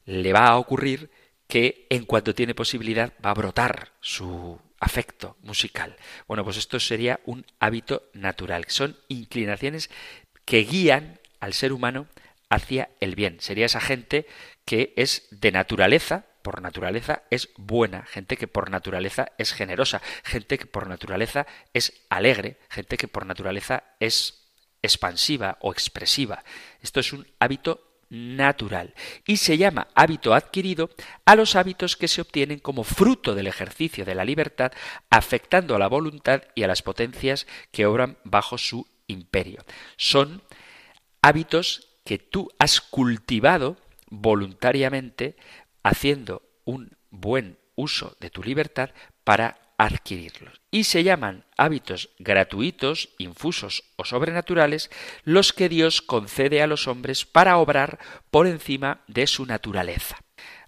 le 0.05 0.33
va 0.33 0.49
a 0.49 0.59
ocurrir 0.59 1.11
que 1.47 1.87
en 1.91 2.05
cuanto 2.05 2.35
tiene 2.35 2.55
posibilidad 2.55 3.13
va 3.25 3.31
a 3.31 3.35
brotar 3.35 3.93
su 4.01 4.59
afecto 4.79 5.37
musical. 5.43 5.97
Bueno, 6.27 6.45
pues 6.45 6.57
esto 6.57 6.81
sería 6.81 7.21
un 7.27 7.45
hábito 7.59 8.05
natural. 8.15 8.65
Son 8.69 8.97
inclinaciones 9.09 9.91
que 10.45 10.59
guían 10.61 11.21
al 11.39 11.53
ser 11.53 11.73
humano 11.73 12.07
hacia 12.51 12.91
el 13.01 13.15
bien. 13.15 13.41
Sería 13.41 13.67
esa 13.67 13.81
gente 13.81 14.27
que 14.65 14.93
es 14.97 15.27
de 15.31 15.53
naturaleza, 15.53 16.27
por 16.43 16.61
naturaleza 16.61 17.23
es 17.31 17.51
buena, 17.57 18.05
gente 18.07 18.37
que 18.37 18.49
por 18.49 18.71
naturaleza 18.71 19.33
es 19.39 19.53
generosa, 19.53 20.03
gente 20.25 20.59
que 20.59 20.67
por 20.67 20.87
naturaleza 20.87 21.47
es 21.73 22.05
alegre, 22.11 22.59
gente 22.69 22.97
que 22.97 23.09
por 23.09 23.27
naturaleza 23.27 23.85
es 24.01 24.49
expansiva 24.83 25.59
o 25.61 25.73
expresiva. 25.73 26.43
Esto 26.81 27.01
es 27.01 27.13
un 27.13 27.27
hábito 27.39 27.87
natural 28.09 28.95
y 29.25 29.37
se 29.37 29.57
llama 29.57 29.87
hábito 29.95 30.35
adquirido 30.35 30.91
a 31.25 31.37
los 31.37 31.55
hábitos 31.55 31.97
que 31.97 32.09
se 32.09 32.21
obtienen 32.21 32.59
como 32.59 32.83
fruto 32.83 33.35
del 33.35 33.47
ejercicio 33.47 34.05
de 34.05 34.17
la 34.17 34.25
libertad, 34.25 34.73
afectando 35.11 35.77
a 35.77 35.79
la 35.79 35.87
voluntad 35.87 36.43
y 36.55 36.65
a 36.65 36.67
las 36.67 36.83
potencias 36.83 37.47
que 37.71 37.87
obran 37.87 38.19
bajo 38.25 38.59
su 38.59 38.87
imperio. 39.07 39.65
Son 39.97 40.43
hábitos 41.23 41.89
que 42.05 42.19
tú 42.19 42.51
has 42.59 42.81
cultivado 42.81 43.77
voluntariamente 44.09 45.37
haciendo 45.83 46.43
un 46.65 46.97
buen 47.11 47.59
uso 47.75 48.17
de 48.21 48.31
tu 48.31 48.43
libertad 48.43 48.91
para 49.25 49.59
adquirirlos. 49.79 50.61
Y 50.71 50.85
se 50.85 51.03
llaman 51.03 51.47
hábitos 51.57 52.11
gratuitos, 52.19 53.09
infusos 53.17 53.85
o 53.97 54.05
sobrenaturales 54.05 54.91
los 55.25 55.55
que 55.55 55.71
Dios 55.71 56.03
concede 56.03 56.61
a 56.61 56.67
los 56.67 56.87
hombres 56.87 57.25
para 57.25 57.57
obrar 57.57 57.99
por 58.31 58.47
encima 58.47 59.01
de 59.07 59.27
su 59.27 59.47
naturaleza. 59.47 60.19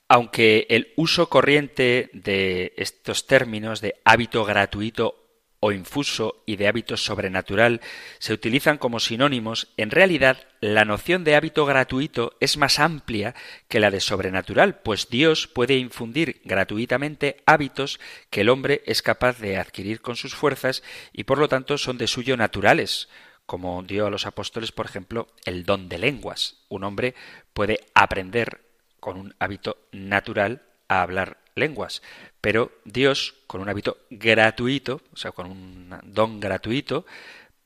Aunque 0.09 0.67
el 0.71 0.93
uso 0.97 1.29
corriente 1.29 2.11
de 2.15 2.73
estos 2.77 3.27
términos 3.27 3.81
de 3.81 3.97
hábito 4.05 4.45
gratuito 4.45 5.22
o 5.65 5.71
infuso 5.71 6.43
y 6.45 6.57
de 6.57 6.67
hábito 6.67 6.97
sobrenatural 6.97 7.81
se 8.19 8.33
utilizan 8.33 8.79
como 8.79 8.99
sinónimos, 8.99 9.69
en 9.77 9.93
realidad 9.93 10.39
la 10.61 10.85
noción 10.85 11.23
de 11.23 11.37
hábito 11.37 11.65
gratuito 11.65 12.37
es 12.41 12.57
más 12.57 12.81
amplia 12.81 13.37
que 13.69 13.79
la 13.79 13.93
de 13.93 14.01
sobrenatural, 14.01 14.81
pues 14.81 15.09
Dios 15.09 15.47
puede 15.47 15.77
infundir 15.79 16.41
gratuitamente 16.45 17.45
hábitos 17.47 18.01
que 18.29 18.41
el 18.41 18.49
hombre 18.49 18.83
es 18.87 19.03
capaz 19.03 19.39
de 19.39 19.57
adquirir 19.57 20.01
con 20.01 20.17
sus 20.17 20.35
fuerzas 20.35 20.83
y 21.13 21.25
por 21.25 21.39
lo 21.39 21.49
tanto 21.49 21.79
son 21.79 21.97
de 21.97 22.09
suyo 22.09 22.37
naturales, 22.37 23.09
como 23.47 23.85
dio 23.85 24.09
a 24.09 24.11
los 24.11 24.27
apóstoles, 24.27 24.73
por 24.73 24.87
ejemplo, 24.87 25.29
el 25.45 25.65
don 25.65 25.89
de 25.89 25.99
lenguas. 25.99 26.65
Un 26.71 26.83
hombre 26.83 27.15
puede 27.53 27.79
aprender 27.95 28.63
con 28.99 29.17
un 29.17 29.33
hábito 29.39 29.79
natural 29.93 30.63
a 30.99 31.03
hablar 31.03 31.39
lenguas, 31.55 32.03
pero 32.41 32.73
Dios, 32.85 33.35
con 33.47 33.61
un 33.61 33.69
hábito 33.69 33.99
gratuito, 34.11 35.01
o 35.13 35.17
sea, 35.17 35.33
con 35.33 35.51
un 35.51 36.01
don 36.05 36.41
gratuito, 36.41 37.07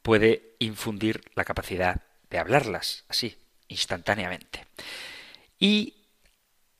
puede 0.02 0.54
infundir 0.58 1.22
la 1.34 1.44
capacidad 1.44 2.02
de 2.30 2.38
hablarlas 2.38 3.04
así, 3.08 3.36
instantáneamente. 3.68 4.66
Y 5.58 5.94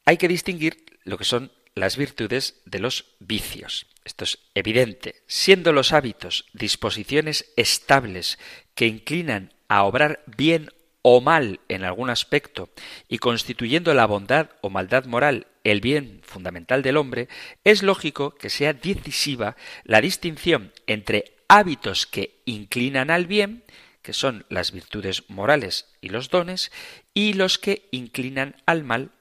hay 0.05 0.17
que 0.17 0.29
distinguir 0.29 0.85
lo 1.05 1.19
que 1.19 1.25
son 1.25 1.53
las 1.75 1.97
virtudes 1.97 2.61
de 2.65 2.79
los 2.79 3.05
vicios. 3.19 3.87
Esto 4.05 4.25
es 4.25 4.39
evidente. 4.55 5.23
Siendo 5.27 5.73
los 5.73 5.93
hábitos 5.93 6.47
disposiciones 6.53 7.53
estables 7.57 8.39
que 8.75 8.87
inclinan 8.87 9.53
a 9.69 9.85
obrar 9.85 10.23
bien 10.27 10.73
o 11.09 11.21
mal 11.21 11.61
en 11.69 11.85
algún 11.85 12.11
aspecto 12.11 12.69
y 13.09 13.19
constituyendo 13.19 13.95
la 13.95 14.07
bondad 14.07 14.51
o 14.61 14.71
maldad 14.71 15.05
moral 15.05 15.47
el 15.63 15.81
bien 15.81 16.21
fundamental 16.25 16.83
del 16.83 16.97
hombre, 16.97 17.29
es 17.63 17.85
lógico 17.85 18.35
que 18.35 18.51
sea 18.51 18.73
decisiva 18.73 19.55
la 19.85 20.01
distinción 20.01 20.73
entre 20.89 21.37
hábitos 21.47 22.07
que 22.09 22.43
inclinan 22.45 23.13
al 23.13 23.27
bien, 23.27 23.63
que 24.03 24.13
son 24.13 24.47
las 24.49 24.73
virtudes 24.73 25.23
morales 25.31 25.95
y 26.01 26.09
los 26.09 26.29
dones, 26.29 26.73
y 27.15 27.35
los 27.35 27.61
que 27.61 27.87
inclinan 27.93 28.57
al 28.67 28.83
mal, 28.83 29.13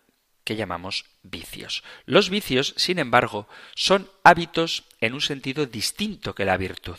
que 0.44 0.56
llamamos 0.56 1.06
vicios. 1.22 1.84
Los 2.08 2.32
vicios, 2.32 2.74
sin 2.78 2.98
embargo, 2.98 3.48
son 3.76 4.10
hábitos 4.24 4.86
en 5.02 5.14
un 5.14 5.22
sentido 5.22 5.68
distinto 5.68 6.34
que 6.34 6.46
la 6.46 6.58
virtud. 6.58 6.98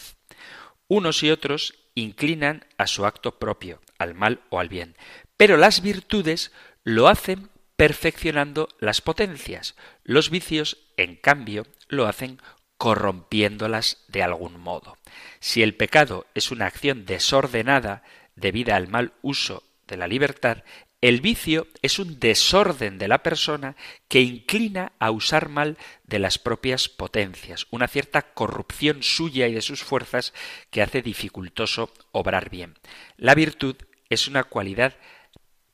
Unos 0.87 1.25
y 1.25 1.33
otros 1.33 1.75
inclinan 1.97 2.65
a 2.79 2.87
su 2.87 3.05
acto 3.07 3.41
propio, 3.41 3.81
al 3.99 4.15
mal 4.15 4.41
o 4.51 4.61
al 4.61 4.69
bien. 4.69 4.95
Pero 5.37 5.57
las 5.57 5.83
virtudes 5.83 6.53
lo 6.85 7.09
hacen 7.09 7.51
perfeccionando 7.75 8.69
las 8.79 9.01
potencias. 9.01 9.75
Los 10.05 10.31
vicios, 10.31 10.79
en 10.97 11.17
cambio, 11.17 11.67
lo 11.89 12.07
hacen 12.07 12.41
corrompiéndolas 12.77 14.05
de 14.09 14.23
algún 14.23 14.61
modo. 14.61 14.97
Si 15.41 15.63
el 15.63 15.75
pecado 15.75 16.27
es 16.35 16.51
una 16.51 16.67
acción 16.67 17.07
desordenada 17.07 18.03
debida 18.37 18.77
al 18.77 18.89
mal 18.89 19.13
uso 19.23 19.65
de 19.87 19.97
la 19.97 20.07
libertad, 20.07 20.63
el 21.07 21.21
vicio 21.21 21.69
es 21.83 22.01
un 22.01 22.19
desorden 22.19 22.99
de 22.99 23.07
la 23.07 23.23
persona 23.23 23.77
que 24.09 24.23
inclina 24.23 24.91
a 24.99 25.13
usar 25.13 25.49
mal 25.49 25.79
de 26.03 26.19
las 26.19 26.41
propias 26.41 26.89
potencias, 26.89 27.69
una 27.71 27.87
cierta 27.87 28.23
corrupción 28.23 29.05
suya 29.05 29.47
y 29.47 29.55
de 29.55 29.63
sus 29.63 29.85
fuerzas 29.85 30.35
que 30.73 30.83
hace 30.83 31.03
dificultoso 31.03 31.93
obrar 32.11 32.51
bien. 32.51 32.75
La 33.17 33.37
virtud 33.37 33.77
es 34.11 34.27
una 34.27 34.43
cualidad 34.43 34.97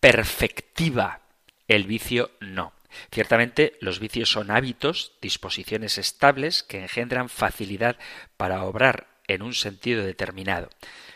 perfectiva, 0.00 1.22
el 1.66 1.84
vicio 1.84 2.32
no. 2.40 2.74
Ciertamente 3.10 3.78
los 3.80 4.00
vicios 4.00 4.30
son 4.30 4.50
hábitos, 4.50 5.12
disposiciones 5.22 5.96
estables 5.96 6.62
que 6.62 6.82
engendran 6.82 7.30
facilidad 7.30 7.96
para 8.36 8.64
obrar 8.64 9.11
en 9.28 9.42
un 9.42 9.54
sentido 9.54 10.04
determinado. 10.04 10.68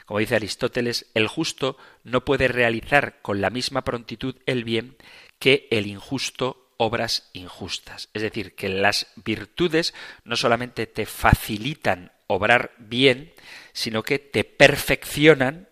Como 0.05 0.21
dice 0.21 0.37
Aristóteles, 0.37 1.07
el 1.15 1.27
justo 1.27 1.77
no 2.05 2.25
puede 2.25 2.49
realizar 2.49 3.21
con 3.23 3.41
la 3.41 3.51
misma 3.51 3.83
prontitud 3.83 4.37
el 4.47 4.65
bien 4.65 4.97
que 5.39 5.69
el 5.71 5.87
injusto 5.87 6.73
obras 6.79 7.31
injustas. 7.33 8.09
Es 8.15 8.23
decir, 8.23 8.55
que 8.55 8.69
las 8.69 9.09
virtudes 9.17 9.95
no 10.25 10.37
solamente 10.37 10.87
te 10.87 11.07
facilitan 11.07 12.13
obrar 12.27 12.73
bien, 12.79 13.33
sino 13.73 14.03
que 14.03 14.19
te 14.19 14.45
perfeccionan 14.45 15.69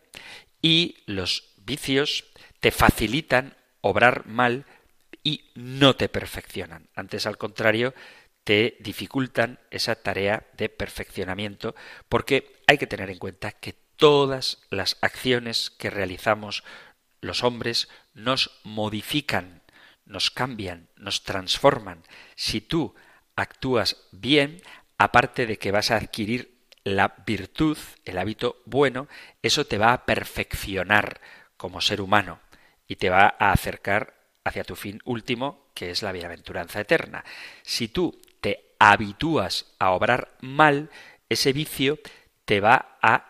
y 0.62 0.96
los 1.06 1.52
vicios 1.58 2.24
te 2.60 2.70
facilitan 2.70 3.56
obrar 3.80 4.26
mal 4.26 4.64
y 5.22 5.50
no 5.54 5.96
te 5.96 6.08
perfeccionan. 6.08 6.88
Antes, 6.94 7.26
al 7.26 7.38
contrario, 7.38 7.94
te 8.44 8.76
dificultan 8.80 9.58
esa 9.70 9.96
tarea 9.96 10.46
de 10.56 10.68
perfeccionamiento 10.68 11.74
porque 12.08 12.60
hay 12.66 12.78
que 12.78 12.86
tener 12.86 13.10
en 13.10 13.18
cuenta 13.18 13.52
que 13.52 13.74
todas 13.96 14.62
las 14.70 14.98
acciones 15.00 15.70
que 15.70 15.90
realizamos 15.90 16.62
los 17.20 17.42
hombres 17.42 17.88
nos 18.12 18.60
modifican, 18.62 19.62
nos 20.04 20.30
cambian, 20.30 20.88
nos 20.96 21.24
transforman. 21.24 22.02
Si 22.36 22.60
tú 22.60 22.94
actúas 23.34 23.96
bien, 24.12 24.62
aparte 24.98 25.46
de 25.46 25.58
que 25.58 25.72
vas 25.72 25.90
a 25.90 25.96
adquirir 25.96 26.54
la 26.84 27.14
virtud, 27.26 27.78
el 28.04 28.18
hábito 28.18 28.60
bueno, 28.66 29.08
eso 29.42 29.66
te 29.66 29.78
va 29.78 29.94
a 29.94 30.04
perfeccionar 30.04 31.20
como 31.56 31.80
ser 31.80 32.02
humano 32.02 32.40
y 32.86 32.96
te 32.96 33.08
va 33.08 33.34
a 33.38 33.52
acercar 33.52 34.14
hacia 34.44 34.64
tu 34.64 34.76
fin 34.76 35.00
último, 35.04 35.70
que 35.74 35.90
es 35.90 36.02
la 36.02 36.12
bienaventuranza 36.12 36.80
eterna. 36.80 37.24
Si 37.62 37.88
tú 37.88 38.20
habitúas 38.78 39.66
a 39.78 39.90
obrar 39.90 40.36
mal, 40.40 40.90
ese 41.28 41.52
vicio 41.52 41.98
te 42.44 42.60
va 42.60 42.98
a 43.02 43.26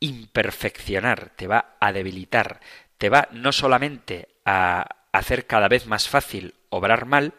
imperfeccionar, 0.00 1.30
te 1.36 1.46
va 1.46 1.76
a 1.80 1.92
debilitar, 1.92 2.60
te 2.98 3.08
va 3.08 3.28
no 3.32 3.52
solamente 3.52 4.28
a 4.44 4.86
hacer 5.12 5.46
cada 5.46 5.68
vez 5.68 5.86
más 5.86 6.08
fácil 6.08 6.54
obrar 6.68 7.06
mal, 7.06 7.34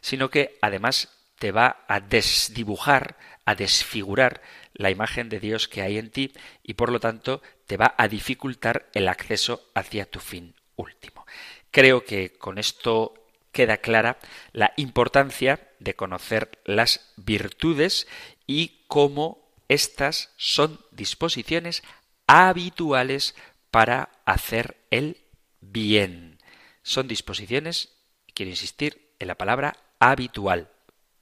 sino 0.00 0.30
que 0.30 0.58
además 0.62 1.08
te 1.38 1.52
va 1.52 1.84
a 1.88 2.00
desdibujar, 2.00 3.16
a 3.44 3.54
desfigurar 3.54 4.42
la 4.74 4.90
imagen 4.90 5.28
de 5.28 5.40
Dios 5.40 5.68
que 5.68 5.82
hay 5.82 5.98
en 5.98 6.10
ti 6.10 6.32
y 6.62 6.74
por 6.74 6.90
lo 6.90 7.00
tanto 7.00 7.42
te 7.66 7.76
va 7.76 7.94
a 7.96 8.08
dificultar 8.08 8.88
el 8.94 9.08
acceso 9.08 9.70
hacia 9.74 10.06
tu 10.06 10.20
fin 10.20 10.54
último. 10.76 11.26
Creo 11.70 12.04
que 12.04 12.32
con 12.38 12.58
esto 12.58 13.14
queda 13.52 13.78
clara 13.78 14.18
la 14.52 14.72
importancia 14.76 15.68
de 15.78 15.94
conocer 15.94 16.58
las 16.64 17.12
virtudes 17.16 18.06
y 18.46 18.84
cómo 18.88 19.52
éstas 19.68 20.32
son 20.36 20.80
disposiciones 20.90 21.82
habituales 22.26 23.34
para 23.70 24.10
hacer 24.24 24.76
el 24.90 25.18
bien. 25.60 26.38
Son 26.82 27.08
disposiciones, 27.08 27.96
quiero 28.34 28.50
insistir 28.50 29.12
en 29.18 29.28
la 29.28 29.36
palabra 29.36 29.76
habitual, 29.98 30.70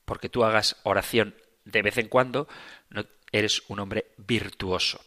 porque 0.04 0.28
tú 0.28 0.44
hagas 0.44 0.76
oración 0.84 1.34
de 1.64 1.82
vez 1.82 1.98
en 1.98 2.08
cuando, 2.08 2.48
no 2.90 3.04
eres 3.32 3.62
un 3.68 3.80
hombre 3.80 4.12
virtuoso. 4.16 5.04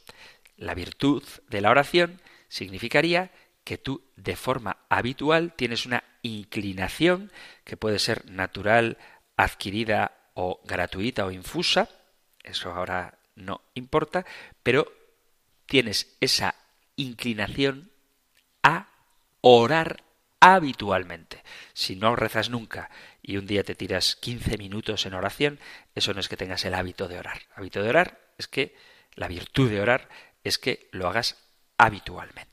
La 0.57 0.75
virtud 0.75 1.23
de 1.47 1.61
la 1.61 1.71
oración 1.71 2.21
significaría 2.49 3.31
que 3.63 3.77
tú 3.77 4.03
de 4.15 4.35
forma 4.35 4.77
habitual 4.89 5.53
tienes 5.55 5.85
una 5.85 6.03
inclinación 6.21 7.31
que 7.63 7.77
puede 7.77 7.99
ser 7.99 8.29
natural, 8.29 8.97
adquirida 9.37 10.11
o 10.33 10.61
gratuita 10.65 11.25
o 11.25 11.31
infusa, 11.31 11.89
eso 12.43 12.71
ahora 12.71 13.19
no 13.35 13.61
importa, 13.73 14.25
pero 14.63 14.91
tienes 15.65 16.17
esa 16.19 16.55
inclinación 16.95 17.91
a 18.63 18.89
orar 19.41 20.03
habitualmente. 20.39 21.43
Si 21.73 21.95
no 21.95 22.15
rezas 22.15 22.49
nunca 22.49 22.89
y 23.21 23.37
un 23.37 23.47
día 23.47 23.63
te 23.63 23.75
tiras 23.75 24.15
15 24.15 24.57
minutos 24.57 25.05
en 25.05 25.13
oración, 25.13 25.59
eso 25.95 26.13
no 26.13 26.19
es 26.19 26.29
que 26.29 26.37
tengas 26.37 26.65
el 26.65 26.73
hábito 26.73 27.07
de 27.07 27.19
orar. 27.19 27.41
hábito 27.55 27.81
de 27.81 27.89
orar 27.89 28.19
es 28.37 28.47
que 28.47 28.75
la 29.15 29.27
virtud 29.27 29.69
de 29.69 29.81
orar 29.81 30.09
es 30.43 30.57
que 30.57 30.89
lo 30.91 31.07
hagas 31.07 31.37
habitualmente. 31.77 32.48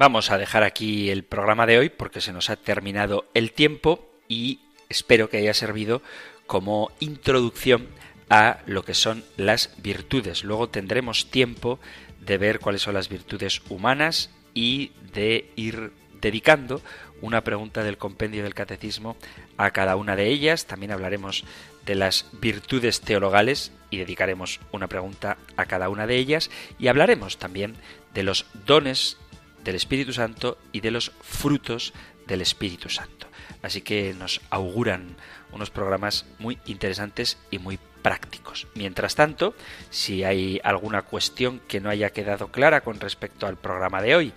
Vamos 0.00 0.30
a 0.30 0.38
dejar 0.38 0.62
aquí 0.62 1.10
el 1.10 1.24
programa 1.24 1.66
de 1.66 1.76
hoy 1.76 1.90
porque 1.90 2.22
se 2.22 2.32
nos 2.32 2.48
ha 2.48 2.56
terminado 2.56 3.26
el 3.34 3.52
tiempo 3.52 4.08
y 4.28 4.60
espero 4.88 5.28
que 5.28 5.36
haya 5.36 5.52
servido 5.52 6.00
como 6.46 6.90
introducción 7.00 7.86
a 8.30 8.60
lo 8.64 8.82
que 8.82 8.94
son 8.94 9.22
las 9.36 9.74
virtudes. 9.82 10.42
Luego 10.42 10.70
tendremos 10.70 11.30
tiempo 11.30 11.80
de 12.18 12.38
ver 12.38 12.60
cuáles 12.60 12.80
son 12.80 12.94
las 12.94 13.10
virtudes 13.10 13.60
humanas 13.68 14.30
y 14.54 14.92
de 15.12 15.52
ir 15.54 15.92
dedicando 16.22 16.80
una 17.20 17.44
pregunta 17.44 17.84
del 17.84 17.98
compendio 17.98 18.42
del 18.42 18.54
catecismo 18.54 19.18
a 19.58 19.70
cada 19.70 19.96
una 19.96 20.16
de 20.16 20.28
ellas. 20.28 20.64
También 20.64 20.92
hablaremos 20.92 21.44
de 21.84 21.96
las 21.96 22.24
virtudes 22.40 23.02
teologales 23.02 23.70
y 23.90 23.98
dedicaremos 23.98 24.60
una 24.72 24.86
pregunta 24.86 25.36
a 25.58 25.66
cada 25.66 25.90
una 25.90 26.06
de 26.06 26.16
ellas. 26.16 26.50
Y 26.78 26.88
hablaremos 26.88 27.36
también 27.36 27.76
de 28.14 28.22
los 28.22 28.46
dones 28.64 29.18
del 29.64 29.76
Espíritu 29.76 30.12
Santo 30.12 30.58
y 30.72 30.80
de 30.80 30.90
los 30.90 31.12
frutos 31.22 31.92
del 32.26 32.40
Espíritu 32.40 32.88
Santo. 32.88 33.26
Así 33.62 33.82
que 33.82 34.14
nos 34.14 34.40
auguran 34.50 35.16
unos 35.52 35.70
programas 35.70 36.26
muy 36.38 36.58
interesantes 36.66 37.38
y 37.50 37.58
muy 37.58 37.78
prácticos. 38.02 38.66
Mientras 38.74 39.14
tanto, 39.14 39.54
si 39.90 40.24
hay 40.24 40.60
alguna 40.64 41.02
cuestión 41.02 41.60
que 41.68 41.80
no 41.80 41.90
haya 41.90 42.10
quedado 42.10 42.48
clara 42.48 42.80
con 42.80 43.00
respecto 43.00 43.46
al 43.46 43.56
programa 43.56 44.00
de 44.00 44.16
hoy, 44.16 44.32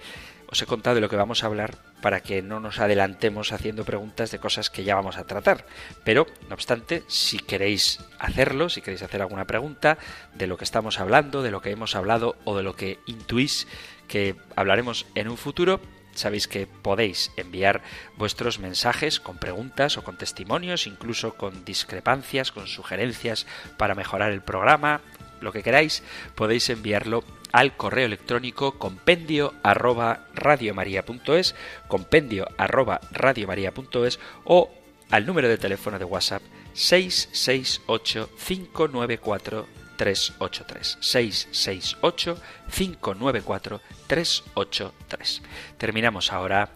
os 0.53 0.61
he 0.61 0.67
contado 0.67 0.93
de 0.93 1.01
lo 1.01 1.09
que 1.09 1.15
vamos 1.15 1.43
a 1.43 1.47
hablar 1.47 1.75
para 1.99 2.21
que 2.21 2.43
no 2.43 2.59
nos 2.59 2.79
adelantemos 2.79 3.51
haciendo 3.51 3.85
preguntas 3.85 4.29
de 4.29 4.37
cosas 4.37 4.69
que 4.69 4.83
ya 4.83 4.93
vamos 4.93 5.17
a 5.17 5.25
tratar. 5.25 5.65
Pero, 6.03 6.27
no 6.47 6.53
obstante, 6.53 7.03
si 7.07 7.39
queréis 7.39 7.99
hacerlo, 8.19 8.69
si 8.69 8.81
queréis 8.81 9.01
hacer 9.01 9.23
alguna 9.23 9.45
pregunta 9.45 9.97
de 10.35 10.45
lo 10.45 10.57
que 10.57 10.63
estamos 10.63 10.99
hablando, 10.99 11.41
de 11.41 11.49
lo 11.49 11.63
que 11.63 11.71
hemos 11.71 11.95
hablado 11.95 12.35
o 12.45 12.55
de 12.55 12.61
lo 12.61 12.75
que 12.75 12.99
intuís 13.07 13.67
que 14.07 14.35
hablaremos 14.55 15.07
en 15.15 15.27
un 15.27 15.37
futuro, 15.37 15.81
sabéis 16.13 16.47
que 16.47 16.67
podéis 16.67 17.31
enviar 17.35 17.81
vuestros 18.15 18.59
mensajes 18.59 19.19
con 19.19 19.39
preguntas 19.39 19.97
o 19.97 20.03
con 20.03 20.17
testimonios, 20.17 20.85
incluso 20.85 21.33
con 21.33 21.65
discrepancias, 21.65 22.51
con 22.51 22.67
sugerencias 22.67 23.47
para 23.77 23.95
mejorar 23.95 24.31
el 24.31 24.43
programa, 24.43 25.01
lo 25.41 25.51
que 25.51 25.63
queráis, 25.63 26.03
podéis 26.35 26.69
enviarlo 26.69 27.23
al 27.53 27.77
correo 27.77 28.07
electrónico 28.07 28.77
compendio 28.77 29.53
arroba 29.63 30.27
radiomaria.es, 30.33 31.55
compendio 31.87 32.47
arroba 32.57 32.99
radiomaria.es 33.11 34.19
o 34.43 34.71
al 35.11 35.25
número 35.25 35.47
de 35.47 35.57
teléfono 35.57 35.99
de 35.99 36.05
WhatsApp 36.05 36.41
668 36.73 38.29
594 38.45 39.67
383 39.95 40.97
668 40.99 42.37
594 42.75 43.81
383. 44.07 45.41
Terminamos 45.77 46.33
ahora 46.33 46.69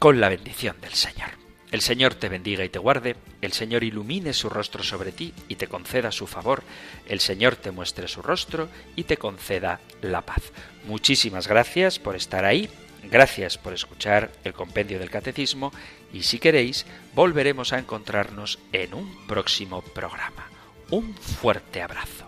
con 0.00 0.20
la 0.20 0.28
bendición 0.28 0.80
del 0.80 0.94
Señor. 0.94 1.39
El 1.70 1.82
Señor 1.82 2.14
te 2.14 2.28
bendiga 2.28 2.64
y 2.64 2.68
te 2.68 2.80
guarde, 2.80 3.14
el 3.40 3.52
Señor 3.52 3.84
ilumine 3.84 4.32
su 4.32 4.48
rostro 4.48 4.82
sobre 4.82 5.12
ti 5.12 5.32
y 5.48 5.54
te 5.54 5.68
conceda 5.68 6.10
su 6.10 6.26
favor, 6.26 6.64
el 7.06 7.20
Señor 7.20 7.54
te 7.54 7.70
muestre 7.70 8.08
su 8.08 8.22
rostro 8.22 8.68
y 8.96 9.04
te 9.04 9.16
conceda 9.16 9.80
la 10.02 10.22
paz. 10.22 10.52
Muchísimas 10.86 11.46
gracias 11.46 12.00
por 12.00 12.16
estar 12.16 12.44
ahí, 12.44 12.68
gracias 13.08 13.56
por 13.56 13.72
escuchar 13.72 14.32
el 14.42 14.52
compendio 14.52 14.98
del 14.98 15.10
catecismo 15.10 15.72
y 16.12 16.24
si 16.24 16.40
queréis 16.40 16.86
volveremos 17.14 17.72
a 17.72 17.78
encontrarnos 17.78 18.58
en 18.72 18.92
un 18.94 19.26
próximo 19.28 19.82
programa. 19.82 20.46
Un 20.90 21.14
fuerte 21.14 21.82
abrazo. 21.82 22.26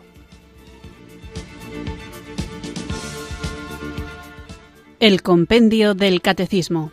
El 5.00 5.20
compendio 5.22 5.94
del 5.94 6.20
catecismo 6.20 6.92